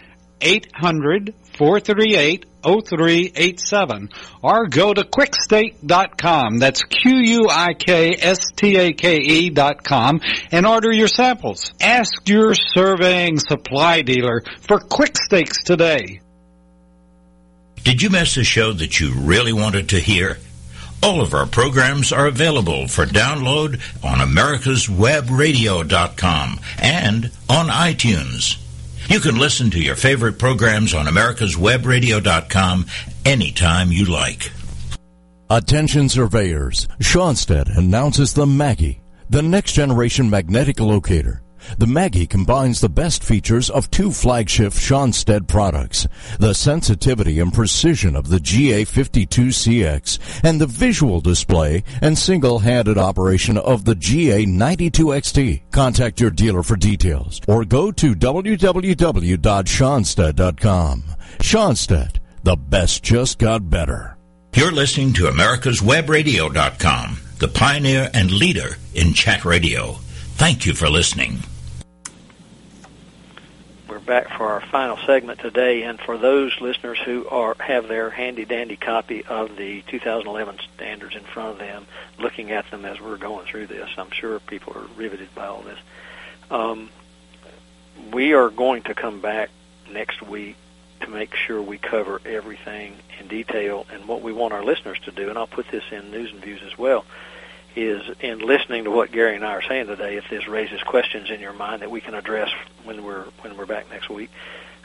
800 0.41 1.33
438 1.57 2.45
0387 2.63 4.09
or 4.41 4.67
go 4.67 4.93
to 4.93 5.03
quikstake.com. 5.03 6.59
That's 6.59 6.83
Q-U-I-K-S-T-A-K-E 6.83 7.49
dot 9.49 9.83
com 9.83 10.21
and 10.51 10.65
order 10.65 10.91
your 10.91 11.07
samples. 11.07 11.73
Ask 11.81 12.27
your 12.27 12.53
surveying 12.53 13.39
supply 13.39 14.01
dealer 14.01 14.41
for 14.61 14.79
Quik 14.79 15.17
Stakes 15.17 15.63
today. 15.63 16.19
Did 17.83 18.01
you 18.01 18.09
miss 18.09 18.37
a 18.37 18.43
show 18.43 18.73
that 18.73 18.99
you 18.99 19.13
really 19.13 19.53
wanted 19.53 19.89
to 19.89 19.99
hear? 19.99 20.39
All 21.01 21.21
of 21.21 21.33
our 21.33 21.45
programs 21.45 22.11
are 22.11 22.27
available 22.27 22.85
for 22.87 23.05
download 23.05 23.79
on 24.03 24.17
americaswebradio.com 24.19 26.59
and 26.81 27.31
on 27.47 27.67
iTunes. 27.67 28.57
You 29.09 29.21
can 29.21 29.37
listen 29.37 29.71
to 29.71 29.79
your 29.79 29.95
favorite 29.95 30.37
programs 30.37 30.93
on 30.93 31.05
americaswebradio.com 31.05 32.85
anytime 33.25 33.91
you 33.91 34.05
like. 34.05 34.51
Attention 35.49 36.09
surveyors. 36.09 36.87
Schonstedt 36.99 37.75
announces 37.75 38.33
the 38.33 38.45
Maggie, 38.45 39.01
the 39.29 39.41
next 39.41 39.73
generation 39.73 40.29
magnetic 40.29 40.79
locator. 40.79 41.41
The 41.77 41.87
Maggie 41.87 42.27
combines 42.27 42.81
the 42.81 42.89
best 42.89 43.23
features 43.23 43.69
of 43.69 43.89
two 43.91 44.11
flagship 44.11 44.73
Schonstedt 44.73 45.47
products, 45.47 46.07
the 46.39 46.53
sensitivity 46.53 47.39
and 47.39 47.53
precision 47.53 48.15
of 48.15 48.29
the 48.29 48.37
GA52CX 48.37 50.41
and 50.43 50.59
the 50.59 50.65
visual 50.67 51.21
display 51.21 51.83
and 52.01 52.17
single-handed 52.17 52.97
operation 52.97 53.57
of 53.57 53.85
the 53.85 53.95
GA92XT. 53.95 55.61
Contact 55.71 56.19
your 56.19 56.31
dealer 56.31 56.63
for 56.63 56.75
details 56.75 57.39
or 57.47 57.63
go 57.65 57.91
to 57.91 58.15
www.schonstedt.com. 58.15 61.03
Schonstedt, 61.39 62.17
the 62.43 62.55
best 62.55 63.03
just 63.03 63.37
got 63.39 63.69
better. 63.69 64.15
You're 64.55 64.71
listening 64.71 65.13
to 65.13 65.25
americaswebradio.com, 65.25 67.19
the 67.37 67.47
pioneer 67.47 68.09
and 68.13 68.31
leader 68.31 68.77
in 68.95 69.13
chat 69.13 69.45
radio. 69.45 69.99
Thank 70.39 70.65
you 70.65 70.73
for 70.73 70.87
listening 70.89 71.39
We're 73.89 73.99
back 73.99 74.29
for 74.29 74.53
our 74.53 74.61
final 74.61 74.97
segment 75.05 75.41
today. 75.41 75.83
And 75.83 75.99
for 75.99 76.17
those 76.17 76.61
listeners 76.61 76.97
who 76.97 77.27
are 77.27 77.57
have 77.59 77.89
their 77.89 78.09
handy 78.09 78.45
dandy 78.45 78.77
copy 78.77 79.25
of 79.25 79.57
the 79.57 79.81
2011 79.81 80.59
standards 80.75 81.17
in 81.17 81.23
front 81.23 81.49
of 81.49 81.59
them, 81.59 81.85
looking 82.17 82.51
at 82.51 82.71
them 82.71 82.85
as 82.85 83.01
we're 83.01 83.17
going 83.17 83.47
through 83.47 83.67
this, 83.67 83.89
I'm 83.97 84.11
sure 84.11 84.39
people 84.39 84.77
are 84.77 84.87
riveted 84.95 85.35
by 85.35 85.47
all 85.47 85.61
this. 85.61 85.79
Um, 86.49 86.89
we 88.13 88.31
are 88.31 88.49
going 88.49 88.83
to 88.83 88.95
come 88.95 89.19
back 89.19 89.49
next 89.91 90.21
week 90.21 90.55
to 91.01 91.09
make 91.09 91.35
sure 91.35 91.61
we 91.61 91.77
cover 91.77 92.21
everything 92.25 92.95
in 93.19 93.27
detail 93.27 93.85
and 93.91 94.07
what 94.07 94.21
we 94.21 94.31
want 94.31 94.53
our 94.53 94.63
listeners 94.63 94.99
to 94.99 95.11
do. 95.11 95.27
And 95.27 95.37
I'll 95.37 95.47
put 95.47 95.67
this 95.67 95.83
in 95.91 96.11
news 96.11 96.31
and 96.31 96.41
views 96.41 96.61
as 96.65 96.77
well 96.77 97.03
is 97.75 98.01
in 98.19 98.39
listening 98.39 98.85
to 98.85 98.91
what 98.91 99.11
Gary 99.11 99.35
and 99.35 99.45
I 99.45 99.53
are 99.53 99.61
saying 99.61 99.87
today. 99.87 100.17
If 100.17 100.29
this 100.29 100.47
raises 100.47 100.81
questions 100.81 101.29
in 101.29 101.39
your 101.39 101.53
mind 101.53 101.81
that 101.81 101.91
we 101.91 102.01
can 102.01 102.13
address 102.13 102.49
when 102.83 103.03
we're 103.03 103.25
when 103.41 103.57
we're 103.57 103.65
back 103.65 103.89
next 103.89 104.09
week, 104.09 104.29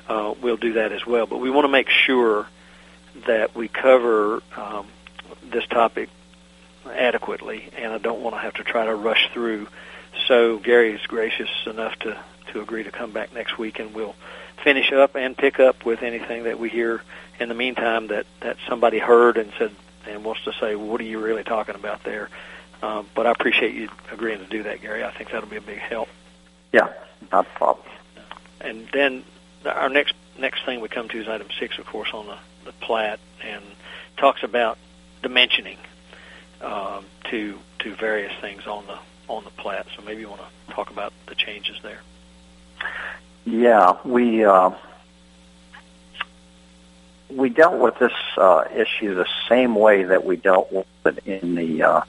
uh, 0.09 0.35
we'll 0.41 0.57
do 0.57 0.75
that 0.75 0.93
as 0.93 1.07
well. 1.07 1.27
But 1.27 1.39
we 1.39 1.51
want 1.51 1.65
to 1.65 1.71
make 1.71 1.89
sure 1.89 2.47
that 3.27 3.55
we 3.55 3.69
cover 3.69 4.43
um, 4.57 4.87
this 5.51 5.67
topic 5.67 6.09
adequately, 6.91 7.71
and 7.77 7.93
I 7.93 7.99
don't 7.99 8.21
want 8.21 8.37
to 8.37 8.41
have 8.41 8.55
to 8.55 8.65
try 8.65 8.85
to 8.85 8.95
rush 8.95 9.31
through. 9.33 9.69
So 10.27 10.59
Gary 10.59 10.93
is 10.93 11.07
gracious 11.07 11.51
enough 11.67 11.99
to 12.01 12.19
to 12.53 12.61
agree 12.61 12.85
to 12.85 12.91
come 12.91 13.13
back 13.13 13.33
next 13.33 13.59
week, 13.59 13.79
and 13.81 13.95
we'll 13.95 14.15
finish 14.63 14.93
up 14.93 15.17
and 15.17 15.37
pick 15.37 15.59
up 15.59 15.85
with 15.85 16.03
anything 16.03 16.45
that 16.45 16.59
we 16.59 16.69
hear 16.69 17.03
in 17.41 17.49
the 17.49 17.55
meantime 17.55 18.09
that 18.09 18.27
that 18.41 18.57
somebody 18.69 18.99
heard 18.99 19.37
and 19.39 19.53
said 19.59 19.73
and 20.07 20.25
wants 20.25 20.45
to 20.45 20.53
say, 20.53 20.77
well, 20.77 20.87
what 20.87 21.01
are 21.01 21.05
you 21.05 21.19
really 21.19 21.45
talking 21.45 21.75
about 21.75 22.05
there? 22.05 22.29
Um, 22.85 23.09
but 23.15 23.27
I 23.27 23.31
appreciate 23.31 23.75
you 23.75 23.89
agreeing 24.13 24.41
to 24.41 24.47
do 24.47 24.65
that, 24.65 24.83
Gary. 24.83 25.05
I 25.05 25.11
think 25.11 25.31
that'll 25.31 25.49
be 25.49 25.57
a 25.57 25.63
big 25.63 25.79
help. 25.79 26.09
Yeah, 26.73 26.93
not 27.33 27.47
a 27.47 27.59
problem. 27.59 27.87
And 28.61 28.87
then 28.93 29.25
our 29.65 29.89
next 29.89 30.15
next 30.39 30.65
thing 30.67 30.81
we 30.81 30.89
come 30.89 31.09
to 31.09 31.19
is 31.19 31.27
item 31.29 31.47
six, 31.59 31.79
of 31.79 31.87
course, 31.87 32.11
on 32.13 32.27
the, 32.27 32.37
the 32.67 32.73
plat, 32.73 33.21
and 33.43 33.65
talks 34.19 34.43
about 34.43 34.77
dimensioning 35.23 35.79
um, 36.61 37.07
to 37.31 37.59
to 37.79 37.95
various 37.95 38.33
things 38.41 38.67
on 38.67 38.87
the 38.87 38.99
on 39.29 39.45
the 39.45 39.51
plat. 39.51 39.87
So 39.97 40.03
maybe 40.03 40.21
you 40.21 40.29
want 40.29 40.43
to 40.43 40.75
talk 40.75 40.91
about 40.91 41.15
the 41.27 41.35
changes 41.35 41.79
there. 41.83 42.01
Yeah, 43.47 43.97
we 44.05 44.45
uh, 44.45 44.73
we 47.31 47.49
dealt 47.49 47.79
with 47.79 47.99
this 47.99 48.13
uh, 48.37 48.65
issue 48.75 49.15
the 49.15 49.29
same 49.49 49.75
way 49.75 50.03
that 50.05 50.27
we 50.27 50.37
dealt 50.37 50.71
with 50.71 50.87
it 51.07 51.27
in 51.27 51.55
the 51.55 51.83
uh, 51.83 52.01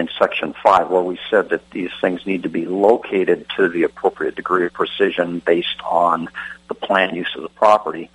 in 0.00 0.08
Section 0.18 0.54
5, 0.62 0.90
where 0.90 1.02
we 1.02 1.18
said 1.28 1.50
that 1.50 1.70
these 1.70 1.90
things 2.00 2.26
need 2.26 2.42
to 2.42 2.48
be 2.48 2.64
located 2.64 3.46
to 3.56 3.68
the 3.68 3.84
appropriate 3.84 4.34
degree 4.34 4.66
of 4.66 4.72
precision 4.72 5.40
based 5.40 5.80
on 5.84 6.28
the 6.68 6.74
plan 6.74 7.14
use 7.14 7.30
of 7.36 7.42
the 7.42 7.48
property. 7.50 8.10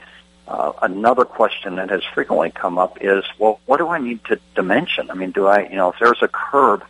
Uh, 0.48 0.74
another 0.82 1.26
question 1.26 1.76
that 1.76 1.90
has 1.90 2.04
frequently 2.14 2.52
come 2.52 2.78
up 2.78 2.98
is, 3.02 3.24
well, 3.40 3.60
what 3.68 3.78
do 3.78 3.88
I 3.88 4.00
need 4.00 4.24
to 4.26 4.40
dimension? 4.56 5.10
I 5.10 5.14
mean, 5.14 5.32
do 5.32 5.46
I, 5.46 5.68
you 5.70 5.76
know, 5.76 5.92
if 5.92 5.96
there's 6.00 6.22
a 6.22 6.28
curb 6.28 6.84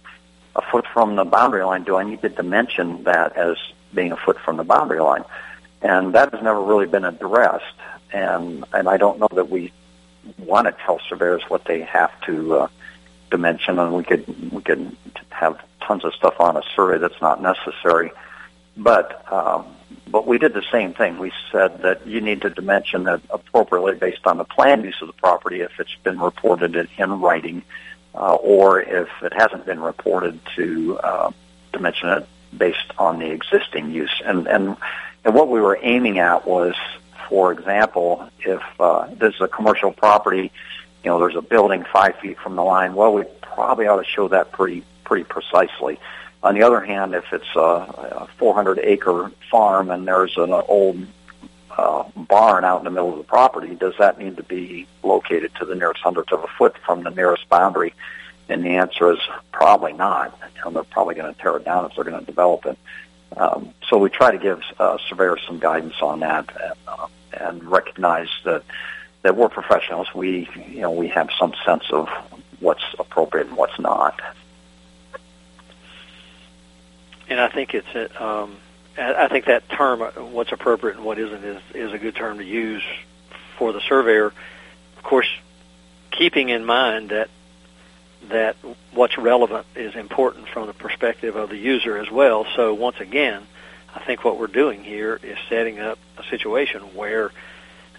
a 0.56 0.62
foot 0.72 0.86
from 0.94 1.16
the 1.16 1.26
boundary 1.26 1.64
line, 1.64 1.84
do 1.84 1.98
I 1.98 2.04
need 2.04 2.22
to 2.22 2.30
dimension 2.30 3.04
that 3.04 3.36
as 3.36 3.58
being 3.94 4.14
a 4.14 4.18
foot 4.18 4.40
from 4.40 4.56
the 4.56 4.64
boundary 4.64 5.02
line? 5.02 5.26
And 5.82 6.16
that 6.16 6.34
has 6.34 6.42
never 6.42 6.62
really 6.62 6.88
been 6.88 7.04
addressed. 7.04 7.66
And, 8.14 8.64
and 8.72 8.88
I 8.88 8.96
don't 8.96 9.20
know 9.20 9.28
that 9.34 9.50
we 9.50 9.74
want 10.38 10.68
to 10.68 10.76
tell 10.86 11.00
surveyors 11.10 11.44
what 11.50 11.66
they 11.66 11.82
have 11.82 12.12
to 12.22 12.56
uh, 12.56 12.68
dimension, 13.30 13.80
and 13.80 13.94
we 13.94 14.04
could 14.04 14.52
we 14.52 14.62
could 14.62 14.96
have 15.30 15.60
tons 15.82 16.04
of 16.04 16.14
stuff 16.14 16.40
on 16.40 16.58
a 16.58 16.62
survey 16.76 16.98
that's 16.98 17.22
not 17.22 17.42
necessary. 17.42 18.12
But 18.78 19.32
um, 19.32 19.66
but 20.08 20.28
we 20.28 20.38
did 20.38 20.54
the 20.54 20.64
same 20.72 20.94
thing. 20.94 21.18
We 21.18 21.32
said 21.52 21.82
that 21.82 22.06
you 22.08 22.22
need 22.22 22.42
to 22.42 22.50
dimension 22.50 23.08
it 23.08 23.22
appropriately 23.30 23.96
based 23.96 24.26
on 24.26 24.38
the 24.38 24.44
plan 24.44 24.84
use 24.84 24.98
of 25.02 25.08
the 25.08 25.14
property 25.14 25.62
if 25.62 25.80
it's 25.80 25.96
been 26.04 26.20
reported 26.20 26.76
in, 26.76 26.88
in 26.98 27.22
writing, 27.22 27.64
uh, 28.14 28.36
or 28.36 28.82
if 28.82 29.10
it 29.22 29.34
hasn't 29.34 29.66
been 29.66 29.80
reported 29.80 30.40
to 30.56 30.98
uh, 31.00 31.32
dimension 31.74 32.10
it 32.10 32.28
based 32.58 32.92
on 32.98 33.20
the 33.20 33.30
existing 33.32 33.92
use. 33.92 34.22
And 34.24 34.48
and 34.48 34.78
and 35.24 35.34
what 35.34 35.50
we 35.50 35.60
were 35.60 35.80
aiming 35.82 36.20
at 36.20 36.46
was, 36.46 36.76
for 37.30 37.52
example, 37.52 38.30
if 38.40 38.62
uh, 38.80 39.08
is 39.22 39.42
a 39.42 39.48
commercial 39.48 39.92
property 39.92 40.52
you 41.06 41.12
know, 41.12 41.20
there's 41.20 41.36
a 41.36 41.42
building 41.42 41.86
five 41.94 42.18
feet 42.18 42.40
from 42.40 42.56
the 42.56 42.64
line. 42.64 42.96
Well, 42.96 43.14
we 43.14 43.24
probably 43.42 43.86
ought 43.86 44.04
to 44.04 44.10
show 44.10 44.28
that 44.30 44.52
pretty 44.52 44.84
pretty 45.04 45.24
precisely. 45.24 46.00
On 46.42 46.56
the 46.56 46.64
other 46.64 46.82
hand, 46.82 47.14
if 47.14 47.32
it's 47.32 47.56
a, 47.56 47.60
a 47.60 48.28
400 48.38 48.80
acre 48.80 49.32
farm 49.52 49.92
and 49.92 50.08
there's 50.08 50.36
an 50.36 50.52
old 50.52 51.06
uh, 51.70 52.04
barn 52.16 52.66
out 52.66 52.80
in 52.80 52.86
the 52.86 52.90
middle 52.90 53.12
of 53.12 53.18
the 53.18 53.24
property, 53.24 53.76
does 53.76 53.94
that 54.00 54.18
need 54.18 54.38
to 54.38 54.44
be 54.44 54.88
located 55.04 55.52
to 55.60 55.66
the 55.66 55.76
nearest 55.76 56.02
hundredth 56.02 56.32
of 56.32 56.44
a 56.44 56.48
foot 56.58 56.76
from 56.84 57.04
the 57.04 57.12
nearest 57.12 57.48
boundary? 57.50 57.94
And 58.50 58.64
the 58.64 58.70
answer 58.70 59.12
is 59.12 59.20
probably 59.52 59.94
not. 59.94 60.40
Know, 60.64 60.72
they're 60.72 60.84
probably 60.84 61.14
going 61.14 61.34
to 61.34 61.40
tear 61.40 61.56
it 61.58 61.66
down 61.66 61.86
if 61.86 61.96
they're 61.96 62.04
going 62.04 62.20
to 62.20 62.26
develop 62.26 62.66
it. 62.66 62.80
Um, 63.38 63.74
so 63.90 64.00
we 64.00 64.10
try 64.10 64.32
to 64.32 64.40
give 64.40 64.62
uh, 64.80 64.98
surveyors 65.08 65.42
some 65.46 65.60
guidance 65.60 65.96
on 66.02 66.22
that 66.22 66.50
and, 66.60 66.74
uh, 66.88 67.08
and 67.34 67.64
recognize 67.64 68.30
that 68.44 68.64
that 69.26 69.36
we're 69.36 69.50
professionals. 69.50 70.08
We, 70.14 70.48
you 70.70 70.82
know, 70.82 70.92
we 70.92 71.08
have 71.08 71.32
some 71.40 71.56
sense 71.66 71.86
of 71.92 72.08
what's 72.60 72.84
appropriate 73.00 73.48
and 73.48 73.58
what's 73.58 73.80
not. 73.80 74.22
And 77.28 77.40
I 77.40 77.50
think 77.50 77.74
it's 77.74 78.22
um, 78.22 78.58
I 78.96 79.28
think 79.28 79.46
that 79.46 79.68
term, 79.68 80.04
uh, 80.04 80.12
what's 80.12 80.52
appropriate 80.52 80.98
and 80.98 81.04
what 81.04 81.18
isn't, 81.18 81.44
is 81.44 81.62
is 81.74 81.92
a 81.92 81.98
good 81.98 82.16
term 82.16 82.38
to 82.38 82.44
use 82.44 82.84
for 83.58 83.74
the 83.74 83.82
surveyor. 83.82 84.28
Of 84.28 85.04
course, 85.04 85.28
keeping 86.12 86.50
in 86.50 86.64
mind 86.64 87.10
that 87.10 87.32
that 88.30 88.58
what's 88.94 89.18
relevant 89.18 89.66
is 89.76 89.96
important 89.96 90.50
from 90.50 90.68
the 90.68 90.74
perspective 90.74 91.36
of 91.36 91.50
the 91.50 91.58
user 91.58 91.98
as 91.98 92.12
well. 92.12 92.46
So 92.56 92.76
once 92.76 93.00
again, 93.00 93.42
I 93.96 94.02
think 94.02 94.24
what 94.24 94.38
we're 94.38 94.46
doing 94.46 94.84
here 94.84 95.20
is 95.24 95.40
setting 95.50 95.80
up 95.80 95.98
a 96.20 96.24
situation 96.26 96.82
where 96.94 97.32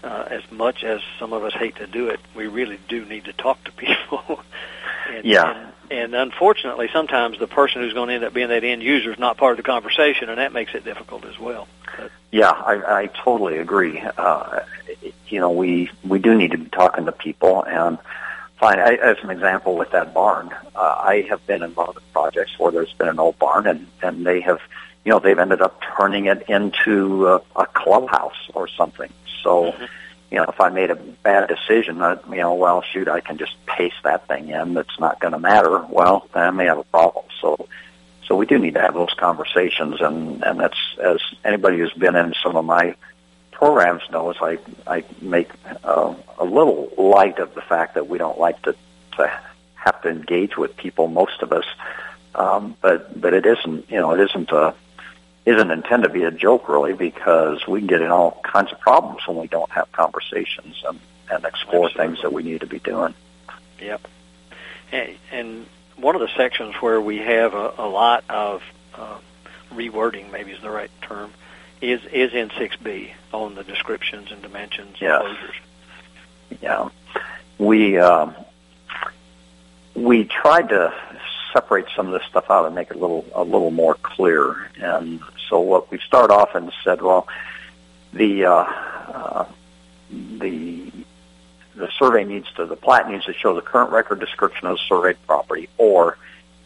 uh, 0.03 0.27
as 0.29 0.43
much 0.51 0.83
as 0.83 1.01
some 1.19 1.33
of 1.33 1.43
us 1.43 1.53
hate 1.53 1.77
to 1.77 1.87
do 1.87 2.09
it, 2.09 2.19
we 2.35 2.47
really 2.47 2.79
do 2.87 3.05
need 3.05 3.25
to 3.25 3.33
talk 3.33 3.63
to 3.65 3.71
people. 3.71 4.41
and, 5.09 5.25
yeah. 5.25 5.71
And, 5.89 6.13
and 6.13 6.15
unfortunately, 6.15 6.89
sometimes 6.91 7.39
the 7.39 7.47
person 7.47 7.81
who's 7.81 7.93
going 7.93 8.09
to 8.09 8.15
end 8.15 8.23
up 8.23 8.33
being 8.33 8.49
that 8.49 8.63
end 8.63 8.83
user 8.83 9.11
is 9.11 9.19
not 9.19 9.37
part 9.37 9.51
of 9.51 9.57
the 9.57 9.63
conversation, 9.63 10.29
and 10.29 10.37
that 10.37 10.53
makes 10.53 10.75
it 10.75 10.83
difficult 10.83 11.25
as 11.25 11.39
well. 11.39 11.67
But, 11.97 12.11
yeah, 12.31 12.51
I, 12.51 13.01
I 13.01 13.05
totally 13.07 13.57
agree. 13.57 14.01
Uh, 14.17 14.59
you 15.27 15.39
know, 15.39 15.51
we 15.51 15.89
we 16.03 16.19
do 16.19 16.35
need 16.35 16.51
to 16.51 16.57
be 16.57 16.69
talking 16.69 17.05
to 17.05 17.11
people, 17.11 17.63
and 17.63 17.97
fine. 18.57 18.79
I, 18.79 18.95
as 18.95 19.17
an 19.23 19.29
example, 19.29 19.75
with 19.75 19.91
that 19.91 20.13
barn, 20.13 20.53
uh, 20.75 20.79
I 20.79 21.25
have 21.29 21.45
been 21.47 21.63
involved 21.63 21.97
in 21.97 22.03
projects 22.11 22.57
where 22.59 22.71
there's 22.71 22.93
been 22.93 23.07
an 23.07 23.19
old 23.19 23.39
barn, 23.39 23.67
and 23.67 23.87
and 24.01 24.25
they 24.25 24.41
have, 24.41 24.59
you 25.05 25.11
know, 25.11 25.19
they've 25.19 25.39
ended 25.39 25.61
up 25.61 25.81
turning 25.97 26.25
it 26.25 26.43
into 26.49 27.27
a, 27.27 27.41
a 27.55 27.65
clubhouse 27.67 28.49
or 28.53 28.67
something. 28.67 29.11
So, 29.47 29.71
mm-hmm. 29.71 29.85
you 30.29 30.37
know, 30.39 30.43
if 30.43 30.59
I 30.59 30.67
made 30.67 30.91
a 30.91 30.95
bad 30.95 31.47
decision, 31.47 32.01
I, 32.01 32.17
you 32.29 32.41
know, 32.41 32.55
well, 32.55 32.81
shoot, 32.81 33.07
I 33.07 33.21
can 33.21 33.37
just 33.37 33.53
paste 33.65 34.03
that 34.03 34.27
thing 34.27 34.49
in. 34.49 34.73
That's 34.73 34.99
not 34.99 35.21
going 35.21 35.31
to 35.31 35.39
matter. 35.39 35.85
Well, 35.89 36.27
then 36.33 36.43
I 36.43 36.51
may 36.51 36.65
have 36.65 36.79
a 36.79 36.83
problem. 36.83 37.23
So, 37.39 37.69
so 38.25 38.35
we 38.35 38.45
do 38.45 38.59
need 38.59 38.73
to 38.73 38.81
have 38.81 38.93
those 38.93 39.13
conversations, 39.13 40.01
and 40.01 40.43
and 40.43 40.59
that's 40.59 40.77
as 41.01 41.21
anybody 41.45 41.77
who's 41.77 41.93
been 41.93 42.17
in 42.17 42.33
some 42.43 42.57
of 42.57 42.65
my 42.65 42.97
programs 43.51 44.03
knows. 44.11 44.35
I 44.41 44.57
I 44.85 45.05
make 45.21 45.49
uh, 45.85 46.13
a 46.37 46.43
little 46.43 46.91
light 46.97 47.39
of 47.39 47.55
the 47.55 47.61
fact 47.61 47.93
that 47.93 48.09
we 48.09 48.17
don't 48.17 48.37
like 48.37 48.61
to 48.63 48.75
to 49.15 49.41
have 49.75 50.01
to 50.01 50.09
engage 50.09 50.57
with 50.57 50.75
people. 50.75 51.07
Most 51.07 51.41
of 51.41 51.53
us, 51.53 51.65
um, 52.35 52.75
but 52.81 52.99
but 53.21 53.33
it 53.33 53.45
isn't. 53.45 53.89
You 53.89 54.01
know, 54.01 54.11
it 54.11 54.19
isn't 54.29 54.51
a 54.51 54.75
isn't 55.47 55.71
intended 55.71 56.09
to 56.09 56.13
be 56.13 56.23
a 56.23 56.31
joke 56.31 56.67
really 56.67 56.91
because 56.91 57.65
we 57.65 57.79
can 57.79 57.87
get 57.87 58.01
in 58.01 58.11
all 58.11 58.41
kinds 58.43 58.73
of 58.73 58.79
problems 58.81 59.25
when 59.25 59.37
we 59.37 59.47
don't 59.47 59.71
have 59.71 59.89
conversations 59.93 60.83
and, 60.85 60.99
and 61.31 61.45
explore 61.45 61.85
Absolutely. 61.85 62.15
things 62.15 62.21
that 62.21 62.33
we 62.33 62.43
need 62.43 62.59
to 62.59 62.67
be 62.67 62.79
doing. 62.79 63.13
Yep. 63.79 64.05
And, 64.91 65.15
and 65.31 65.65
one 65.95 66.15
of 66.15 66.21
the 66.21 66.27
sections 66.35 66.75
where 66.75 66.99
we 66.99 67.19
have 67.19 67.53
a, 67.53 67.73
a 67.77 67.87
lot 67.87 68.25
of 68.29 68.61
uh, 68.93 69.19
rewording, 69.71 70.33
maybe 70.33 70.51
is 70.51 70.61
the 70.61 70.69
right 70.69 70.91
term, 71.01 71.31
is 71.79 72.01
is 72.11 72.33
in 72.33 72.49
6B 72.49 73.11
on 73.31 73.55
the 73.55 73.63
descriptions 73.63 74.31
and 74.31 74.41
dimensions 74.41 74.97
yes. 74.99 75.21
and 75.23 75.37
closures. 75.37 76.59
Yeah. 76.61 76.89
We 77.57 77.97
um, 77.99 78.35
we 79.95 80.25
tried 80.25 80.69
to 80.69 80.93
separate 81.53 81.87
some 81.95 82.07
of 82.07 82.13
this 82.13 82.27
stuff 82.29 82.49
out 82.49 82.65
and 82.65 82.75
make 82.75 82.91
it 82.91 82.97
a 82.97 82.99
little 82.99 83.25
a 83.33 83.43
little 83.43 83.71
more 83.71 83.95
clear. 83.95 84.69
And 84.79 85.21
so 85.49 85.59
what 85.59 85.91
we 85.91 85.99
start 85.99 86.31
off 86.31 86.55
and 86.55 86.71
said, 86.83 87.01
well, 87.01 87.27
the 88.13 88.45
uh, 88.45 88.51
uh, 88.53 89.45
the 90.09 90.91
the 91.75 91.89
survey 91.99 92.23
needs 92.23 92.51
to 92.53 92.65
the 92.65 92.75
plat 92.75 93.09
needs 93.09 93.25
to 93.25 93.33
show 93.33 93.53
the 93.53 93.61
current 93.61 93.91
record 93.91 94.19
description 94.19 94.67
of 94.67 94.77
the 94.77 94.83
surveyed 94.87 95.17
property, 95.27 95.69
or 95.77 96.17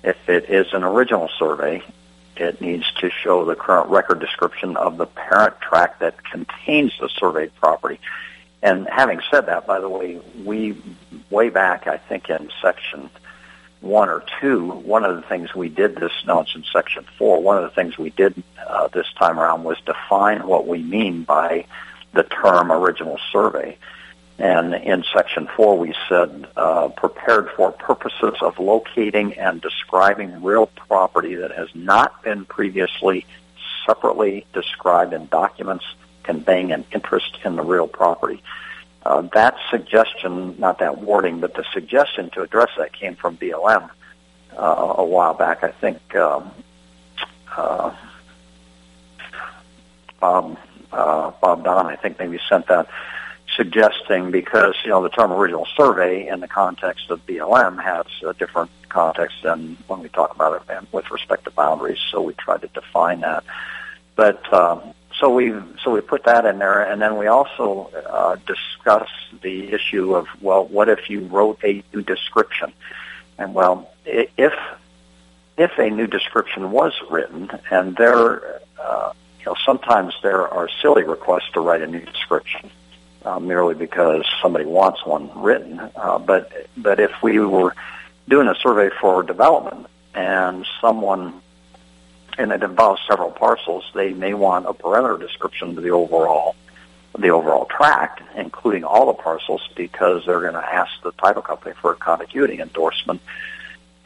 if 0.04 0.30
it 0.30 0.50
is 0.50 0.74
an 0.74 0.84
original 0.84 1.30
survey, 1.38 1.84
it 2.38 2.62
needs 2.62 2.92
to 2.94 3.10
show 3.10 3.46
the 3.46 3.56
current 3.56 3.90
record 3.90 4.20
description 4.20 4.78
of 4.78 4.98
the 4.98 5.06
parent 5.06 5.60
tract 5.60 6.00
that 6.00 6.24
contains 6.24 6.94
the 7.00 7.10
surveyed 7.10 7.54
property. 7.56 8.00
And 8.64 8.88
having 8.88 9.22
said 9.30 9.48
that, 9.48 9.66
by 9.66 9.80
the 9.80 9.90
way, 9.90 10.20
we 10.46 10.78
way 11.30 11.50
back, 11.50 11.88
I 11.88 11.98
think 11.98 12.30
in 12.30 12.50
section 12.62 13.10
one 13.82 14.10
or 14.10 14.24
two, 14.40 14.70
one 14.70 15.04
of 15.04 15.16
the 15.16 15.24
things 15.24 15.54
we 15.56 15.68
did 15.68 15.96
this, 15.96 16.12
no, 16.26 16.42
it's 16.42 16.56
in 16.56 16.64
section 16.72 17.06
four, 17.18 17.42
one 17.42 17.58
of 17.58 17.64
the 17.64 17.76
things 17.76 17.98
we 17.98 18.12
did 18.12 18.42
uh, 18.66 18.88
this 18.90 19.12
time 19.18 19.40
around 19.40 19.64
was 19.64 19.78
define 19.86 20.48
what 20.48 20.68
we 20.68 20.82
mean 20.82 21.24
by 21.24 21.66
the 22.14 22.24
term 22.24 22.72
original 22.72 23.20
survey. 23.32 23.78
And 24.38 24.74
in 24.74 25.04
section 25.14 25.48
four, 25.56 25.78
we 25.78 25.94
said 26.10 26.48
uh, 26.56 26.90
prepared 26.90 27.50
for 27.52 27.72
purposes 27.72 28.36
of 28.42 28.60
locating 28.60 29.34
and 29.34 29.62
describing 29.62 30.42
real 30.42 30.68
property 30.68 31.36
that 31.36 31.52
has 31.52 31.70
not 31.76 32.24
been 32.24 32.46
previously 32.46 33.26
separately 33.86 34.46
described 34.54 35.14
in 35.14 35.28
documents 35.28 35.86
conveying 36.24 36.72
an 36.72 36.86
interest 36.92 37.38
in 37.44 37.56
the 37.56 37.64
real 37.64 37.88
property. 37.88 38.42
Uh, 39.04 39.22
that 39.34 39.56
suggestion, 39.70 40.56
not 40.60 40.80
that 40.80 41.00
warning, 41.00 41.40
but 41.40 41.56
the 41.56 41.66
suggestion 41.74 42.30
to 42.32 42.42
address 42.42 42.70
that 42.78 42.94
came 42.94 43.16
from 43.16 43.36
BLM 43.38 43.90
uh, 44.58 44.94
a 44.98 45.06
while 45.06 45.34
back. 45.34 45.64
I 45.64 45.72
think 45.72 46.16
um, 46.16 46.52
uh, 47.56 47.96
Bob 50.20 50.58
uh, 50.92 51.32
Bob 51.42 51.64
Don, 51.64 51.88
I 51.88 51.96
think 51.96 52.20
maybe 52.20 52.40
sent 52.48 52.68
that 52.68 52.88
suggesting 53.56 54.32
because 54.32 54.76
you 54.84 54.90
know 54.90 55.02
the 55.02 55.10
term 55.10 55.32
original 55.32 55.68
survey 55.76 56.28
in 56.28 56.40
the 56.40 56.48
context 56.48 57.10
of 57.10 57.26
BLM 57.26 57.82
has 57.82 58.06
a 58.26 58.34
different 58.34 58.70
context 58.90 59.38
than 59.44 59.78
when 59.88 60.00
we 60.02 60.10
talk 60.10 60.34
about 60.36 60.64
it 60.70 60.94
with 60.94 61.10
respect 61.12 61.46
to 61.46 61.52
boundaries. 61.52 62.00
So 62.12 62.22
we 62.22 62.34
tried 62.34 62.62
to 62.62 62.68
define 62.68 63.22
that. 63.22 63.44
But 64.16 64.54
um, 64.54 64.94
so 65.22 65.30
we 65.30 65.54
so 65.84 65.92
we 65.92 66.02
put 66.02 66.24
that 66.26 66.46
in 66.46 66.58
there, 66.58 66.82
and 66.82 67.02
then 67.02 67.16
we 67.16 67.28
also 67.28 67.92
uh, 68.10 68.36
discussed 68.48 69.42
the 69.42 69.72
issue 69.72 70.16
of 70.16 70.28
well, 70.42 70.66
what 70.66 70.90
if 70.90 71.10
you 71.10 71.22
wrote 71.28 71.60
a 71.64 71.84
new 71.94 72.02
description? 72.02 72.74
And 73.38 73.54
well, 73.54 73.90
if 74.06 74.54
if 75.58 75.78
a 75.78 75.90
new 75.92 76.08
description 76.08 76.72
was 76.72 76.94
written, 77.10 77.52
and 77.70 77.96
there, 77.96 78.62
uh, 78.82 79.14
you 79.40 79.46
know, 79.46 79.56
sometimes 79.64 80.16
there 80.24 80.48
are 80.48 80.68
silly 80.82 81.04
requests 81.04 81.52
to 81.54 81.62
write 81.62 81.84
a 81.84 81.88
new 81.88 82.02
description. 82.02 82.70
Uh, 83.24 83.40
merely 83.40 83.76
because 83.76 84.26
somebody 84.42 84.66
wants 84.66 85.06
one 85.06 85.30
written, 85.40 85.80
uh, 85.96 86.18
but 86.18 86.68
but 86.76 87.00
if 87.00 87.12
we 87.22 87.38
were 87.38 87.76
doing 88.28 88.48
a 88.48 88.56
survey 88.56 88.90
for 89.00 89.22
development 89.22 89.86
and 90.16 90.66
someone 90.82 91.40
and 92.38 92.52
it 92.52 92.64
involves 92.64 93.02
several 93.08 93.32
parcels, 93.32 93.84
they 93.94 94.14
may 94.14 94.34
want 94.34 94.66
a 94.66 94.74
perimeter 94.74 95.18
description 95.18 95.78
of 95.78 95.84
the 95.84 95.90
overall 95.90 96.56
the 97.20 97.30
overall 97.30 97.66
tract, 97.66 98.22
including 98.36 98.84
all 98.84 99.08
the 99.08 99.14
parcels, 99.14 99.62
because 99.76 100.26
they're 100.26 100.40
going 100.40 100.54
to 100.54 100.74
ask 100.74 100.92
the 101.04 101.12
title 101.14 101.42
company 101.42 101.76
for 101.82 101.92
a 101.92 101.96
contiguity 101.96 102.60
endorsement. 102.62 103.22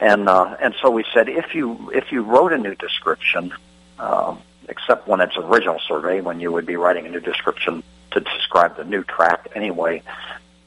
And 0.00 0.28
uh, 0.28 0.56
and 0.60 0.74
so 0.82 0.90
we 0.90 1.04
said 1.14 1.28
if 1.28 1.54
you 1.54 1.90
if 1.94 2.12
you 2.12 2.22
wrote 2.22 2.52
a 2.52 2.58
new 2.58 2.74
description, 2.74 3.54
uh, 3.98 4.36
except 4.68 5.08
when 5.08 5.20
it's 5.20 5.36
original 5.36 5.78
survey, 5.86 6.20
when 6.20 6.40
you 6.40 6.52
would 6.52 6.66
be 6.66 6.76
writing 6.76 7.06
a 7.06 7.10
new 7.10 7.20
description 7.20 7.82
to 8.10 8.20
describe 8.20 8.76
the 8.76 8.84
new 8.84 9.02
tract 9.04 9.48
anyway, 9.54 10.02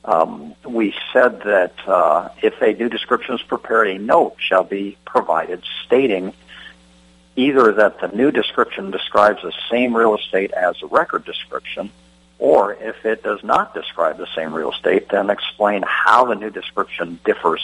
um, 0.06 0.56
we 0.66 0.96
said 1.14 1.42
that 1.42 1.74
uh, 1.88 2.30
if 2.42 2.60
a 2.62 2.74
new 2.74 2.90
description 2.90 3.36
is 3.36 3.42
prepared, 3.44 3.88
a 3.88 4.00
note 4.00 4.36
shall 4.40 4.64
be 4.64 4.98
provided 5.06 5.62
stating 5.86 6.34
either 7.40 7.72
that 7.72 8.02
the 8.02 8.10
new 8.10 8.32
description 8.32 8.92
describes 8.92 9.42
the 9.42 9.54
same 9.72 9.96
real 9.96 10.16
estate 10.16 10.52
as 10.52 10.76
the 10.82 10.88
record 10.88 11.24
description, 11.24 11.90
or 12.38 12.74
if 12.74 13.06
it 13.06 13.24
does 13.24 13.42
not 13.44 13.74
describe 13.74 14.18
the 14.18 14.28
same 14.36 14.54
real 14.54 14.72
estate, 14.72 15.08
then 15.10 15.30
explain 15.30 15.82
how 15.88 16.26
the 16.26 16.36
new 16.36 16.50
description 16.50 17.18
differs 17.24 17.62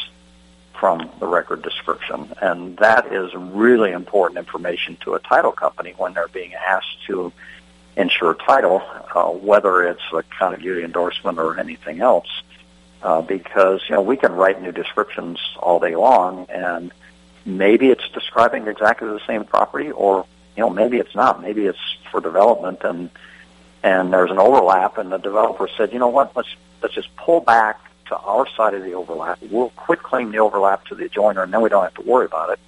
from 0.79 1.09
the 1.19 1.27
record 1.27 1.61
description. 1.61 2.33
And 2.41 2.77
that 2.77 3.11
is 3.11 3.33
really 3.35 3.91
important 3.91 4.37
information 4.37 4.97
to 5.01 5.15
a 5.15 5.19
title 5.19 5.51
company 5.51 5.93
when 5.97 6.13
they're 6.13 6.29
being 6.29 6.53
asked 6.53 7.03
to 7.07 7.33
insure 7.97 8.33
title, 8.33 8.81
uh, 9.13 9.25
whether 9.25 9.83
it's 9.83 10.07
a 10.13 10.23
contiguity 10.37 10.83
endorsement 10.83 11.37
or 11.37 11.59
anything 11.59 11.99
else. 12.01 12.29
Uh, 13.01 13.21
because, 13.21 13.81
you 13.87 13.95
know, 13.95 14.01
we 14.01 14.17
can 14.17 14.31
write 14.31 14.61
new 14.61 14.71
descriptions 14.71 15.37
all 15.59 15.79
day 15.79 15.95
long 15.95 16.45
and 16.49 16.91
maybe 17.45 17.89
it's 17.89 18.07
describing 18.09 18.67
exactly 18.67 19.07
the 19.07 19.21
same 19.27 19.45
property, 19.45 19.91
or 19.91 20.25
you 20.55 20.61
know 20.61 20.69
maybe 20.69 20.97
it's 20.97 21.15
not. 21.15 21.41
Maybe 21.41 21.65
it's 21.65 21.97
for 22.11 22.19
development, 22.21 22.79
and 22.83 23.09
and 23.83 24.11
there's 24.11 24.31
an 24.31 24.39
overlap, 24.39 24.97
and 24.97 25.11
the 25.11 25.17
developer 25.17 25.69
said, 25.77 25.93
you 25.93 25.99
know 25.99 26.09
what, 26.09 26.35
let's 26.35 26.53
let's 26.81 26.95
just 26.95 27.15
pull 27.15 27.39
back 27.39 27.79
to 28.07 28.17
our 28.17 28.47
side 28.55 28.73
of 28.73 28.83
the 28.83 28.93
overlap. 28.93 29.39
We'll 29.49 29.69
quit 29.71 30.01
claim 30.03 30.31
the 30.31 30.39
overlap 30.39 30.85
to 30.85 30.95
the 30.95 31.07
adjoiner, 31.07 31.43
and 31.43 31.53
then 31.53 31.61
we 31.61 31.69
don't 31.69 31.83
have 31.83 31.93
to 31.95 32.01
worry 32.01 32.25
about 32.25 32.51
it. 32.51 32.59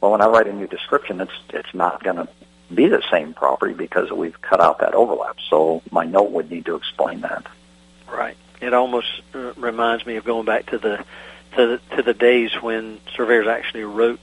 Well, 0.00 0.12
when 0.12 0.20
I 0.20 0.26
write 0.26 0.46
a 0.46 0.52
new 0.52 0.66
description, 0.66 1.20
it's 1.20 1.32
it's 1.50 1.74
not 1.74 2.02
going 2.02 2.16
to 2.16 2.28
be 2.72 2.86
the 2.86 3.02
same 3.10 3.34
property 3.34 3.74
because 3.74 4.10
we've 4.10 4.40
cut 4.42 4.60
out 4.60 4.80
that 4.80 4.94
overlap. 4.94 5.36
So 5.48 5.82
my 5.90 6.04
note 6.04 6.30
would 6.32 6.50
need 6.50 6.66
to 6.66 6.76
explain 6.76 7.22
that. 7.22 7.46
Right. 8.10 8.36
It 8.60 8.74
almost 8.74 9.08
uh, 9.34 9.52
reminds 9.54 10.04
me 10.04 10.16
of 10.16 10.24
going 10.24 10.44
back 10.44 10.66
to 10.66 10.78
the 10.78 11.04
to 11.56 11.66
the, 11.66 11.96
to 11.96 12.02
the 12.02 12.14
days 12.14 12.52
when 12.60 13.00
surveyors 13.14 13.46
actually 13.46 13.84
wrote 13.84 14.20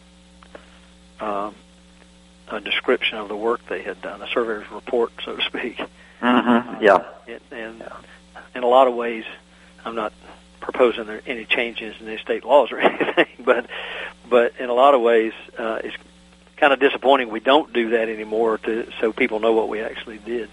um, 1.19 1.55
a 2.49 2.59
description 2.59 3.17
of 3.17 3.27
the 3.27 3.35
work 3.35 3.61
they 3.67 3.81
had 3.81 4.01
done, 4.01 4.21
a 4.21 4.27
surveyor's 4.27 4.69
report, 4.71 5.11
so 5.23 5.35
to 5.35 5.43
speak. 5.43 5.81
Mm-hmm. 6.21 6.83
Yeah. 6.83 7.05
It, 7.27 7.41
and 7.51 7.79
yeah. 7.79 8.41
in 8.55 8.63
a 8.63 8.67
lot 8.67 8.87
of 8.87 8.93
ways, 8.93 9.25
I'm 9.83 9.95
not 9.95 10.13
proposing 10.59 11.05
there 11.05 11.21
any 11.25 11.45
changes 11.45 11.95
in 11.99 12.05
the 12.05 12.17
state 12.17 12.43
laws 12.43 12.71
or 12.71 12.79
anything, 12.81 13.27
but 13.43 13.67
but 14.27 14.53
in 14.59 14.69
a 14.69 14.73
lot 14.73 14.95
of 14.95 15.01
ways, 15.01 15.33
uh, 15.57 15.79
it's 15.83 15.95
kind 16.57 16.73
of 16.73 16.79
disappointing 16.79 17.29
we 17.29 17.39
don't 17.39 17.71
do 17.73 17.91
that 17.91 18.09
anymore, 18.09 18.57
to 18.59 18.91
so 18.99 19.11
people 19.11 19.39
know 19.39 19.53
what 19.53 19.69
we 19.69 19.81
actually 19.81 20.17
did. 20.17 20.49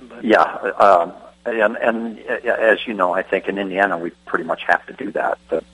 But, 0.00 0.24
yeah. 0.24 0.42
Um, 0.42 1.12
and 1.44 1.76
and 1.76 2.18
as 2.18 2.86
you 2.86 2.94
know, 2.94 3.12
I 3.12 3.22
think 3.22 3.48
in 3.48 3.58
Indiana 3.58 3.98
we 3.98 4.10
pretty 4.26 4.44
much 4.44 4.62
have 4.64 4.84
to 4.86 4.92
do 4.92 5.10
that. 5.12 5.38
But 5.48 5.64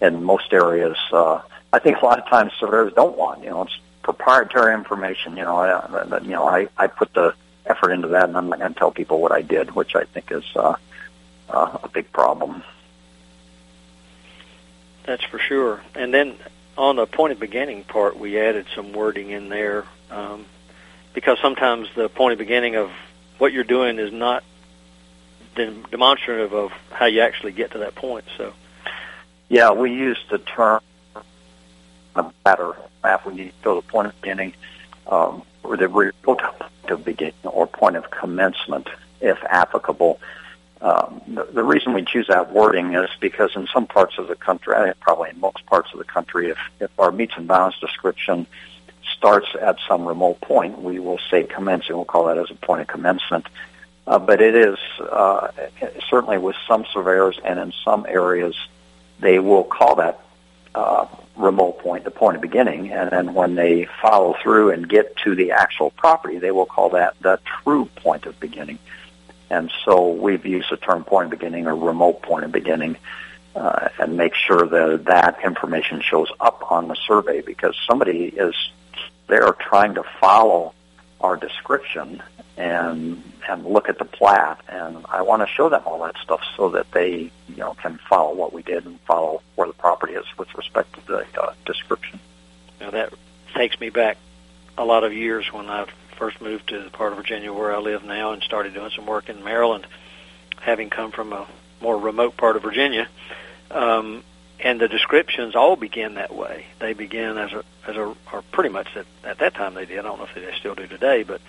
in 0.00 0.22
most 0.22 0.52
areas, 0.52 0.96
uh, 1.12 1.40
I 1.72 1.78
think 1.78 2.00
a 2.00 2.04
lot 2.04 2.18
of 2.18 2.26
times 2.28 2.52
surveyors 2.58 2.92
don't 2.94 3.16
want. 3.16 3.42
You 3.42 3.50
know, 3.50 3.62
it's 3.62 3.78
proprietary 4.02 4.74
information. 4.74 5.36
You 5.36 5.44
know, 5.44 5.56
I, 5.56 6.18
you 6.22 6.30
know, 6.30 6.46
I 6.46 6.68
I 6.76 6.86
put 6.86 7.12
the 7.14 7.34
effort 7.66 7.90
into 7.90 8.08
that, 8.08 8.28
and 8.28 8.36
I'm 8.36 8.48
not 8.48 8.58
going 8.58 8.72
to 8.72 8.78
tell 8.78 8.90
people 8.90 9.20
what 9.20 9.32
I 9.32 9.42
did, 9.42 9.74
which 9.74 9.94
I 9.94 10.04
think 10.04 10.30
is 10.32 10.44
uh, 10.56 10.76
uh, 11.48 11.78
a 11.82 11.88
big 11.88 12.10
problem. 12.12 12.62
That's 15.04 15.24
for 15.24 15.38
sure. 15.38 15.80
And 15.94 16.12
then 16.12 16.36
on 16.76 16.96
the 16.96 17.06
point 17.06 17.32
of 17.32 17.40
beginning 17.40 17.84
part, 17.84 18.18
we 18.18 18.38
added 18.38 18.66
some 18.74 18.92
wording 18.92 19.30
in 19.30 19.48
there 19.48 19.84
um, 20.10 20.44
because 21.14 21.38
sometimes 21.40 21.88
the 21.96 22.08
point 22.08 22.32
of 22.32 22.38
beginning 22.38 22.76
of 22.76 22.90
what 23.38 23.52
you're 23.52 23.64
doing 23.64 23.98
is 23.98 24.12
not 24.12 24.44
demonstrative 25.90 26.52
of 26.52 26.72
how 26.90 27.06
you 27.06 27.20
actually 27.20 27.52
get 27.52 27.72
to 27.72 27.78
that 27.78 27.94
point. 27.94 28.24
So, 28.36 28.52
yeah, 29.48 29.72
we 29.72 29.92
use 29.92 30.18
the 30.30 30.38
term 30.38 30.80
a 32.16 32.32
matter 32.44 32.76
map. 33.02 33.26
We 33.26 33.34
need 33.34 33.52
go 33.62 33.80
to 33.80 33.86
the 33.86 33.92
point 33.92 34.08
of 34.08 34.20
beginning, 34.20 34.54
um, 35.06 35.42
or 35.62 35.76
the 35.76 35.88
real 35.88 36.12
point 36.22 36.40
of 36.88 37.04
beginning, 37.04 37.34
or 37.44 37.66
point 37.66 37.96
of 37.96 38.10
commencement, 38.10 38.88
if 39.20 39.38
applicable. 39.44 40.20
Um, 40.80 41.20
the, 41.26 41.44
the 41.44 41.64
reason 41.64 41.92
we 41.92 42.04
choose 42.04 42.28
that 42.28 42.52
wording 42.52 42.94
is 42.94 43.10
because 43.20 43.56
in 43.56 43.66
some 43.72 43.86
parts 43.86 44.18
of 44.18 44.28
the 44.28 44.36
country, 44.36 44.74
probably 45.00 45.30
in 45.30 45.40
most 45.40 45.64
parts 45.66 45.92
of 45.92 45.98
the 45.98 46.04
country, 46.04 46.50
if, 46.50 46.58
if 46.80 46.90
our 46.98 47.10
metes 47.10 47.34
and 47.36 47.48
bounds 47.48 47.78
description 47.80 48.46
starts 49.16 49.48
at 49.60 49.76
some 49.88 50.06
remote 50.06 50.40
point, 50.40 50.80
we 50.80 50.98
will 50.98 51.18
say 51.30 51.42
commencing. 51.44 51.96
We'll 51.96 52.04
call 52.04 52.26
that 52.26 52.38
as 52.38 52.50
a 52.50 52.54
point 52.54 52.82
of 52.82 52.86
commencement. 52.86 53.46
Uh, 54.08 54.18
but 54.18 54.40
it 54.40 54.54
is 54.54 54.78
uh, 55.00 55.48
certainly 56.08 56.38
with 56.38 56.56
some 56.66 56.86
surveyors 56.94 57.38
and 57.44 57.60
in 57.60 57.74
some 57.84 58.06
areas, 58.08 58.56
they 59.20 59.38
will 59.38 59.64
call 59.64 59.96
that 59.96 60.18
uh, 60.74 61.06
remote 61.36 61.78
point 61.80 62.04
the 62.04 62.10
point 62.10 62.34
of 62.34 62.40
beginning, 62.40 62.90
and 62.90 63.10
then 63.10 63.34
when 63.34 63.54
they 63.54 63.86
follow 64.00 64.34
through 64.42 64.70
and 64.70 64.88
get 64.88 65.14
to 65.18 65.34
the 65.34 65.52
actual 65.52 65.90
property, 65.90 66.38
they 66.38 66.50
will 66.50 66.64
call 66.64 66.88
that 66.88 67.20
the 67.20 67.38
true 67.44 67.84
point 67.96 68.24
of 68.24 68.40
beginning. 68.40 68.78
And 69.50 69.70
so 69.84 70.10
we've 70.10 70.46
used 70.46 70.70
the 70.70 70.78
term 70.78 71.04
point 71.04 71.26
of 71.26 71.30
beginning 71.30 71.66
or 71.66 71.76
remote 71.76 72.22
point 72.22 72.46
of 72.46 72.52
beginning 72.52 72.96
uh, 73.54 73.90
and 73.98 74.16
make 74.16 74.34
sure 74.34 74.66
that 74.66 75.04
that 75.04 75.38
information 75.44 76.00
shows 76.00 76.28
up 76.40 76.72
on 76.72 76.88
the 76.88 76.96
survey 77.06 77.42
because 77.42 77.76
somebody 77.86 78.24
is 78.24 78.54
there 79.26 79.52
trying 79.52 79.94
to 79.94 80.02
follow 80.18 80.72
our 81.20 81.36
description 81.36 82.22
and 82.58 83.22
and 83.48 83.64
look 83.64 83.88
at 83.88 83.98
the 83.98 84.04
plat 84.04 84.60
and 84.68 85.06
I 85.08 85.22
want 85.22 85.42
to 85.42 85.48
show 85.54 85.68
them 85.68 85.82
all 85.86 86.02
that 86.02 86.16
stuff 86.22 86.40
so 86.56 86.70
that 86.70 86.90
they 86.90 87.30
you 87.48 87.56
know 87.56 87.74
can 87.74 87.98
follow 88.10 88.34
what 88.34 88.52
we 88.52 88.62
did 88.62 88.84
and 88.84 89.00
follow 89.02 89.42
where 89.54 89.68
the 89.68 89.74
property 89.74 90.14
is 90.14 90.26
with 90.36 90.52
respect 90.54 90.92
to 90.94 91.06
the 91.06 91.26
uh, 91.40 91.54
description. 91.64 92.18
Now 92.80 92.90
that 92.90 93.14
takes 93.54 93.78
me 93.80 93.90
back 93.90 94.18
a 94.76 94.84
lot 94.84 95.04
of 95.04 95.12
years 95.12 95.52
when 95.52 95.70
I 95.70 95.86
first 96.16 96.40
moved 96.40 96.68
to 96.70 96.82
the 96.82 96.90
part 96.90 97.12
of 97.12 97.18
Virginia 97.18 97.52
where 97.52 97.74
I 97.74 97.78
live 97.78 98.04
now 98.04 98.32
and 98.32 98.42
started 98.42 98.74
doing 98.74 98.90
some 98.94 99.06
work 99.06 99.28
in 99.28 99.44
Maryland, 99.44 99.86
having 100.60 100.90
come 100.90 101.12
from 101.12 101.32
a 101.32 101.46
more 101.80 101.96
remote 101.96 102.36
part 102.36 102.56
of 102.56 102.62
Virginia. 102.62 103.08
Um, 103.70 104.24
and 104.58 104.80
the 104.80 104.88
descriptions 104.88 105.54
all 105.54 105.76
begin 105.76 106.14
that 106.14 106.34
way. 106.34 106.66
They 106.80 106.92
begin 106.92 107.38
as 107.38 107.52
a 107.52 107.64
as 107.86 107.94
a 107.94 108.16
or 108.32 108.42
pretty 108.50 108.70
much 108.70 108.88
at, 108.96 109.06
at 109.22 109.38
that 109.38 109.54
time 109.54 109.74
they 109.74 109.86
did. 109.86 110.00
I 110.00 110.02
don't 110.02 110.18
know 110.18 110.24
if 110.24 110.34
they 110.34 110.58
still 110.58 110.74
do 110.74 110.88
today, 110.88 111.22
but 111.22 111.40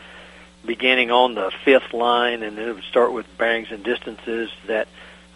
beginning 0.65 1.11
on 1.11 1.35
the 1.35 1.51
fifth 1.63 1.93
line, 1.93 2.43
and 2.43 2.57
then 2.57 2.69
it 2.69 2.75
would 2.75 2.83
start 2.83 3.13
with 3.13 3.25
bearings 3.37 3.69
and 3.71 3.83
distances 3.83 4.49
that 4.67 4.87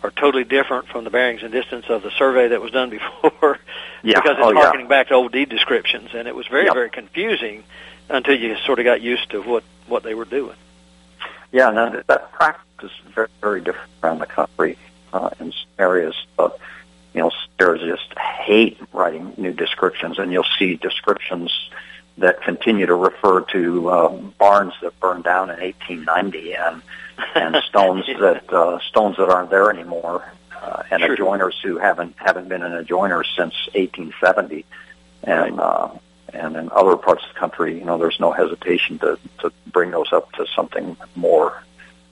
are 0.03 0.11
totally 0.11 0.43
different 0.43 0.87
from 0.87 1.05
the 1.05 1.09
bearings 1.09 1.43
and 1.43 1.51
distance 1.51 1.85
of 1.89 2.03
the 2.03 2.11
survey 2.11 2.49
that 2.49 2.61
was 2.61 2.71
done 2.71 2.89
before, 3.31 3.59
yeah. 4.03 4.19
because 4.19 4.37
it's 4.37 4.39
oh, 4.41 4.53
harkening 4.53 4.85
yeah. 4.85 4.89
back 4.89 5.07
to 5.07 5.13
old 5.13 5.31
deed 5.31 5.49
descriptions, 5.49 6.09
and 6.13 6.27
it 6.27 6.35
was 6.35 6.47
very 6.47 6.65
Yep. 6.65 6.73
very 6.73 6.89
confusing 6.89 7.63
until 8.09 8.37
you 8.37 8.55
sort 8.65 8.79
of 8.79 8.85
got 8.85 9.01
used 9.01 9.29
to 9.31 9.41
what 9.41 9.63
what 9.87 10.03
they 10.03 10.13
were 10.13 10.25
doing. 10.25 10.55
Yeah, 11.51 11.69
now 11.71 11.89
that, 11.89 12.07
that 12.07 12.31
practice 12.31 12.91
is 13.05 13.13
very, 13.13 13.27
very 13.41 13.61
different 13.61 13.89
around 14.01 14.19
the 14.19 14.25
country 14.25 14.77
uh, 15.13 15.29
in 15.39 15.53
areas. 15.77 16.15
of 16.37 16.53
you 17.13 17.21
know, 17.21 17.31
stairs 17.53 17.79
just 17.81 18.17
hate 18.17 18.77
writing 18.91 19.33
new 19.37 19.53
descriptions, 19.53 20.17
and 20.17 20.31
you'll 20.31 20.45
see 20.57 20.75
descriptions 20.75 21.51
that 22.17 22.41
continue 22.43 22.85
to 22.85 22.95
refer 22.95 23.41
to 23.41 23.89
uh, 23.89 24.09
barns 24.37 24.73
that 24.81 24.99
burned 24.99 25.23
down 25.23 25.49
in 25.49 25.59
1890 25.59 26.53
and 26.55 26.81
and 27.35 27.55
stones 27.69 28.05
that 28.19 28.51
uh, 28.53 28.79
stones 28.79 29.17
that 29.17 29.29
aren't 29.29 29.49
there 29.49 29.69
anymore, 29.69 30.23
uh, 30.61 30.83
and 30.91 31.01
Sure. 31.01 31.15
adjoiners 31.15 31.53
who 31.61 31.77
haven't 31.77 32.15
haven't 32.17 32.49
been 32.49 32.63
an 32.63 32.71
adjoiner 32.83 33.23
since 33.35 33.53
1870, 33.73 34.65
and 35.23 35.59
uh, 35.59 35.89
and 36.33 36.55
in 36.55 36.69
other 36.71 36.95
parts 36.97 37.23
of 37.27 37.33
the 37.33 37.39
country, 37.39 37.77
you 37.77 37.85
know, 37.85 37.97
there's 37.97 38.19
no 38.19 38.31
hesitation 38.31 38.99
to 38.99 39.17
to 39.39 39.51
bring 39.71 39.91
those 39.91 40.11
up 40.11 40.31
to 40.33 40.45
something 40.55 40.95
more 41.15 41.63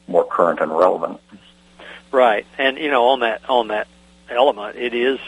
more 0.08 0.26
current 0.26 0.60
and 0.60 0.72
relevant. 0.76 1.20
Right, 2.12 2.46
and 2.58 2.78
you 2.78 2.90
know, 2.92 3.08
on 3.10 3.20
that 3.22 3.48
on 3.50 3.70
that 3.70 3.88
element, 4.30 4.78
it 4.78 4.94
is 4.94 5.20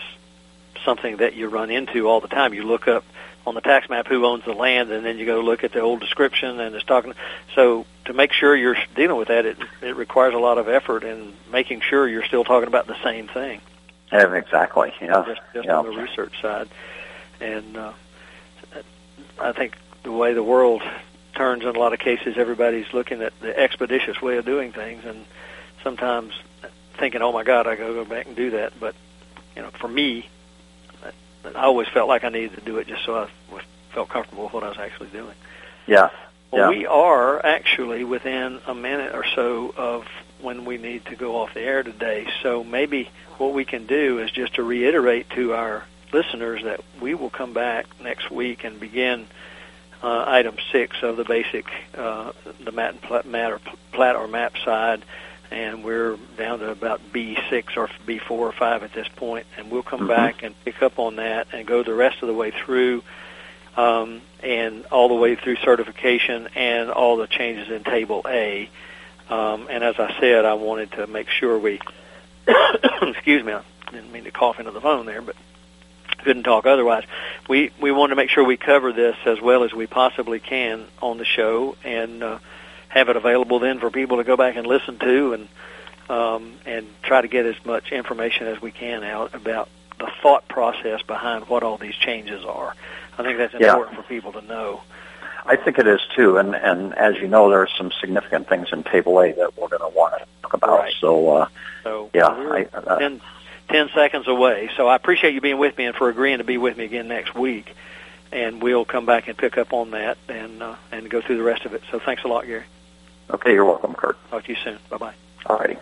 something 0.83 1.17
that 1.17 1.33
you 1.35 1.47
run 1.47 1.69
into 1.71 2.07
all 2.09 2.19
the 2.21 2.27
time. 2.27 2.53
You 2.53 2.63
look 2.63 2.87
up 2.87 3.05
on 3.45 3.55
the 3.55 3.61
tax 3.61 3.89
map 3.89 4.07
who 4.07 4.25
owns 4.25 4.45
the 4.45 4.53
land, 4.53 4.91
and 4.91 5.05
then 5.05 5.17
you 5.17 5.25
go 5.25 5.41
look 5.41 5.63
at 5.63 5.73
the 5.73 5.81
old 5.81 5.99
description, 5.99 6.59
and 6.59 6.73
it's 6.75 6.85
talking. 6.85 7.13
So 7.55 7.85
to 8.05 8.13
make 8.13 8.31
sure 8.31 8.55
you're 8.55 8.77
dealing 8.95 9.17
with 9.17 9.27
that, 9.27 9.45
it 9.45 9.57
it 9.81 9.95
requires 9.95 10.33
a 10.33 10.37
lot 10.39 10.57
of 10.57 10.67
effort 10.69 11.03
in 11.03 11.33
making 11.51 11.81
sure 11.81 12.07
you're 12.07 12.25
still 12.25 12.43
talking 12.43 12.67
about 12.67 12.87
the 12.87 13.01
same 13.03 13.27
thing, 13.27 13.59
Yeah, 14.11 14.33
exactly. 14.33 14.93
Yeah, 15.01 15.23
just 15.27 15.41
just 15.53 15.65
yeah. 15.65 15.77
on 15.77 15.85
the 15.85 15.97
research 15.97 16.41
side. 16.41 16.69
And 17.41 17.75
uh, 17.75 17.91
I 19.39 19.51
think 19.51 19.75
the 20.03 20.11
way 20.11 20.33
the 20.33 20.43
world 20.43 20.81
turns 21.35 21.63
in 21.63 21.75
a 21.75 21.79
lot 21.79 21.93
of 21.93 21.99
cases, 21.99 22.35
everybody's 22.37 22.93
looking 22.93 23.21
at 23.21 23.37
the 23.41 23.57
expeditious 23.57 24.21
way 24.21 24.37
of 24.37 24.45
doing 24.45 24.71
things, 24.71 25.03
and 25.05 25.25
sometimes 25.83 26.33
thinking, 26.97 27.21
"Oh 27.21 27.31
my 27.33 27.43
God, 27.43 27.67
I 27.67 27.75
gotta 27.75 27.93
go 27.93 28.05
back 28.05 28.27
and 28.27 28.35
do 28.35 28.51
that." 28.51 28.79
But 28.79 28.95
you 29.55 29.61
know, 29.61 29.69
for 29.71 29.87
me, 29.87 30.29
I, 31.45 31.49
I 31.49 31.63
always 31.63 31.87
felt 31.87 32.07
like 32.07 32.23
I 32.23 32.29
needed 32.29 32.55
to 32.55 32.61
do 32.61 32.77
it 32.77 32.87
just 32.87 33.03
so 33.05 33.15
I 33.15 33.27
was, 33.51 33.63
felt 33.91 34.09
comfortable 34.09 34.45
with 34.45 34.53
what 34.53 34.63
I 34.63 34.69
was 34.69 34.77
actually 34.77 35.09
doing. 35.09 35.35
yeah, 35.85 36.09
Well, 36.51 36.71
Yeah. 36.71 36.77
we 36.77 36.85
are 36.87 37.45
actually 37.45 38.03
within 38.03 38.59
a 38.67 38.73
minute 38.75 39.13
or 39.13 39.23
so 39.35 39.73
of 39.77 40.07
when 40.41 40.65
we 40.65 40.77
need 40.77 41.05
to 41.05 41.15
go 41.15 41.37
off 41.37 41.53
the 41.53 41.61
air 41.61 41.83
today. 41.83 42.27
So 42.41 42.63
maybe 42.63 43.09
what 43.37 43.53
we 43.53 43.65
can 43.65 43.85
do 43.85 44.19
is 44.19 44.29
just 44.31 44.55
to 44.55 44.63
reiterate 44.63 45.29
to 45.31 45.53
our 45.53 45.85
listeners 46.11 46.63
that 46.63 46.81
we 47.01 47.13
will 47.15 47.29
come 47.29 47.53
back 47.53 47.85
next 48.01 48.29
week 48.29 48.63
and 48.63 48.79
begin 48.79 49.25
uh, 50.03 50.25
item 50.27 50.57
six 50.71 51.01
of 51.01 51.15
the 51.17 51.23
basic, 51.23 51.65
uh, 51.97 52.33
the 52.63 52.71
mat, 52.71 52.91
and 52.91 53.01
plat, 53.01 53.25
mat 53.25 53.51
or 53.51 53.59
plat 53.93 54.15
or 54.15 54.27
map 54.27 54.53
side, 54.65 55.01
and 55.53 55.83
we're 55.83 56.17
down 56.37 56.59
to 56.59 56.71
about 56.71 56.99
B6 57.13 57.77
or 57.77 57.87
B4 58.07 58.31
or 58.31 58.51
5 58.51 58.83
at 58.83 58.93
this 58.93 59.07
point, 59.15 59.45
and 59.57 59.69
we'll 59.71 59.83
come 59.83 60.01
Mhm. 60.01 60.07
back 60.07 60.43
and 60.43 60.55
pick 60.65 60.81
up 60.81 60.99
on 60.99 61.17
that 61.17 61.47
and 61.53 61.65
go 61.65 61.83
the 61.83 61.93
rest 61.93 62.21
of 62.21 62.27
the 62.27 62.33
way 62.33 62.51
through 62.51 63.03
um, 63.77 64.21
and 64.41 64.85
all 64.91 65.07
the 65.07 65.15
way 65.15 65.35
through 65.35 65.55
certification 65.57 66.47
and 66.55 66.91
all 66.91 67.17
the 67.17 67.27
changes 67.27 67.69
in 67.69 67.83
Table 67.83 68.23
A. 68.27 68.69
Um, 69.29 69.67
and 69.69 69.83
as 69.83 69.99
I 69.99 70.15
said, 70.19 70.45
I 70.45 70.53
wanted 70.53 70.91
to 70.93 71.07
make 71.07 71.29
sure 71.29 71.57
we, 71.57 71.79
excuse 73.01 73.43
me, 73.43 73.53
I 73.53 73.61
didn't 73.91 74.11
mean 74.11 74.25
to 74.25 74.31
cough 74.31 74.59
into 74.59 74.71
the 74.71 74.81
phone 74.81 75.05
there, 75.05 75.21
but 75.21 75.35
couldn't 76.23 76.43
talk 76.43 76.65
otherwise. 76.65 77.03
We 77.47 77.71
we 77.79 77.91
want 77.91 78.11
to 78.11 78.15
make 78.15 78.29
sure 78.29 78.43
we 78.43 78.57
cover 78.57 78.93
this 78.93 79.15
as 79.25 79.41
well 79.41 79.63
as 79.63 79.73
we 79.73 79.87
possibly 79.87 80.39
can 80.39 80.85
on 81.01 81.17
the 81.17 81.25
show 81.25 81.75
and 81.83 82.23
uh, 82.23 82.37
have 82.93 83.09
it 83.09 83.15
available 83.15 83.59
then 83.59 83.79
for 83.79 83.89
people 83.89 84.17
to 84.17 84.23
go 84.23 84.37
back 84.37 84.55
and 84.55 84.67
listen 84.67 84.99
to 84.99 85.33
and 85.33 85.47
um, 86.09 86.53
and 86.65 86.85
try 87.01 87.21
to 87.21 87.27
get 87.27 87.45
as 87.45 87.55
much 87.65 87.91
information 87.91 88.45
as 88.47 88.61
we 88.61 88.71
can 88.71 89.03
out 89.03 89.33
about 89.33 89.67
the 89.99 90.11
thought 90.21 90.47
process 90.47 91.01
behind 91.01 91.47
what 91.47 91.63
all 91.63 91.77
these 91.77 91.95
changes 91.95 92.43
are. 92.45 92.75
I 93.17 93.23
think 93.23 93.37
that's 93.37 93.53
Yeah. 93.53 93.69
important 93.69 93.95
for 93.97 94.03
people 94.03 94.33
to 94.33 94.41
know. 94.41 94.81
I 95.45 95.55
think 95.55 95.79
it 95.79 95.87
is 95.87 96.01
too. 96.15 96.37
And 96.37 96.55
and 96.55 96.93
as 96.93 97.15
you 97.17 97.27
know, 97.27 97.49
there 97.49 97.61
are 97.61 97.69
some 97.77 97.91
significant 97.99 98.47
things 98.47 98.67
in 98.71 98.83
Table 98.83 99.19
A 99.21 99.31
that 99.33 99.57
we're 99.57 99.69
going 99.69 99.81
to 99.91 99.97
want 99.97 100.13
to 100.19 100.25
talk 100.41 100.53
about. 100.53 100.79
Right. 100.79 100.93
So 100.99 101.35
uh, 101.37 101.47
So 101.83 102.09
Yeah, 102.13 102.29
we're 102.37 102.57
I- 102.57 102.67
uh, 102.73 102.99
10, 102.99 103.21
10 103.69 103.89
seconds 103.95 104.27
away. 104.27 104.69
So 104.77 104.87
I 104.87 104.95
appreciate 104.95 105.33
you 105.33 105.41
being 105.41 105.57
with 105.57 105.77
me 105.77 105.85
and 105.85 105.95
for 105.95 106.09
agreeing 106.09 106.37
to 106.39 106.43
be 106.43 106.57
with 106.57 106.77
me 106.77 106.83
again 106.85 107.07
next 107.07 107.33
week. 107.33 107.73
And 108.31 108.61
we'll 108.61 108.85
come 108.85 109.05
back 109.05 109.27
and 109.27 109.37
pick 109.37 109.57
up 109.57 109.73
on 109.73 109.91
that 109.91 110.17
and 110.27 110.61
uh, 110.61 110.75
and 110.91 111.09
go 111.09 111.21
through 111.21 111.37
the 111.37 111.43
rest 111.43 111.65
of 111.65 111.73
it. 111.73 111.81
So 111.91 111.99
thanks 111.99 112.23
a 112.23 112.27
lot, 112.27 112.45
Gary. 112.45 112.63
Okay, 113.31 113.53
you're 113.53 113.65
welcome, 113.65 113.93
Curt. 113.93 114.17
Talk 114.29 114.43
to 114.45 114.49
you 114.51 114.57
soon. 114.63 114.77
Bye 114.89 114.97
bye. 114.97 115.13
All 115.45 115.57
righty. 115.57 115.77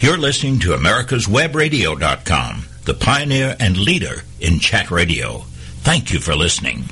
You're 0.00 0.18
listening 0.18 0.58
to 0.60 0.70
America'sWebRadio.com, 0.70 2.64
the 2.84 2.94
pioneer 2.94 3.56
and 3.60 3.76
leader 3.76 4.22
in 4.40 4.58
chat 4.58 4.90
radio. 4.90 5.40
Thank 5.82 6.12
you 6.12 6.20
for 6.20 6.34
listening. 6.34 6.84